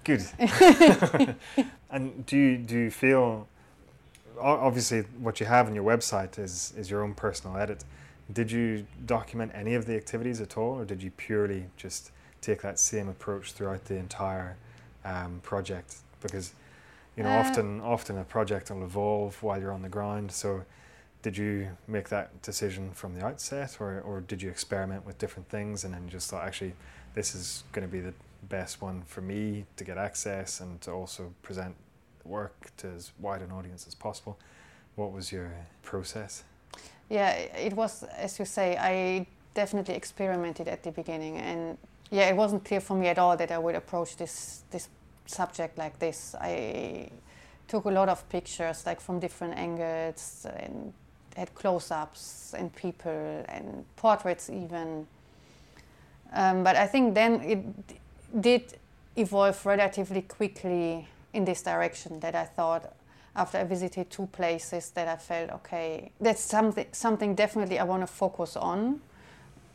Good. 0.05 0.23
and 1.91 2.27
do 2.27 2.37
you 2.37 2.59
do 2.59 2.79
you 2.79 2.91
feel 2.91 3.47
obviously 4.41 5.01
what 5.19 5.41
you 5.41 5.47
have 5.47 5.67
on 5.67 5.75
your 5.75 5.85
website 5.85 6.39
is 6.39 6.73
is 6.77 6.91
your 6.91 7.03
own 7.03 7.15
personal 7.15 7.57
edit. 7.57 7.85
Did 8.33 8.51
you 8.53 8.87
document 9.07 9.53
any 9.55 9.75
of 9.75 9.87
the 9.87 9.97
activities 9.97 10.41
at 10.41 10.57
all, 10.59 10.79
or 10.79 10.85
did 10.85 11.03
you 11.03 11.11
purely 11.11 11.65
just 11.77 12.11
take 12.41 12.61
that 12.63 12.79
same 12.79 13.09
approach 13.09 13.53
throughout 13.53 13.87
the 13.87 13.97
entire 13.97 14.57
um, 15.05 15.41
project? 15.43 15.97
Because 16.21 16.53
you 17.17 17.25
know, 17.25 17.31
Uh, 17.31 17.41
often 17.41 17.81
often 17.81 18.19
a 18.19 18.25
project 18.25 18.71
will 18.71 18.85
evolve 18.85 19.43
while 19.43 19.59
you're 19.61 19.73
on 19.73 19.83
the 19.83 19.89
ground. 19.89 20.31
So, 20.31 20.65
did 21.23 21.37
you 21.37 21.77
make 21.87 22.09
that 22.11 22.43
decision 22.43 22.91
from 22.93 23.15
the 23.19 23.25
outset, 23.27 23.81
or 23.81 24.01
or 24.03 24.21
did 24.21 24.43
you 24.43 24.51
experiment 24.51 25.05
with 25.07 25.19
different 25.19 25.49
things 25.49 25.85
and 25.85 25.95
then 25.95 26.09
just 26.09 26.31
thought 26.31 26.45
actually 26.45 26.75
this 27.15 27.35
is 27.35 27.65
going 27.73 27.87
to 27.87 27.93
be 27.93 28.01
the 28.01 28.15
best 28.49 28.81
one 28.81 29.03
for 29.07 29.21
me 29.21 29.65
to 29.77 29.85
get 29.85 29.99
access 29.99 30.61
and 30.61 30.81
to 30.81 30.93
also 30.93 31.33
present 31.43 31.75
work 32.25 32.71
to 32.77 32.89
as 32.89 33.13
wide 33.19 33.43
an 33.43 33.51
audience 33.51 33.87
as 33.87 33.95
possible. 33.95 34.39
What 34.97 35.13
was 35.13 35.33
your 35.33 35.53
process? 35.83 36.45
Yeah, 37.09 37.31
it 37.31 37.73
was, 37.73 38.03
as 38.03 38.39
you 38.39 38.45
say, 38.45 38.77
I 38.77 39.27
definitely 39.55 39.95
experimented 39.95 40.69
at 40.69 40.83
the 40.83 40.93
beginning, 40.93 41.39
and 41.39 41.79
yeah, 42.11 42.29
it 42.29 42.37
wasn't 42.37 42.65
clear 42.65 42.81
for 42.81 42.97
me 42.97 43.09
at 43.09 43.19
all 43.19 43.37
that 43.37 43.51
I 43.51 43.59
would 43.59 43.75
approach 43.75 44.17
this 44.17 44.63
this 44.71 44.89
subject 45.27 45.79
like 45.79 45.99
this. 45.99 46.35
I 46.41 47.11
took 47.67 47.85
a 47.85 47.91
lot 47.91 48.09
of 48.09 48.29
pictures, 48.29 48.87
like 48.87 49.01
from 49.01 49.21
different 49.21 49.55
angles, 49.57 50.47
and 50.57 50.93
had 51.37 51.55
close-ups 51.55 52.55
and 52.59 52.75
people 52.75 53.45
and 53.49 53.85
portraits 53.97 54.51
even. 54.51 55.07
Um, 56.33 56.63
but 56.63 56.77
I 56.77 56.87
think 56.87 57.15
then 57.15 57.41
it 57.41 58.41
did 58.41 58.75
evolve 59.17 59.65
relatively 59.65 60.23
quickly 60.23 61.09
in 61.33 61.45
this 61.45 61.63
direction 61.63 62.21
that 62.21 62.35
I 62.35 62.45
thought 62.45 62.93
after 63.35 63.59
I 63.59 63.65
visited 63.65 64.11
two 64.11 64.27
places 64.27 64.91
that 64.91 65.09
I 65.09 65.17
felt 65.17 65.51
okay, 65.51 66.11
that's 66.21 66.43
something 66.43 66.87
something 66.93 67.35
definitely 67.35 67.79
I 67.79 67.85
want 67.85 68.03
to 68.03 68.07
focus 68.07 68.57
on. 68.57 69.01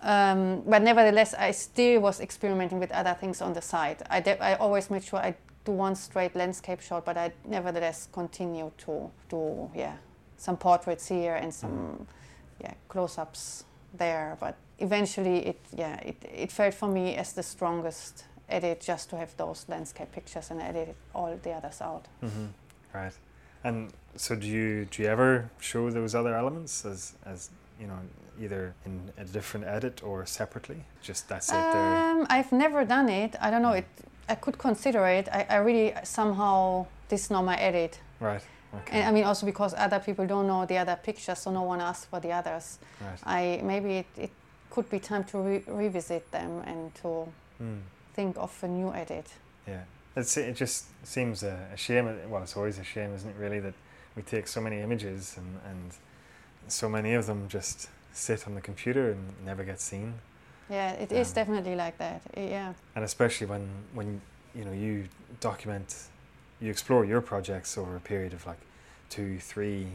Um, 0.02 0.64
but 0.68 0.82
nevertheless, 0.82 1.34
I 1.34 1.52
still 1.52 2.02
was 2.02 2.20
experimenting 2.20 2.80
with 2.80 2.92
other 2.92 3.14
things 3.14 3.42
on 3.42 3.54
the 3.54 3.62
side. 3.62 4.04
I, 4.10 4.20
I 4.42 4.56
always 4.56 4.90
made 4.90 5.04
sure 5.04 5.20
I 5.20 5.34
do 5.64 5.72
one 5.72 5.96
straight 5.96 6.36
landscape 6.36 6.82
shot, 6.82 7.06
but 7.06 7.18
I 7.18 7.32
nevertheless 7.46 8.10
continue 8.12 8.72
to 8.80 9.10
do 9.30 9.72
yeah 9.74 9.96
some 10.38 10.58
portraits 10.58 11.08
here 11.08 11.36
and 11.36 11.54
some 11.54 12.06
yeah 12.60 12.74
close-ups 12.90 13.64
there. 13.98 14.38
But 14.40 14.56
eventually, 14.80 15.38
it 15.48 15.60
yeah 15.76 15.96
it, 16.00 16.16
it 16.34 16.52
felt 16.52 16.74
for 16.74 16.88
me 16.88 17.16
as 17.16 17.34
the 17.34 17.44
strongest 17.44 18.26
edit 18.50 18.82
just 18.82 19.10
to 19.10 19.18
have 19.18 19.36
those 19.38 19.66
landscape 19.70 20.12
pictures 20.12 20.52
and 20.52 20.62
edit 20.62 20.96
all 21.16 21.36
the 21.42 21.52
others 21.52 21.82
out. 21.82 22.06
Mm-hmm. 22.24 22.46
Right. 22.94 23.14
And 23.64 23.92
so, 24.16 24.36
do 24.36 24.48
you 24.48 24.86
do 24.86 25.02
you 25.04 25.10
ever 25.10 25.50
show 25.60 25.90
those 25.90 26.14
other 26.16 26.36
elements 26.36 26.86
as 26.86 27.14
as 27.26 27.50
you 27.80 27.88
know 27.88 28.00
either 28.42 28.74
in 28.86 29.12
a 29.18 29.24
different 29.26 29.66
edit 29.68 30.04
or 30.04 30.26
separately? 30.26 30.84
Just 31.02 31.30
that's 31.30 31.50
it. 31.50 31.54
There. 31.54 32.12
Um, 32.12 32.28
I've 32.30 32.52
never 32.52 32.86
done 32.86 33.10
it. 33.10 33.36
I 33.42 33.50
don't 33.52 33.62
know. 33.62 33.72
It. 33.74 33.86
I 34.30 34.36
could 34.36 34.58
consider 34.58 35.06
it. 35.08 35.28
I, 35.32 35.46
I 35.50 35.56
really 35.58 35.94
somehow 36.04 36.86
this 37.10 37.26
is 37.26 37.30
not 37.32 37.44
my 37.46 37.58
edit, 37.58 38.00
Right. 38.20 38.42
Okay. 38.76 39.00
and 39.00 39.08
I 39.08 39.12
mean 39.12 39.24
also 39.26 39.46
because 39.46 39.74
other 39.78 40.00
people 40.00 40.26
don't 40.26 40.48
know 40.48 40.66
the 40.66 40.78
other 40.78 40.98
pictures, 41.04 41.40
so 41.40 41.52
no 41.52 41.62
one 41.64 41.82
asked 41.82 42.10
for 42.10 42.20
the 42.20 42.32
others. 42.32 42.80
right. 43.02 43.20
I 43.26 43.62
maybe 43.64 43.98
it, 43.98 44.06
it 44.18 44.32
could 44.74 44.90
be 44.90 45.00
time 45.00 45.24
to 45.24 45.38
re- 45.38 45.64
revisit 45.68 46.32
them 46.32 46.62
and 46.66 46.94
to 46.96 47.28
Mm. 47.62 47.82
think 48.16 48.38
of 48.38 48.64
a 48.64 48.68
new 48.68 48.92
edit. 48.94 49.28
Yeah, 49.68 49.84
it's, 50.16 50.36
it 50.38 50.56
just 50.56 50.86
seems 51.04 51.44
a, 51.44 51.56
a 51.74 51.78
shame. 51.78 52.06
Well, 52.30 52.42
it's 52.44 52.58
always 52.58 52.80
a 52.80 52.84
shame, 52.84 53.14
isn't 53.16 53.30
it? 53.30 53.36
Really, 53.40 53.60
that 53.62 53.74
we 54.16 54.24
take 54.24 54.48
so 54.48 54.60
many 54.62 54.82
images 54.82 55.38
and, 55.38 55.48
and 55.70 55.92
so 56.68 56.90
many 56.90 57.14
of 57.14 57.26
them 57.26 57.48
just 57.48 57.90
sit 58.12 58.48
on 58.48 58.56
the 58.56 58.62
computer 58.62 59.12
and 59.12 59.20
never 59.46 59.64
get 59.64 59.80
seen. 59.80 60.14
Yeah, 60.70 60.92
it 61.04 61.12
is 61.12 61.30
Um, 61.30 61.36
definitely 61.36 61.76
like 61.76 61.98
that. 61.98 62.22
Yeah. 62.36 62.74
And 62.96 63.06
especially 63.06 63.48
when 63.48 63.68
when 63.94 64.22
you 64.56 64.66
know 64.66 64.74
you 64.74 65.04
document, 65.40 65.96
you 66.62 66.70
explore 66.72 67.06
your 67.06 67.22
projects 67.22 67.78
over 67.78 67.96
a 67.96 68.00
period 68.00 68.34
of 68.34 68.46
like 68.46 68.60
two, 69.10 69.40
three, 69.40 69.86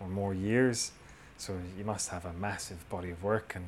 or 0.00 0.08
more 0.08 0.34
years. 0.34 0.92
So 1.36 1.52
you 1.78 1.84
must 1.84 2.08
have 2.10 2.24
a 2.28 2.32
massive 2.32 2.78
body 2.88 3.10
of 3.10 3.22
work, 3.22 3.56
and 3.56 3.64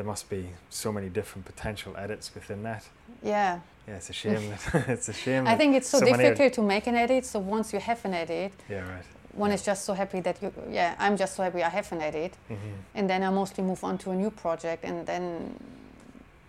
there 0.00 0.06
must 0.06 0.30
be 0.30 0.48
so 0.70 0.90
many 0.90 1.10
different 1.10 1.44
potential 1.44 1.94
edits 1.94 2.34
within 2.34 2.62
that. 2.62 2.88
Yeah. 3.22 3.60
Yeah, 3.86 3.96
it's 3.96 4.08
a 4.08 4.14
shame. 4.14 4.48
that 4.72 4.88
it's 4.88 5.10
a 5.10 5.12
shame. 5.12 5.46
I 5.46 5.56
think 5.56 5.76
it's 5.76 5.90
so, 5.90 5.98
so 5.98 6.06
difficult 6.06 6.54
to 6.54 6.62
make 6.62 6.86
an 6.86 6.94
edit. 6.94 7.26
So 7.26 7.38
once 7.38 7.74
you 7.74 7.80
have 7.80 8.02
an 8.06 8.14
edit, 8.14 8.52
Yeah, 8.66 8.90
right. 8.90 9.04
one 9.34 9.50
Yeah. 9.50 9.56
is 9.56 9.62
just 9.62 9.84
so 9.84 9.92
happy 9.92 10.20
that 10.20 10.42
you. 10.42 10.50
Yeah, 10.70 10.94
I'm 10.98 11.18
just 11.18 11.36
so 11.36 11.42
happy 11.42 11.62
I 11.62 11.68
have 11.68 11.92
an 11.92 12.00
edit, 12.00 12.32
mm-hmm. 12.48 12.76
and 12.94 13.10
then 13.10 13.22
I 13.22 13.28
mostly 13.28 13.62
move 13.62 13.84
on 13.84 13.98
to 13.98 14.10
a 14.10 14.16
new 14.16 14.30
project, 14.30 14.84
and 14.84 15.06
then, 15.06 15.54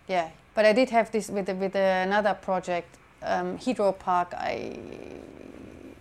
yeah. 0.08 0.30
But 0.56 0.64
I 0.64 0.72
did 0.72 0.90
have 0.92 1.12
this 1.12 1.28
with 1.30 1.46
the, 1.48 1.56
with 1.56 1.76
another 1.76 2.34
project, 2.34 2.98
um, 3.22 3.58
Hydro 3.58 3.92
Park. 3.92 4.34
I 4.34 4.80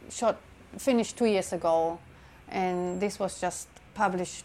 shot 0.09 0.37
finished 0.79 1.17
two 1.19 1.27
years 1.27 1.53
ago, 1.53 1.99
and 2.49 3.01
this 3.01 3.19
was 3.19 3.41
just 3.41 3.67
published 3.95 4.45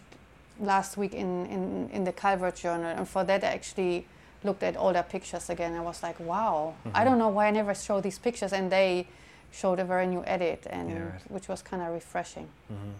last 0.60 0.97
week 0.97 1.14
in, 1.14 1.45
in, 1.47 1.89
in 1.91 2.03
the 2.03 2.12
Calvert 2.12 2.56
Journal. 2.56 2.88
And 2.97 3.08
for 3.08 3.24
that, 3.24 3.43
I 3.43 3.47
actually 3.47 4.06
looked 4.43 4.64
at 4.64 4.78
older 4.78 5.03
pictures 5.03 5.49
again. 5.49 5.76
I 5.76 5.82
was 5.82 6.03
like, 6.03 6.20
wow, 6.20 6.76
I 6.93 7.01
Mhm. 7.01 7.06
don't 7.06 7.18
know 7.20 7.30
why 7.30 7.47
I 7.47 7.51
never 7.51 7.74
show 7.76 8.01
these 8.01 8.20
pictures. 8.20 8.53
And 8.53 8.72
they 8.72 9.08
showed 9.51 9.80
a 9.80 9.86
very 9.86 10.08
new 10.08 10.24
edit, 10.26 10.68
and 10.70 10.89
Yeah, 10.89 11.03
right. 11.12 11.22
which 11.32 11.47
was 11.47 11.62
kind 11.62 11.82
of 11.82 11.93
refreshing. 11.93 12.47
hmm 12.68 12.93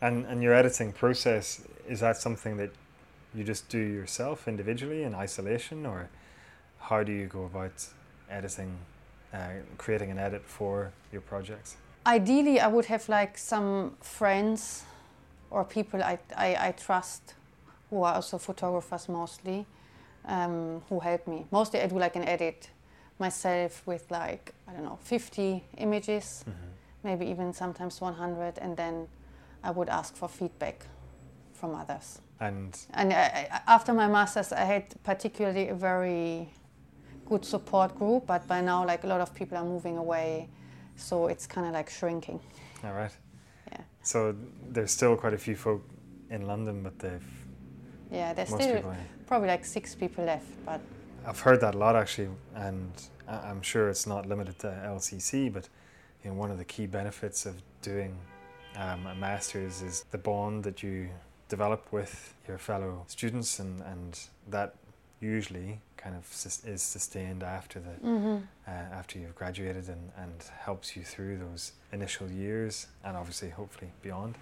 And 0.00 0.26
and 0.26 0.42
your 0.42 0.54
editing 0.54 0.92
process 0.92 1.60
is 1.88 2.00
that 2.00 2.16
something 2.16 2.56
that 2.58 2.70
you 3.34 3.44
just 3.44 3.68
do 3.70 3.78
yourself 3.78 4.46
individually 4.48 5.02
in 5.04 5.14
isolation, 5.14 5.86
or 5.86 6.08
how 6.78 7.02
do 7.04 7.12
you 7.12 7.26
go 7.26 7.44
about 7.44 7.72
editing, 8.30 8.78
uh, 9.34 9.38
creating 9.78 10.10
an 10.10 10.18
edit 10.18 10.42
for 10.46 10.92
your 11.12 11.22
projects? 11.22 11.76
Ideally, 12.06 12.60
I 12.60 12.66
would 12.68 12.86
have 12.86 13.08
like 13.08 13.38
some 13.38 13.96
friends 14.00 14.84
or 15.50 15.64
people 15.64 16.02
I, 16.02 16.18
I, 16.36 16.68
I 16.68 16.72
trust 16.72 17.34
who 17.90 18.02
are 18.02 18.14
also 18.14 18.38
photographers 18.38 19.08
mostly 19.08 19.66
um, 20.24 20.82
who 20.88 21.00
help 21.00 21.26
me. 21.26 21.46
Mostly, 21.50 21.80
I 21.80 21.86
do 21.86 21.98
like 21.98 22.16
an 22.16 22.24
edit 22.28 22.70
myself 23.18 23.86
with 23.86 24.10
like, 24.10 24.52
I 24.68 24.72
don't 24.72 24.84
know, 24.84 24.98
50 25.02 25.62
images, 25.78 26.44
maybe 27.04 27.26
even 27.26 27.52
sometimes 27.52 28.00
100, 28.00 28.58
and 28.58 28.76
then 28.76 29.08
I 29.62 29.70
would 29.70 29.88
ask 29.88 30.14
for 30.16 30.28
feedback 30.28 30.86
from 31.54 31.74
others. 31.74 32.20
And 32.40 32.78
And 32.92 33.12
I, 33.12 33.62
after 33.66 33.94
my 33.94 34.08
masters, 34.08 34.52
I 34.52 34.64
had 34.64 35.02
particularly 35.04 35.68
a 35.68 35.74
very 35.74 36.50
good 37.24 37.44
support 37.44 37.94
group, 37.96 38.26
but 38.26 38.46
by 38.46 38.60
now, 38.60 38.84
like 38.84 39.04
a 39.04 39.06
lot 39.06 39.20
of 39.20 39.32
people 39.34 39.56
are 39.56 39.64
moving 39.64 39.96
away, 39.96 40.48
so 40.96 41.28
it's 41.28 41.46
kind 41.46 41.66
of 41.66 41.72
like 41.72 41.88
shrinking. 41.90 42.40
all 42.84 42.92
right. 42.92 43.12
So 44.06 44.36
there's 44.70 44.92
still 44.92 45.16
quite 45.16 45.34
a 45.34 45.38
few 45.38 45.56
folk 45.56 45.82
in 46.30 46.46
London, 46.46 46.82
but 46.84 46.96
they've 47.00 47.28
Yeah, 48.10 48.32
there's 48.34 48.54
still 48.54 48.94
probably 49.26 49.48
like 49.48 49.64
six 49.64 49.96
people 49.96 50.24
left, 50.24 50.46
but 50.64 50.80
I've 51.26 51.40
heard 51.40 51.60
that 51.62 51.74
a 51.74 51.78
lot 51.78 51.96
actually, 51.96 52.28
and 52.54 52.92
I'm 53.26 53.62
sure 53.62 53.88
it's 53.88 54.06
not 54.06 54.26
limited 54.26 54.60
to 54.60 54.68
LCC, 54.68 55.52
but 55.52 55.68
you 56.22 56.30
know, 56.30 56.36
one 56.36 56.52
of 56.52 56.58
the 56.58 56.64
key 56.64 56.86
benefits 56.86 57.46
of 57.46 57.54
doing 57.82 58.16
um, 58.76 59.06
a 59.06 59.14
master's 59.16 59.82
is 59.82 60.04
the 60.12 60.18
bond 60.18 60.62
that 60.62 60.84
you 60.84 61.08
develop 61.48 61.92
with 61.92 62.32
your 62.46 62.58
fellow 62.58 63.04
students, 63.08 63.58
and, 63.58 63.80
and 63.82 64.20
that 64.48 64.76
usually 65.20 65.80
kind 66.06 66.16
of 66.16 66.26
sus- 66.42 66.64
is 66.64 66.82
sustained 66.82 67.42
after 67.42 67.78
the 67.80 67.94
mm-hmm. 68.06 68.36
uh, 68.68 68.98
after 69.00 69.18
you've 69.18 69.34
graduated 69.34 69.86
and, 69.94 70.04
and 70.22 70.38
helps 70.68 70.86
you 70.96 71.02
through 71.12 71.34
those 71.44 71.62
initial 71.92 72.28
years 72.30 72.86
and 73.04 73.16
obviously 73.16 73.50
hopefully 73.50 73.90
beyond. 74.02 74.34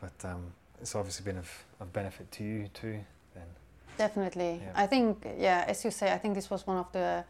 But 0.00 0.16
um, 0.30 0.42
it's 0.82 0.94
obviously 0.96 1.24
been 1.24 1.38
of, 1.38 1.50
of 1.80 1.92
benefit 1.92 2.26
to 2.36 2.44
you 2.44 2.68
too. 2.80 2.98
Then 3.34 3.48
definitely. 3.96 4.52
Yeah. 4.64 4.84
I 4.84 4.86
think, 4.86 5.10
yeah, 5.38 5.72
as 5.72 5.84
you 5.84 5.92
say, 5.92 6.06
I 6.16 6.18
think 6.18 6.34
this 6.34 6.50
was 6.50 6.66
one 6.66 6.78
of 6.78 6.90
the 6.92 7.24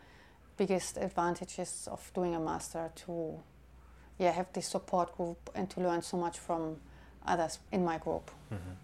biggest 0.57 0.97
advantages 0.97 1.89
of 1.95 2.01
doing 2.15 2.35
a 2.35 2.41
master 2.41 2.91
to, 3.03 3.39
yeah, 4.19 4.33
have 4.33 4.49
this 4.53 4.67
support 4.67 5.15
group 5.17 5.51
and 5.55 5.69
to 5.71 5.81
learn 5.81 6.03
so 6.03 6.17
much 6.17 6.39
from 6.39 6.77
others 7.27 7.59
in 7.71 7.85
my 7.85 7.99
group. 7.99 8.31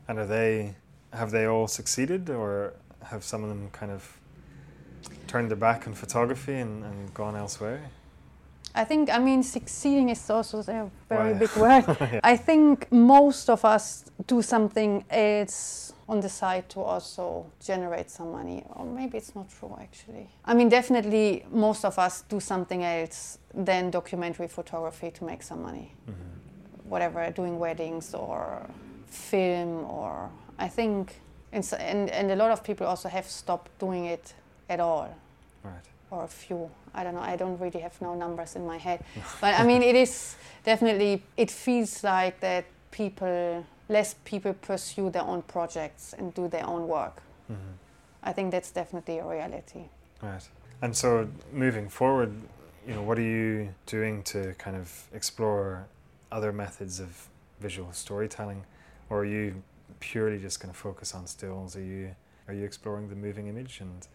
And 0.08 0.18
are 0.18 0.26
they 0.26 0.74
have 1.12 1.30
they 1.30 1.46
all 1.46 1.68
succeeded, 1.68 2.28
or 2.28 2.74
have 3.10 3.22
some 3.22 3.42
of 3.44 3.48
them 3.48 3.70
kind 3.70 3.92
of 3.92 4.02
turned 5.26 5.50
their 5.50 5.56
back 5.56 5.86
on 5.86 5.94
photography 5.94 6.54
and, 6.54 6.84
and 6.84 7.14
gone 7.14 7.36
elsewhere? 7.36 7.80
I 8.76 8.84
think, 8.84 9.08
I 9.08 9.18
mean, 9.18 9.42
succeeding 9.42 10.08
is 10.08 10.28
also 10.30 10.58
a 10.58 10.62
very 10.62 10.90
Well, 11.10 11.34
big 11.34 11.56
word. 11.56 11.84
Yeah. 12.00 12.20
I 12.24 12.36
think 12.36 12.90
most 12.90 13.48
of 13.48 13.64
us 13.64 14.04
do 14.26 14.42
something 14.42 15.04
else 15.10 15.92
on 16.08 16.20
the 16.20 16.28
side 16.28 16.68
to 16.70 16.80
also 16.80 17.46
generate 17.60 18.10
some 18.10 18.32
money. 18.32 18.64
Or 18.74 18.84
maybe 18.84 19.16
it's 19.16 19.34
not 19.34 19.48
true, 19.48 19.76
actually. 19.80 20.28
I 20.44 20.54
mean, 20.54 20.68
definitely 20.68 21.46
most 21.52 21.84
of 21.84 21.98
us 21.98 22.22
do 22.28 22.40
something 22.40 22.82
else 22.82 23.38
than 23.54 23.90
documentary 23.90 24.48
photography 24.48 25.10
to 25.12 25.24
make 25.24 25.42
some 25.42 25.62
money. 25.62 25.92
Mhm. 26.08 26.14
Whatever, 26.88 27.30
doing 27.30 27.58
weddings 27.60 28.12
or 28.12 28.66
film, 29.06 29.84
or 29.84 30.30
I 30.58 30.68
think, 30.68 31.20
and, 31.52 31.64
and 32.10 32.30
a 32.30 32.36
lot 32.36 32.50
of 32.50 32.62
people 32.64 32.86
also 32.86 33.08
have 33.08 33.26
stopped 33.26 33.70
doing 33.78 34.06
it 34.06 34.34
at 34.68 34.80
all 34.80 35.08
Right. 35.62 35.84
or 36.10 36.24
a 36.24 36.28
few. 36.28 36.70
I 36.94 37.02
don't 37.04 37.14
know. 37.14 37.20
I 37.22 37.36
don't 37.36 37.58
really 37.58 37.80
have 37.80 38.00
no 38.00 38.14
numbers 38.14 38.56
in 38.56 38.66
my 38.66 38.76
head, 38.78 39.04
but 39.40 39.58
I 39.58 39.64
mean, 39.64 39.82
it 39.82 39.94
is 39.94 40.36
definitely. 40.64 41.22
It 41.36 41.50
feels 41.50 42.04
like 42.04 42.40
that 42.40 42.64
people, 42.90 43.64
less 43.88 44.14
people 44.24 44.54
pursue 44.54 45.10
their 45.10 45.22
own 45.22 45.42
projects 45.42 46.14
and 46.18 46.32
do 46.34 46.48
their 46.48 46.66
own 46.66 46.86
work. 46.88 47.22
Mhm. 47.50 47.56
I 48.22 48.32
think 48.32 48.50
that's 48.52 48.70
definitely 48.70 49.18
a 49.18 49.24
reality. 49.24 49.84
Right. 50.22 50.48
And 50.82 50.96
so 50.96 51.28
moving 51.52 51.88
forward, 51.88 52.32
you 52.86 52.94
know, 52.94 53.02
what 53.02 53.18
are 53.18 53.22
you 53.22 53.74
doing 53.86 54.22
to 54.24 54.54
kind 54.58 54.76
of 54.76 55.08
explore 55.12 55.86
other 56.30 56.52
methods 56.52 57.00
of 57.00 57.28
visual 57.60 57.92
storytelling, 57.92 58.64
or 59.10 59.20
are 59.20 59.24
you 59.24 59.62
purely 60.00 60.38
just 60.38 60.60
going 60.60 60.72
to 60.72 60.78
focus 60.78 61.14
on 61.14 61.26
stills? 61.26 61.76
Are 61.76 61.82
you 61.82 62.14
are 62.48 62.54
you 62.54 62.64
exploring 62.64 63.08
the 63.08 63.16
moving 63.16 63.46
image 63.48 63.80
and 63.80 64.06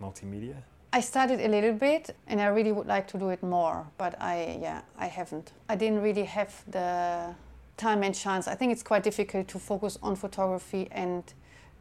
multimedia? 0.00 0.56
I 0.92 1.00
started 1.00 1.40
a 1.40 1.48
little 1.48 1.74
bit, 1.74 2.16
and 2.26 2.40
I 2.40 2.46
really 2.46 2.72
would 2.72 2.86
like 2.86 3.06
to 3.08 3.18
do 3.18 3.28
it 3.28 3.42
more, 3.42 3.86
but 3.98 4.14
I 4.20 4.58
yeah 4.60 4.80
I 4.98 5.06
haven't. 5.06 5.52
I 5.68 5.76
didn't 5.76 6.02
really 6.02 6.24
have 6.24 6.52
the 6.66 7.34
time 7.76 8.02
and 8.02 8.14
chance. 8.14 8.48
I 8.48 8.54
think 8.54 8.72
it's 8.72 8.82
quite 8.82 9.02
difficult 9.02 9.48
to 9.48 9.58
focus 9.58 9.98
on 10.02 10.16
photography 10.16 10.88
and 10.90 11.22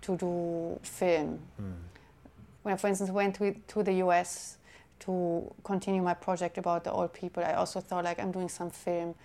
to 0.02 0.16
do 0.16 0.80
film. 0.84 1.40
Hmm. 1.58 1.72
when 2.64 2.74
I, 2.74 2.78
for 2.78 2.88
instance, 2.88 3.10
went 3.10 3.36
to, 3.36 3.54
to 3.54 3.84
the 3.84 3.94
US 4.06 4.58
to 5.00 5.54
continue 5.64 6.02
my 6.02 6.14
project 6.14 6.58
about 6.58 6.84
the 6.84 6.92
old 6.92 7.14
people, 7.14 7.44
I 7.44 7.54
also 7.54 7.80
thought 7.80 8.04
like 8.04 8.20
I'm 8.20 8.32
doing 8.32 8.50
some 8.50 8.70
film. 8.70 9.16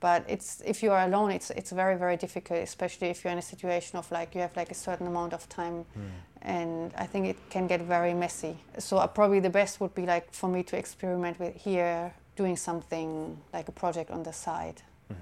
But 0.00 0.24
it's 0.28 0.62
if 0.64 0.82
you 0.82 0.92
are 0.92 1.04
alone, 1.04 1.30
it's 1.30 1.50
it's 1.50 1.72
very 1.72 1.96
very 1.96 2.16
difficult, 2.16 2.60
especially 2.60 3.08
if 3.10 3.22
you're 3.22 3.32
in 3.32 3.38
a 3.38 3.42
situation 3.54 3.98
of 3.98 4.10
like 4.10 4.34
you 4.34 4.40
have 4.40 4.56
like 4.56 4.70
a 4.70 4.74
certain 4.74 5.06
amount 5.06 5.32
of 5.34 5.48
time, 5.48 5.84
Hmm. 5.94 6.00
And 6.42 6.92
I 6.96 7.06
think 7.06 7.26
it 7.26 7.36
can 7.50 7.66
get 7.66 7.82
very 7.82 8.14
messy. 8.14 8.56
So 8.78 8.96
uh, 8.98 9.06
probably 9.06 9.40
the 9.40 9.50
best 9.50 9.80
would 9.80 9.94
be 9.94 10.06
like 10.06 10.32
for 10.32 10.48
me 10.48 10.62
to 10.64 10.76
experiment 10.76 11.38
with 11.38 11.54
here, 11.54 12.14
doing 12.36 12.56
something 12.56 13.38
like 13.52 13.68
a 13.68 13.72
project 13.72 14.10
on 14.10 14.22
the 14.22 14.32
side. 14.32 14.82
Mhm. 15.10 15.16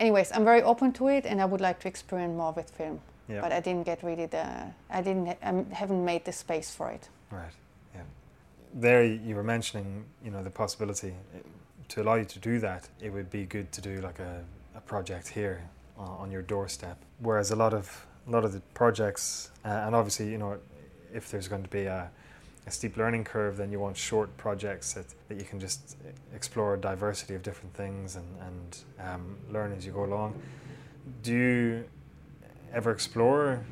Anyways, 0.00 0.32
I'm 0.32 0.44
very 0.44 0.62
open 0.62 0.92
to 0.92 1.08
it, 1.08 1.24
and 1.26 1.40
I 1.40 1.44
would 1.44 1.60
like 1.60 1.80
to 1.80 1.88
experiment 1.88 2.36
more 2.36 2.52
with 2.52 2.70
film. 2.70 3.00
Yeah. 3.28 3.40
But 3.40 3.52
I 3.52 3.60
didn't 3.60 3.84
get 3.84 4.02
really 4.02 4.26
the 4.26 4.46
I 4.90 5.00
didn't 5.02 5.28
I 5.42 5.64
haven't 5.74 6.04
made 6.04 6.24
the 6.24 6.32
space 6.32 6.74
for 6.74 6.90
it. 6.90 7.08
Right. 7.30 7.54
Yeah. 7.94 8.02
There, 8.74 9.04
you 9.04 9.34
were 9.34 9.44
mentioning, 9.44 10.04
you 10.24 10.30
know, 10.30 10.42
the 10.42 10.50
possibility 10.50 11.14
uh, 11.34 11.38
to 11.88 12.02
allow 12.02 12.16
you 12.16 12.24
to 12.24 12.38
do 12.38 12.58
that. 12.60 12.88
It 13.00 13.10
would 13.12 13.30
be 13.30 13.46
good 13.46 13.70
to 13.72 13.80
do 13.80 14.00
like 14.00 14.18
a, 14.18 14.44
a 14.74 14.80
project 14.80 15.28
here 15.28 15.62
on, 15.96 16.08
on 16.08 16.30
your 16.30 16.42
doorstep. 16.42 16.98
Whereas 17.20 17.50
a 17.50 17.56
lot 17.56 17.72
of 17.72 18.06
a 18.26 18.30
lot 18.30 18.44
of 18.44 18.52
the 18.52 18.60
projects, 18.74 19.50
uh, 19.64 19.68
and 19.68 19.94
obviously, 19.94 20.30
you 20.30 20.38
know, 20.38 20.58
if 21.12 21.30
there's 21.30 21.48
going 21.48 21.62
to 21.62 21.68
be 21.68 21.84
a, 21.84 22.10
a 22.66 22.70
steep 22.70 22.96
learning 22.96 23.24
curve, 23.24 23.56
then 23.56 23.72
you 23.72 23.80
want 23.80 23.96
short 23.96 24.34
projects 24.36 24.94
that, 24.94 25.06
that 25.28 25.38
you 25.38 25.44
can 25.44 25.60
just 25.60 25.96
explore 26.34 26.74
a 26.74 26.78
diversity 26.78 27.34
of 27.34 27.42
different 27.42 27.74
things 27.74 28.16
and 28.16 28.26
and 28.40 28.78
um, 29.00 29.36
learn 29.50 29.72
as 29.72 29.84
you 29.84 29.92
go 29.92 30.04
along. 30.04 30.40
Do 31.22 31.32
you 31.32 31.84
ever 32.72 32.90
explore 32.90 33.64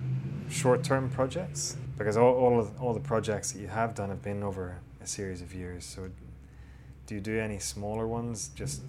short-term 0.48 1.08
projects, 1.10 1.76
Because 1.96 2.16
all, 2.16 2.34
all, 2.34 2.58
of, 2.58 2.80
all 2.80 2.92
the 2.92 3.00
projects 3.00 3.52
that 3.52 3.60
you 3.60 3.68
have 3.68 3.94
done 3.94 4.08
have 4.08 4.22
been 4.22 4.42
over 4.42 4.78
a 5.02 5.06
series 5.06 5.42
of 5.42 5.54
years. 5.54 5.84
So, 5.84 6.10
do 7.06 7.14
you 7.14 7.20
do 7.20 7.38
any 7.38 7.58
smaller 7.58 8.06
ones 8.06 8.50
just 8.54 8.82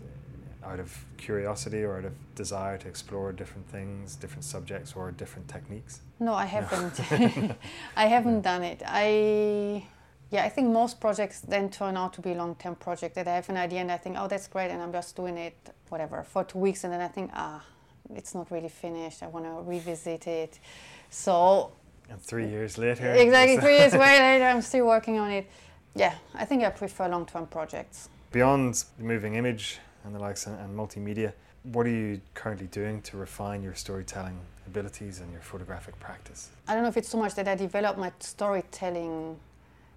out 0.64 0.80
of 0.80 1.06
curiosity 1.18 1.84
or 1.84 1.98
out 1.98 2.06
of 2.06 2.14
desire 2.36 2.78
to 2.78 2.88
explore 2.88 3.32
different 3.32 3.68
things, 3.70 4.16
different 4.16 4.44
subjects, 4.44 4.94
or 4.96 5.12
different 5.12 5.48
techniques? 5.48 6.02
No, 6.20 6.34
I 6.34 6.46
haven't. 6.46 7.00
I 7.96 8.06
haven't 8.06 8.42
done 8.42 8.64
it. 8.64 8.82
I 8.86 9.86
yeah, 10.32 10.46
I 10.46 10.50
think 10.50 10.70
most 10.70 11.02
projects 11.02 11.42
then 11.42 11.70
turn 11.70 11.98
out 11.98 12.14
to 12.14 12.22
be 12.22 12.34
long-term 12.34 12.76
project 12.76 13.16
that 13.16 13.28
I 13.28 13.36
have 13.36 13.50
an 13.50 13.58
idea 13.58 13.82
and 13.82 13.92
I 13.92 13.98
think, 13.98 14.16
oh, 14.18 14.28
that's 14.30 14.48
great, 14.48 14.72
and 14.72 14.82
I'm 14.82 14.94
just 14.94 15.14
doing 15.16 15.38
it, 15.38 15.58
whatever, 15.90 16.24
for 16.24 16.46
two 16.46 16.58
weeks, 16.58 16.86
and 16.86 16.94
then 16.94 17.02
I 17.02 17.10
think, 17.10 17.32
ah, 17.34 17.62
it's 18.16 18.34
not 18.34 18.50
really 18.50 18.70
finished. 18.70 19.24
I 19.24 19.28
want 19.28 19.46
to 19.46 19.62
revisit 19.70 20.28
it. 20.28 20.60
So. 21.10 21.74
And 22.10 22.22
three 22.22 22.48
years 22.48 22.78
later. 22.78 23.14
Exactly, 23.14 23.58
three 23.58 23.78
years 23.78 23.94
later, 24.06 24.46
I'm 24.46 24.62
still 24.62 24.86
working 24.86 25.20
on 25.20 25.32
it. 25.32 25.50
Yeah, 25.96 26.16
I 26.34 26.46
think 26.46 26.64
I 26.64 26.70
prefer 26.70 27.10
long-term 27.10 27.48
projects. 27.48 28.08
Beyond 28.32 28.86
the 28.98 29.04
moving 29.04 29.36
image 29.36 29.80
and 30.04 30.16
the 30.16 30.20
likes 30.20 30.48
and, 30.48 30.60
and 30.60 30.78
multimedia, 30.78 31.34
what 31.64 31.86
are 31.86 31.90
you 31.90 32.22
currently 32.34 32.68
doing 32.68 33.02
to 33.04 33.18
refine 33.18 33.62
your 33.62 33.76
storytelling 33.76 34.40
abilities 34.66 35.20
and 35.20 35.32
your 35.32 35.42
photographic 35.42 36.00
practice? 36.00 36.50
I 36.68 36.74
don't 36.74 36.84
know 36.84 36.90
if 36.90 36.98
it's 36.98 37.10
so 37.10 37.18
much 37.18 37.36
that 37.36 37.48
I 37.48 37.56
develop 37.56 37.98
my 37.98 38.12
storytelling 38.20 39.38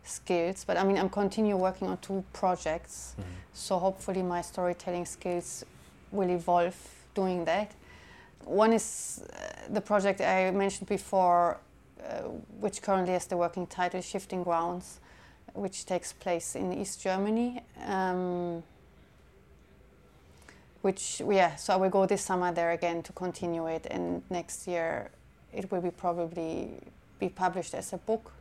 skills, 0.02 0.64
but 0.64 0.76
I 0.76 0.84
mean, 0.84 0.98
I'm 0.98 1.08
continue 1.08 1.56
working 1.56 1.88
on 1.88 1.98
two 1.98 2.24
projects, 2.32 3.14
mm-hmm. 3.18 3.30
so 3.52 3.78
hopefully 3.78 4.22
my 4.22 4.42
storytelling 4.42 5.06
skills 5.06 5.64
will 6.12 6.30
evolve 6.30 6.76
doing 7.14 7.44
that. 7.46 7.72
One 8.44 8.72
is 8.74 9.24
uh, 9.32 9.72
the 9.72 9.80
project 9.80 10.20
I 10.20 10.50
mentioned 10.50 10.88
before, 10.88 11.58
uh, 11.98 12.22
which 12.60 12.82
currently 12.82 13.14
has 13.14 13.26
the 13.26 13.38
working 13.38 13.66
title 13.66 14.02
Shifting 14.02 14.42
Grounds, 14.42 15.00
which 15.54 15.86
takes 15.86 16.12
place 16.12 16.54
in 16.56 16.72
East 16.72 17.00
Germany. 17.00 17.62
Um, 17.86 18.62
which, 20.84 21.22
yeah, 21.28 21.56
so 21.56 21.72
I 21.74 21.76
will 21.76 21.90
go 21.90 22.06
this 22.06 22.22
summer 22.22 22.52
there 22.52 22.72
again 22.72 23.02
to 23.02 23.12
continue 23.12 23.66
it, 23.66 23.86
and 23.90 24.22
next 24.30 24.68
year 24.68 25.10
it 25.52 25.70
will 25.70 25.80
be 25.80 25.90
probably 25.90 26.80
be 27.18 27.28
published 27.28 27.74
as 27.74 27.92
a 27.92 27.98
book 27.98 28.32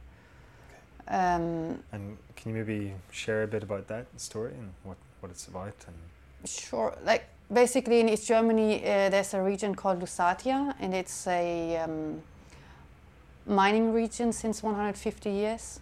um, 1.07 1.83
and 1.91 2.17
can 2.35 2.51
you 2.51 2.63
maybe 2.63 2.93
share 3.11 3.43
a 3.43 3.47
bit 3.47 3.63
about 3.63 3.87
that 3.87 4.05
story 4.17 4.53
and 4.53 4.71
what, 4.83 4.97
what 5.19 5.31
it's 5.31 5.47
about? 5.47 5.75
And 5.87 6.49
sure. 6.49 6.97
Like 7.03 7.25
basically 7.51 7.99
in 7.99 8.09
East 8.09 8.27
Germany, 8.27 8.81
uh, 8.83 9.09
there's 9.09 9.33
a 9.33 9.41
region 9.41 9.75
called 9.75 9.99
Lusatia, 9.99 10.73
and 10.79 10.93
it's 10.93 11.27
a 11.27 11.77
um, 11.77 12.21
mining 13.45 13.93
region 13.93 14.31
since 14.31 14.63
150 14.63 15.29
years. 15.29 15.79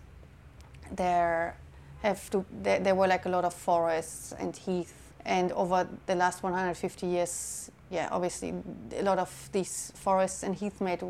There 0.91 1.55
have 2.01 2.29
to 2.31 2.43
there, 2.63 2.79
there 2.79 2.95
were 2.95 3.07
like 3.07 3.25
a 3.25 3.29
lot 3.29 3.45
of 3.45 3.53
forests 3.53 4.33
and 4.39 4.55
heath, 4.55 5.00
and 5.25 5.51
over 5.51 5.87
the 6.05 6.15
last 6.15 6.43
150 6.43 7.07
years, 7.07 7.71
yeah, 7.89 8.09
obviously 8.11 8.53
a 8.97 9.03
lot 9.03 9.19
of 9.19 9.49
these 9.51 9.91
forests 9.95 10.43
and 10.43 10.55
heath 10.55 10.81
made 10.81 11.03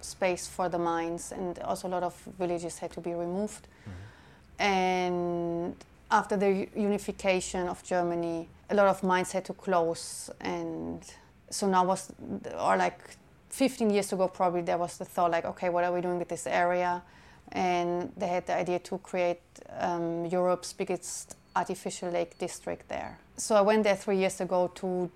space 0.00 0.46
for 0.46 0.68
the 0.68 0.78
mines, 0.78 1.32
and 1.32 1.58
also 1.60 1.88
a 1.88 1.90
lot 1.90 2.02
of 2.02 2.14
villages 2.38 2.78
had 2.78 2.90
to 2.92 3.00
be 3.00 3.12
removed. 3.12 3.66
Mm-hmm. 3.82 4.62
And 4.62 5.76
after 6.10 6.36
the 6.36 6.68
unification 6.76 7.68
of 7.68 7.82
Germany, 7.82 8.48
a 8.68 8.74
lot 8.74 8.88
of 8.88 9.02
mines 9.02 9.32
had 9.32 9.44
to 9.46 9.54
close, 9.54 10.30
and 10.40 11.02
so 11.50 11.66
now 11.66 11.84
was, 11.84 12.12
or 12.58 12.76
like 12.76 12.98
15 13.48 13.90
years 13.90 14.12
ago, 14.12 14.28
probably 14.28 14.62
there 14.62 14.78
was 14.78 14.96
the 14.98 15.04
thought 15.04 15.30
like, 15.30 15.44
okay, 15.44 15.68
what 15.68 15.84
are 15.84 15.92
we 15.92 16.00
doing 16.00 16.18
with 16.18 16.28
this 16.28 16.46
area? 16.46 17.02
And 17.52 18.12
they 18.16 18.28
had 18.28 18.46
the 18.46 18.54
idea 18.54 18.78
to 18.78 18.98
create 18.98 19.40
um, 19.78 20.26
Europe's 20.26 20.72
biggest 20.72 21.36
artificial 21.56 22.10
lake 22.10 22.38
district 22.38 22.88
there. 22.88 23.18
So 23.36 23.56
I 23.56 23.60
went 23.60 23.84
there 23.84 23.96
three 23.96 24.18
years 24.18 24.40
ago 24.40 24.70
to 24.76 25.10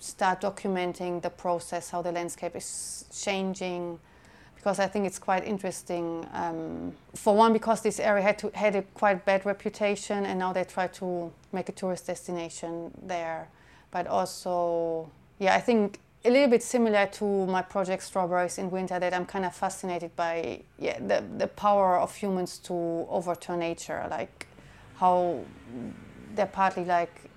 start 0.00 0.40
documenting 0.40 1.22
the 1.22 1.30
process, 1.30 1.90
how 1.90 2.02
the 2.02 2.12
landscape 2.12 2.56
is 2.56 3.04
changing, 3.12 3.98
because 4.54 4.78
I 4.80 4.86
think 4.86 5.06
it's 5.06 5.18
quite 5.18 5.44
interesting. 5.46 6.26
Um, 6.32 6.92
for 7.14 7.34
one, 7.36 7.52
because 7.52 7.80
this 7.80 8.00
area 8.00 8.22
had 8.22 8.38
to, 8.38 8.50
had 8.54 8.74
a 8.74 8.82
quite 8.82 9.24
bad 9.24 9.46
reputation, 9.46 10.26
and 10.26 10.38
now 10.38 10.52
they 10.52 10.64
try 10.64 10.88
to 10.88 11.32
make 11.52 11.68
a 11.68 11.72
tourist 11.72 12.06
destination 12.06 12.90
there. 13.02 13.48
But 13.90 14.06
also, 14.06 15.10
yeah, 15.38 15.54
I 15.54 15.60
think 15.60 16.00
a 16.24 16.30
little 16.30 16.48
bit 16.48 16.62
similar 16.62 17.06
to 17.06 17.46
my 17.46 17.62
project 17.62 18.02
Strawberries 18.02 18.58
in 18.58 18.70
Winter, 18.70 18.98
that 18.98 19.14
I'm 19.14 19.26
kind 19.26 19.44
of 19.44 19.54
fascinated 19.54 20.14
by 20.16 20.62
yeah, 20.78 20.98
the, 20.98 21.24
the 21.38 21.46
power 21.46 21.96
of 21.96 22.14
humans 22.14 22.58
to 22.64 22.74
overturn 23.08 23.60
nature, 23.60 24.06
like 24.10 24.47
how 24.98 25.40
they're 26.34 26.46
partly 26.46 26.84
like 26.84 27.28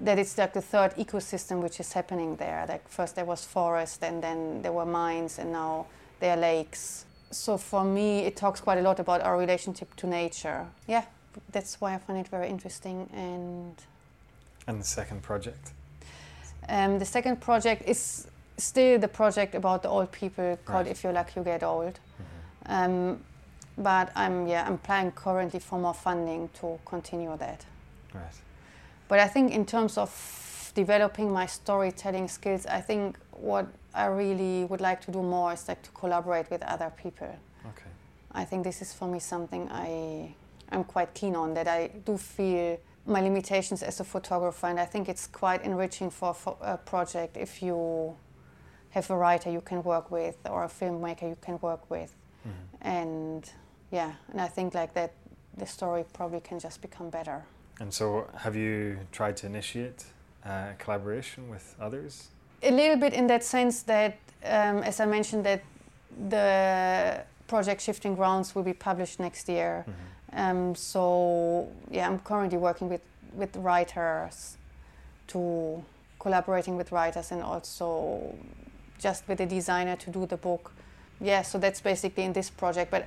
that 0.00 0.18
it's 0.18 0.38
like 0.38 0.52
the 0.52 0.62
third 0.62 0.94
ecosystem 0.96 1.60
which 1.62 1.78
is 1.78 1.92
happening 1.92 2.36
there. 2.36 2.64
Like 2.68 2.88
first 2.88 3.16
there 3.16 3.24
was 3.24 3.44
forest, 3.44 4.02
and 4.02 4.22
then 4.22 4.62
there 4.62 4.72
were 4.72 4.86
mines, 4.86 5.38
and 5.38 5.52
now 5.52 5.86
there 6.20 6.36
are 6.36 6.40
lakes. 6.40 7.04
So 7.30 7.58
for 7.58 7.84
me, 7.84 8.20
it 8.20 8.36
talks 8.36 8.60
quite 8.60 8.78
a 8.78 8.82
lot 8.82 8.98
about 8.98 9.20
our 9.20 9.38
relationship 9.38 9.94
to 9.96 10.06
nature. 10.06 10.66
Yeah, 10.88 11.04
that's 11.52 11.80
why 11.80 11.94
I 11.94 11.98
find 11.98 12.18
it 12.18 12.28
very 12.28 12.48
interesting. 12.48 13.08
And 13.12 13.74
and 14.66 14.80
the 14.80 14.86
second 14.86 15.22
project. 15.22 15.72
Um, 16.68 16.98
the 16.98 17.04
second 17.04 17.40
project 17.40 17.82
is 17.86 18.26
still 18.56 18.98
the 18.98 19.08
project 19.08 19.54
about 19.54 19.82
the 19.82 19.88
old 19.88 20.12
people 20.12 20.58
called 20.64 20.86
right. 20.86 20.90
"If 20.90 21.04
You're 21.04 21.12
Lucky, 21.12 21.32
You 21.36 21.44
Get 21.44 21.62
Old." 21.62 21.94
Mm-hmm. 21.94 22.72
Um, 22.72 23.20
but 23.82 24.12
I'm 24.14 24.46
yeah 24.46 24.64
I'm 24.66 24.74
applying 24.74 25.12
currently 25.12 25.60
for 25.60 25.78
more 25.78 25.94
funding 25.94 26.48
to 26.60 26.78
continue 26.84 27.36
that. 27.36 27.64
Right. 28.14 28.40
But 29.08 29.18
I 29.18 29.26
think 29.26 29.52
in 29.52 29.66
terms 29.66 29.98
of 29.98 30.72
developing 30.74 31.32
my 31.32 31.46
storytelling 31.46 32.28
skills, 32.28 32.66
I 32.66 32.80
think 32.80 33.18
what 33.32 33.66
I 33.94 34.06
really 34.06 34.64
would 34.66 34.80
like 34.80 35.00
to 35.02 35.10
do 35.10 35.22
more 35.22 35.52
is 35.52 35.66
like 35.66 35.82
to 35.82 35.90
collaborate 35.90 36.50
with 36.50 36.62
other 36.62 36.92
people. 37.02 37.34
Okay. 37.66 37.90
I 38.32 38.44
think 38.44 38.64
this 38.64 38.80
is 38.80 38.92
for 38.92 39.08
me 39.08 39.18
something 39.18 39.68
I 39.70 40.34
I'm 40.70 40.84
quite 40.84 41.14
keen 41.14 41.34
on. 41.34 41.54
That 41.54 41.66
I 41.66 41.88
do 42.04 42.16
feel 42.16 42.78
my 43.06 43.20
limitations 43.20 43.82
as 43.82 43.98
a 44.00 44.04
photographer, 44.04 44.66
and 44.66 44.78
I 44.78 44.84
think 44.84 45.08
it's 45.08 45.26
quite 45.26 45.64
enriching 45.64 46.10
for 46.10 46.36
a 46.60 46.76
project 46.76 47.36
if 47.36 47.62
you 47.62 48.16
have 48.90 49.10
a 49.10 49.16
writer 49.16 49.50
you 49.50 49.60
can 49.60 49.82
work 49.82 50.10
with 50.10 50.36
or 50.48 50.64
a 50.64 50.68
filmmaker 50.68 51.22
you 51.22 51.36
can 51.40 51.58
work 51.60 51.90
with, 51.90 52.14
mm-hmm. 52.46 52.88
and 52.88 53.50
yeah, 53.90 54.12
and 54.30 54.40
I 54.40 54.48
think 54.48 54.74
like 54.74 54.94
that 54.94 55.12
the 55.56 55.66
story 55.66 56.04
probably 56.12 56.40
can 56.40 56.58
just 56.58 56.80
become 56.80 57.10
better. 57.10 57.44
And 57.80 57.92
so, 57.92 58.28
have 58.36 58.56
you 58.56 58.98
tried 59.10 59.36
to 59.38 59.46
initiate 59.46 60.04
uh, 60.44 60.72
collaboration 60.78 61.48
with 61.48 61.74
others? 61.80 62.28
A 62.62 62.70
little 62.70 62.96
bit 62.96 63.14
in 63.14 63.26
that 63.28 63.42
sense 63.42 63.82
that, 63.84 64.18
um, 64.44 64.82
as 64.82 65.00
I 65.00 65.06
mentioned, 65.06 65.44
that 65.46 65.62
the 66.28 67.22
project 67.46 67.80
Shifting 67.80 68.14
Grounds 68.14 68.54
will 68.54 68.62
be 68.62 68.74
published 68.74 69.18
next 69.18 69.48
year. 69.48 69.84
Mm-hmm. 69.88 70.38
Um, 70.40 70.74
so 70.74 71.68
yeah, 71.90 72.06
I'm 72.06 72.18
currently 72.20 72.58
working 72.58 72.88
with 72.88 73.02
with 73.34 73.56
writers 73.56 74.56
to 75.28 75.82
collaborating 76.18 76.76
with 76.76 76.92
writers 76.92 77.32
and 77.32 77.42
also 77.42 78.34
just 78.98 79.26
with 79.28 79.38
the 79.38 79.46
designer 79.46 79.96
to 79.96 80.10
do 80.10 80.26
the 80.26 80.36
book. 80.36 80.72
Yeah, 81.20 81.42
so 81.42 81.58
that's 81.58 81.80
basically 81.80 82.24
in 82.24 82.32
this 82.32 82.50
project. 82.50 82.90
But 82.90 83.06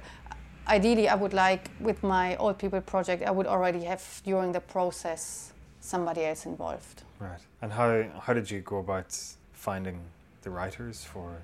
ideally, 0.68 1.10
I 1.10 1.16
would 1.16 1.34
like 1.34 1.70
with 1.80 2.04
my 2.04 2.36
old 2.38 2.58
people 2.58 2.82
project, 2.82 3.24
I 3.24 3.32
would 3.32 3.48
already 3.48 3.84
have 3.86 4.04
during 4.24 4.52
the 4.52 4.60
process 4.60 5.54
somebody 5.80 6.26
else 6.26 6.46
involved. 6.46 7.04
Right. 7.20 7.40
And 7.62 7.72
how 7.72 8.04
how 8.20 8.34
did 8.34 8.50
you 8.50 8.62
go 8.62 8.78
about 8.78 9.18
finding 9.54 10.00
the 10.42 10.50
writers 10.50 11.04
for 11.04 11.38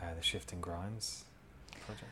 uh, 0.00 0.14
the 0.16 0.22
Shifting 0.22 0.60
Grounds 0.60 1.24
project? 1.86 2.10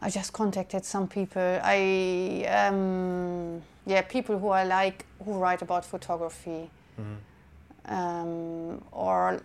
I 0.00 0.10
just 0.10 0.32
contacted 0.32 0.84
some 0.84 1.06
people. 1.08 1.60
I 1.62 2.44
um, 2.48 3.62
yeah, 3.86 4.02
people 4.02 4.38
who 4.38 4.48
I 4.48 4.64
like 4.64 5.06
who 5.24 5.32
write 5.34 5.62
about 5.62 5.84
photography. 5.84 6.70
Mm-hmm. 7.00 7.94
Um, 7.94 8.82
or 8.92 9.40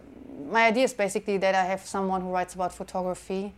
my 0.51 0.67
idea 0.67 0.83
is 0.83 0.93
basically 0.93 1.37
that 1.37 1.55
I 1.55 1.63
have 1.63 1.81
someone 1.81 2.21
who 2.21 2.31
writes 2.31 2.53
about 2.53 2.71
photography, 2.73 3.53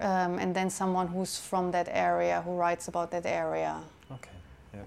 um, 0.00 0.38
and 0.38 0.54
then 0.54 0.70
someone 0.70 1.06
who's 1.08 1.38
from 1.38 1.70
that 1.70 1.88
area 1.90 2.42
who 2.42 2.52
writes 2.56 2.88
about 2.88 3.10
that 3.10 3.26
area. 3.26 3.80
Okay. 4.10 4.30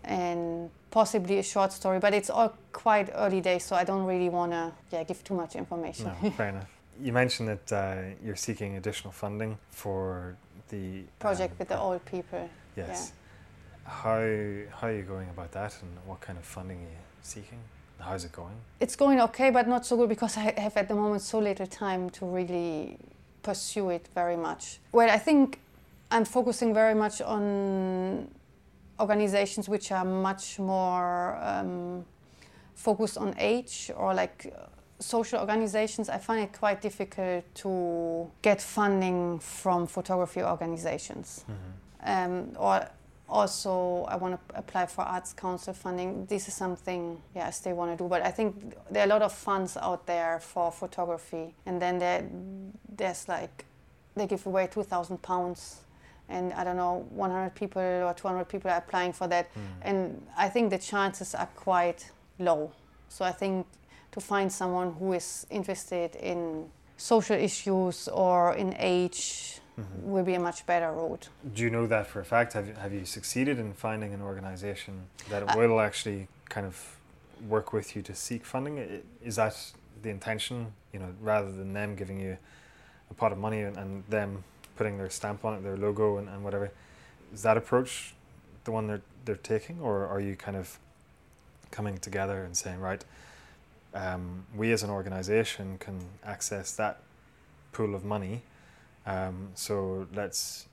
And 0.03 0.69
possibly 0.91 1.39
a 1.39 1.43
short 1.43 1.71
story, 1.71 1.99
but 1.99 2.13
it's 2.13 2.29
all 2.29 2.53
quite 2.71 3.09
early 3.15 3.41
days, 3.41 3.63
so 3.63 3.75
I 3.75 3.83
don't 3.83 4.05
really 4.05 4.29
want 4.29 4.51
to 4.51 4.71
yeah, 4.91 5.03
give 5.03 5.23
too 5.23 5.33
much 5.33 5.55
information. 5.55 6.11
No, 6.21 6.29
fair 6.31 6.49
enough. 6.55 6.71
You 6.99 7.13
mentioned 7.13 7.47
that 7.49 7.71
uh, 7.71 8.15
you're 8.23 8.35
seeking 8.35 8.77
additional 8.77 9.11
funding 9.13 9.57
for 9.69 10.35
the 10.69 11.03
project 11.19 11.53
um, 11.53 11.57
with 11.59 11.67
the 11.67 11.79
old 11.79 12.03
people. 12.05 12.49
Yes. 12.75 13.13
Yeah. 13.13 13.91
How 14.01 14.19
how 14.77 14.87
are 14.87 14.93
you 14.93 15.03
going 15.03 15.29
about 15.29 15.51
that, 15.51 15.73
and 15.81 15.91
what 16.05 16.19
kind 16.19 16.37
of 16.37 16.43
funding 16.43 16.79
are 16.79 16.91
you 16.97 17.05
seeking? 17.21 17.59
How's 17.99 18.25
it 18.25 18.31
going? 18.31 18.57
It's 18.79 18.95
going 18.95 19.19
okay, 19.21 19.49
but 19.49 19.67
not 19.67 19.85
so 19.85 19.95
good 19.97 20.09
because 20.09 20.37
I 20.37 20.53
have 20.57 20.75
at 20.77 20.87
the 20.87 20.95
moment 20.95 21.21
so 21.21 21.39
little 21.39 21.67
time 21.67 22.09
to 22.11 22.25
really 22.25 22.97
pursue 23.47 23.89
it 23.97 24.05
very 24.13 24.37
much. 24.37 24.79
Well, 24.91 25.09
I 25.09 25.19
think 25.27 25.59
I'm 26.11 26.25
focusing 26.25 26.73
very 26.73 26.95
much 26.95 27.21
on 27.21 28.27
organizations 28.99 29.69
which 29.69 29.91
are 29.91 30.05
much 30.05 30.59
more 30.59 31.37
um, 31.41 32.05
focused 32.75 33.17
on 33.17 33.33
age 33.37 33.91
or 33.95 34.13
like 34.13 34.53
social 34.99 35.39
organizations. 35.39 36.09
I 36.09 36.17
find 36.17 36.39
it 36.47 36.51
quite 36.59 36.81
difficult 36.81 37.43
to 37.63 37.71
get 38.41 38.61
funding 38.61 39.39
from 39.39 39.87
photography 39.87 40.41
organizations. 40.43 41.27
Mm-hmm. 41.49 41.73
Um, 42.13 42.33
or 42.59 42.75
also 43.29 44.05
I 44.09 44.15
want 44.15 44.35
to 44.35 44.57
apply 44.57 44.85
for 44.85 45.01
Arts 45.01 45.33
Council 45.33 45.73
funding. 45.73 46.25
This 46.25 46.47
is 46.47 46.53
something, 46.53 47.21
yes, 47.35 47.59
they 47.59 47.73
want 47.73 47.91
to 47.91 48.03
do. 48.03 48.07
But 48.07 48.25
I 48.25 48.31
think 48.31 48.75
there 48.89 49.03
are 49.03 49.05
a 49.05 49.09
lot 49.09 49.21
of 49.21 49.33
funds 49.33 49.77
out 49.77 50.05
there 50.05 50.39
for 50.39 50.71
photography, 50.71 51.53
and 51.65 51.81
then 51.81 51.99
there, 51.99 52.27
there's 52.95 53.27
like 53.27 53.65
they 54.15 54.27
give 54.27 54.45
away 54.45 54.67
two 54.67 54.83
thousand 54.83 55.21
pounds, 55.21 55.81
and 56.29 56.53
I 56.53 56.63
don't 56.63 56.77
know, 56.77 57.05
one 57.09 57.31
hundred 57.31 57.55
people 57.55 57.81
or 57.81 58.13
two 58.13 58.27
hundred 58.27 58.45
people 58.45 58.71
are 58.71 58.77
applying 58.77 59.13
for 59.13 59.27
that, 59.27 59.53
mm. 59.53 59.59
and 59.81 60.25
I 60.37 60.49
think 60.49 60.69
the 60.69 60.79
chances 60.79 61.35
are 61.35 61.49
quite 61.55 62.11
low. 62.39 62.71
So 63.09 63.25
I 63.25 63.31
think 63.31 63.67
to 64.11 64.21
find 64.21 64.51
someone 64.51 64.93
who 64.93 65.13
is 65.13 65.45
interested 65.49 66.15
in 66.15 66.69
social 66.95 67.35
issues 67.35 68.07
or 68.07 68.53
in 68.55 68.73
age 68.79 69.59
mm-hmm. 69.79 70.11
will 70.11 70.23
be 70.23 70.33
a 70.33 70.39
much 70.39 70.65
better 70.65 70.91
route. 70.91 71.29
Do 71.53 71.63
you 71.63 71.69
know 71.69 71.87
that 71.87 72.07
for 72.07 72.19
a 72.19 72.25
fact? 72.25 72.53
Have 72.53 72.67
you, 72.67 72.73
have 72.73 72.93
you 72.93 73.05
succeeded 73.05 73.59
in 73.59 73.73
finding 73.73 74.13
an 74.13 74.21
organization 74.21 75.03
that 75.29 75.43
uh, 75.43 75.57
will 75.57 75.79
actually 75.79 76.27
kind 76.49 76.65
of 76.65 76.97
work 77.47 77.73
with 77.73 77.95
you 77.95 78.01
to 78.03 78.15
seek 78.15 78.45
funding? 78.45 79.03
Is 79.23 79.35
that 79.35 79.55
the 80.01 80.09
intention? 80.09 80.73
You 80.93 80.99
know, 80.99 81.13
rather 81.21 81.51
than 81.51 81.73
them 81.73 81.95
giving 81.95 82.19
you 82.19 82.37
a 83.11 83.13
pot 83.13 83.31
of 83.31 83.37
money 83.37 83.61
and, 83.61 83.77
and 83.77 84.03
them 84.09 84.43
putting 84.75 84.97
their 84.97 85.09
stamp 85.09 85.43
on 85.45 85.55
it, 85.55 85.63
their 85.63 85.77
logo 85.77 86.17
and, 86.17 86.29
and 86.29 86.43
whatever. 86.43 86.71
Is 87.33 87.41
that 87.43 87.57
approach 87.57 88.13
the 88.63 88.71
one 88.71 88.87
they're 88.87 89.01
they're 89.25 89.35
taking, 89.35 89.81
or 89.81 90.07
are 90.07 90.21
you 90.21 90.35
kind 90.35 90.55
of 90.55 90.79
coming 91.69 91.97
together 91.97 92.43
and 92.43 92.55
saying, 92.55 92.79
right, 92.79 93.03
um, 93.93 94.45
we 94.55 94.71
as 94.71 94.83
an 94.83 94.89
organization 94.89 95.77
can 95.79 95.99
access 96.23 96.71
that 96.73 97.01
pool 97.73 97.93
of 97.93 98.05
money 98.05 98.41
um, 99.07 99.49
so 99.55 100.05
let's 100.13 100.67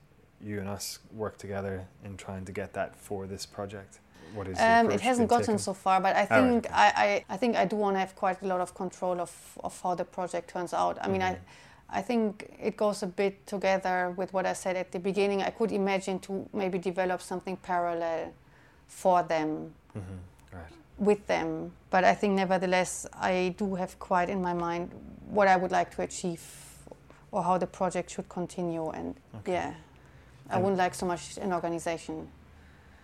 you 0.45 0.59
and 0.59 0.68
us 0.68 0.99
work 1.12 1.39
together 1.39 1.87
in 2.05 2.16
trying 2.16 2.45
to 2.45 2.53
get 2.53 2.74
that 2.74 2.95
for 2.97 3.26
this 3.26 3.47
project. 3.47 4.01
What 4.35 4.49
is 4.49 4.59
um, 4.59 4.91
it 4.91 5.01
hasn't 5.01 5.28
gotten 5.28 5.47
taken? 5.47 5.59
so 5.59 5.72
far, 5.72 6.01
but 6.01 6.16
I 6.16 6.26
think 6.26 6.66
I, 6.70 7.24
I, 7.28 7.35
I, 7.35 7.37
think 7.37 7.57
I 7.57 7.64
do 7.64 7.76
want 7.76 7.95
to 7.95 8.01
have 8.01 8.16
quite 8.16 8.43
a 8.43 8.47
lot 8.47 8.61
of 8.61 8.74
control 8.74 9.20
of, 9.20 9.30
of 9.62 9.80
how 9.80 9.95
the 9.95 10.05
project 10.05 10.51
turns 10.51 10.74
out. 10.74 10.99
I 10.99 11.03
mm-hmm. 11.03 11.12
mean, 11.12 11.22
I 11.22 11.32
mm-hmm. 11.32 11.99
I 11.99 12.03
think 12.03 12.51
it 12.61 12.76
goes 12.76 13.03
a 13.05 13.07
bit 13.07 13.47
together 13.47 14.12
with 14.16 14.32
what 14.32 14.47
I 14.47 14.55
said 14.55 14.76
at 14.76 14.91
the 14.91 14.99
beginning. 14.99 15.43
I 15.43 15.51
could 15.51 15.70
imagine 15.70 16.18
to 16.20 16.49
maybe 16.53 16.78
develop 16.78 17.22
something 17.22 17.57
parallel 17.57 18.32
for 18.89 19.22
them. 19.22 19.72
Mm-hmm. 19.97 20.57
Right. 20.57 20.72
With 20.99 21.26
them, 21.26 21.72
but 21.91 22.05
I 22.05 22.14
think 22.14 22.35
nevertheless, 22.35 23.07
I 23.12 23.55
do 23.57 23.74
have 23.74 23.99
quite 23.99 24.30
in 24.30 24.43
my 24.43 24.55
mind 24.55 24.91
what 25.28 25.47
I 25.49 25.57
would 25.57 25.72
like 25.72 25.95
to 25.97 26.03
achieve 26.03 26.64
or 27.35 27.43
how 27.43 27.59
the 27.59 27.66
project 27.66 28.11
should 28.11 28.28
continue. 28.28 28.89
And 28.91 29.16
okay. 29.39 29.53
yeah, 29.53 29.74
I 30.49 30.59
wouldn't 30.59 30.78
like 30.78 30.95
so 30.95 31.05
much 31.05 31.37
an 31.37 31.53
organization 31.53 32.28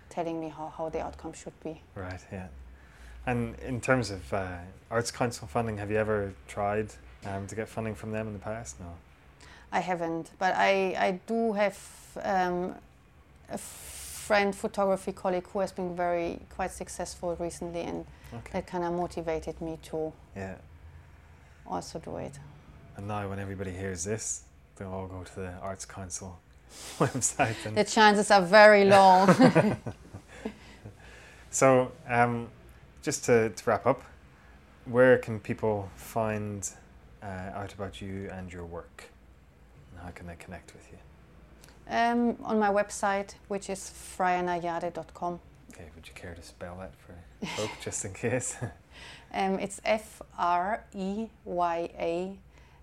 telling 0.09 0.41
me 0.41 0.49
how, 0.49 0.72
how 0.76 0.89
the 0.89 1.01
outcome 1.01 1.33
should 1.33 1.59
be. 1.64 1.83
Right, 1.97 2.20
yeah. 2.31 2.47
And 3.26 3.59
in 3.59 3.81
terms 3.81 4.11
of 4.11 4.33
uh, 4.33 4.59
Arts 4.89 5.11
Council 5.11 5.49
funding, 5.49 5.78
have 5.78 5.91
you 5.91 5.97
ever 5.97 6.33
tried 6.47 6.91
um, 7.26 7.49
to 7.49 7.57
get 7.57 7.68
funding 7.68 7.97
from 7.97 8.12
them 8.12 8.28
in 8.28 8.33
the 8.33 8.39
past? 8.39 8.78
No. 8.78 8.87
I 9.72 9.81
haven't, 9.81 10.31
but 10.39 10.55
I, 10.57 10.95
I 10.97 11.20
do 11.26 11.53
have 11.53 11.78
um, 12.22 12.74
a 13.49 13.59
friend, 13.59 14.55
photography 14.55 15.11
colleague, 15.11 15.47
who 15.53 15.59
has 15.59 15.72
been 15.72 15.97
very 15.97 16.39
quite 16.55 16.70
successful 16.70 17.37
recently, 17.41 17.81
and 17.81 18.07
okay. 18.33 18.53
that 18.53 18.66
kind 18.68 18.85
of 18.85 18.93
motivated 18.93 19.61
me 19.61 19.76
to 19.83 20.12
yeah. 20.37 20.55
also 21.66 21.99
do 21.99 22.16
it. 22.18 22.39
And 22.97 23.09
now, 23.09 23.28
when 23.28 23.38
everybody 23.38 23.72
hears 23.72 24.05
this, 24.05 24.45
they'll 24.76 24.93
all 24.93 25.07
go 25.07 25.22
to 25.22 25.41
the 25.41 25.53
Arts 25.62 25.84
Council 25.84 26.38
website. 26.99 27.57
And 27.64 27.76
the 27.76 27.84
chances 27.84 28.30
are 28.30 28.43
very 28.43 28.84
low. 28.84 29.26
so, 31.51 31.93
um, 32.09 32.49
just 33.03 33.24
to, 33.24 33.51
to, 33.51 33.70
wrap 33.70 33.86
up, 33.86 34.03
where 34.84 35.18
can 35.18 35.41
people 35.41 35.91
find 35.97 36.68
uh, 37.22 37.26
out 37.55 37.72
about 37.74 38.01
you 38.01 38.28
and 38.32 38.53
your 38.53 38.64
work? 38.64 39.05
And 39.93 40.05
how 40.05 40.11
can 40.11 40.26
they 40.26 40.36
connect 40.36 40.72
with 40.74 40.86
you? 40.91 40.99
Um, 41.88 42.36
on 42.45 42.59
my 42.59 42.68
website, 42.68 43.34
which 43.49 43.68
is 43.68 43.93
freyanajade.com. 44.16 45.41
Okay, 45.72 45.88
would 45.95 46.07
you 46.07 46.14
care 46.14 46.34
to 46.34 46.43
spell 46.43 46.76
that 46.78 46.93
for 46.95 47.47
folk, 47.57 47.70
just 47.82 48.05
in 48.05 48.12
case? 48.12 48.57
um, 49.34 49.59
it's 49.59 49.80
F 49.84 50.22
R 50.38 50.84
E 50.95 51.26
Y 51.45 51.91
A 51.99 52.38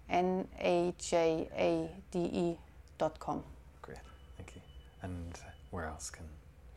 N 0.10 0.48
A 0.60 0.94
J 0.98 1.50
A 1.56 1.90
D 2.12 2.20
E 2.20 2.58
dot 2.98 3.20
com. 3.20 3.44
Great, 3.82 3.98
thank 4.38 4.56
you. 4.56 4.62
And 5.02 5.40
where 5.72 5.86
else 5.86 6.10
can 6.10 6.26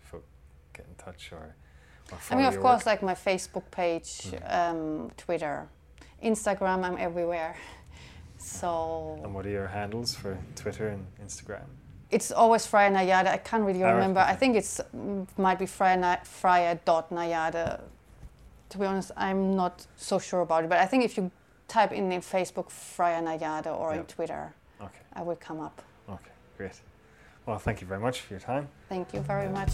folk 0.02 0.24
get 0.72 0.86
in 0.86 0.94
touch 0.96 1.32
or? 1.32 1.54
or 2.12 2.18
I 2.30 2.34
mean, 2.34 2.46
of 2.46 2.60
course, 2.60 2.80
work? 2.80 2.86
like 2.86 3.02
my 3.02 3.14
Facebook 3.14 3.70
page, 3.70 4.30
mm. 4.30 4.54
um, 4.54 5.10
Twitter, 5.16 5.68
Instagram. 6.22 6.84
I'm 6.84 6.98
everywhere. 6.98 7.56
So. 8.38 9.20
And 9.22 9.34
what 9.34 9.46
are 9.46 9.50
your 9.50 9.68
handles 9.68 10.14
for 10.14 10.38
Twitter 10.56 10.88
and 10.88 11.06
Instagram? 11.22 11.66
It's 12.10 12.32
always 12.32 12.66
Freya 12.66 12.90
Najade. 12.90 13.28
I 13.28 13.36
can't 13.36 13.62
really 13.62 13.82
remember. 13.82 14.20
I 14.20 14.34
think 14.34 14.56
it's 14.56 14.80
mm, 14.96 15.26
might 15.38 15.58
be 15.58 15.66
Freya, 15.66 16.20
Freya 16.24 16.80
dot 16.84 17.10
Najade. 17.10 17.80
To 18.70 18.78
be 18.78 18.86
honest, 18.86 19.12
I'm 19.16 19.54
not 19.54 19.86
so 19.96 20.18
sure 20.18 20.40
about 20.40 20.64
it. 20.64 20.70
But 20.70 20.78
I 20.78 20.86
think 20.86 21.04
if 21.04 21.16
you 21.16 21.30
type 21.70 21.92
in 21.92 22.10
in 22.12 22.20
Facebook 22.20 22.68
Freya 22.70 23.22
Najade 23.22 23.66
or 23.66 23.92
yep. 23.92 24.00
in 24.00 24.06
Twitter, 24.06 24.52
okay. 24.80 24.98
I 25.12 25.22
will 25.22 25.36
come 25.36 25.60
up. 25.60 25.80
Okay, 26.08 26.32
great. 26.58 26.80
Well, 27.46 27.58
thank 27.58 27.80
you 27.80 27.86
very 27.86 28.00
much 28.00 28.20
for 28.20 28.34
your 28.34 28.40
time. 28.40 28.68
Thank 28.88 29.14
you 29.14 29.20
very 29.20 29.48
much. 29.48 29.70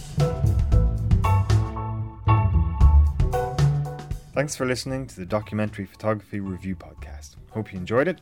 Thanks 4.34 4.55
for 4.55 4.66
listening 4.66 5.07
to 5.07 5.16
the 5.16 5.24
Documentary 5.24 5.86
Photography 5.86 6.40
Review 6.40 6.76
Podcast. 6.76 7.36
Hope 7.53 7.72
you 7.72 7.78
enjoyed 7.78 8.07
it 8.07 8.20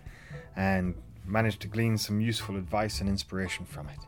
and 0.54 0.94
managed 1.26 1.60
to 1.62 1.68
glean 1.68 1.98
some 1.98 2.20
useful 2.20 2.56
advice 2.56 3.00
and 3.00 3.08
inspiration 3.08 3.64
from 3.64 3.88
it. 3.88 3.98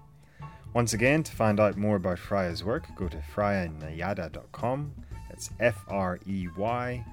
Once 0.72 0.92
again, 0.92 1.24
to 1.24 1.32
find 1.32 1.58
out 1.58 1.76
more 1.76 1.96
about 1.96 2.18
Freya's 2.18 2.62
work, 2.62 2.86
go 2.94 3.08
to 3.08 3.16
freyanajade.com. 3.34 4.92
That's 5.28 5.50
F 5.58 5.84
R 5.88 6.20
E 6.26 6.46
Y 6.56 7.04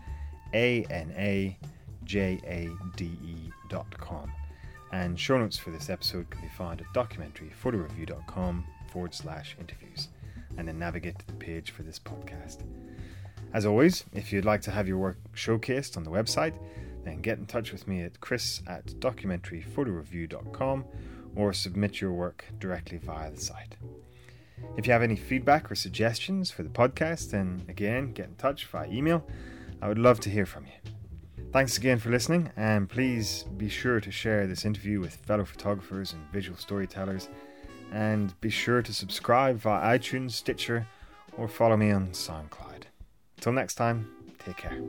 A 0.54 0.84
N 0.84 1.14
A 1.18 1.58
jade.com. 2.06 3.52
And 4.92 5.20
show 5.20 5.38
notes 5.38 5.58
for 5.58 5.72
this 5.72 5.90
episode 5.90 6.30
can 6.30 6.42
be 6.42 6.50
found 6.50 6.82
at 6.82 6.88
documentaryphotoreview.com 6.94 8.66
forward 8.92 9.14
slash 9.14 9.56
interviews, 9.60 10.10
and 10.58 10.68
then 10.68 10.78
navigate 10.78 11.18
to 11.20 11.28
the 11.28 11.34
page 11.34 11.72
for 11.72 11.82
this 11.82 11.98
podcast. 11.98 12.64
As 13.54 13.66
always, 13.66 14.06
if 14.14 14.32
you'd 14.32 14.46
like 14.46 14.62
to 14.62 14.72
have 14.72 14.88
your 14.88 14.98
work 14.98 15.18
showcased 15.36 15.98
on 15.98 16.04
the 16.04 16.12
website, 16.12 16.54
then 17.04 17.22
get 17.22 17.38
in 17.38 17.46
touch 17.46 17.72
with 17.72 17.88
me 17.88 18.02
at 18.02 18.20
chris 18.22 18.62
at 18.68 18.86
documentaryphotoreview.com 18.86 20.86
or 21.36 21.54
submit 21.54 22.02
your 22.02 22.12
work 22.12 22.46
directly 22.60 22.98
via 22.98 23.32
the 23.32 23.40
site. 23.40 23.78
If 24.78 24.88
you 24.88 24.94
have 24.94 25.04
any 25.04 25.16
feedback 25.16 25.72
or 25.72 25.76
suggestions 25.76 26.52
for 26.52 26.64
the 26.64 26.70
podcast, 26.70 27.32
then 27.32 27.64
again, 27.68 28.14
get 28.14 28.28
in 28.28 28.36
touch 28.36 28.66
via 28.66 28.90
email. 28.90 29.26
I 29.82 29.88
would 29.88 30.00
love 30.00 30.20
to 30.22 30.30
hear 30.30 30.46
from 30.46 30.66
you. 30.66 30.93
Thanks 31.54 31.78
again 31.78 32.00
for 32.00 32.10
listening, 32.10 32.50
and 32.58 32.90
please 32.90 33.46
be 33.58 33.70
sure 33.70 34.00
to 34.00 34.10
share 34.12 34.48
this 34.48 34.66
interview 34.66 35.00
with 35.00 35.18
fellow 35.18 35.46
photographers 35.46 36.12
and 36.12 36.24
visual 36.32 36.58
storytellers. 36.58 37.30
And 37.92 38.34
be 38.42 38.50
sure 38.50 38.82
to 38.82 38.92
subscribe 38.92 39.58
via 39.60 40.00
iTunes, 40.00 40.32
Stitcher, 40.32 40.88
or 41.38 41.48
follow 41.48 41.78
me 41.78 41.92
on 41.92 42.08
SoundCloud. 42.08 42.86
Till 43.40 43.52
next 43.52 43.76
time, 43.76 44.10
take 44.40 44.58
care. 44.58 44.80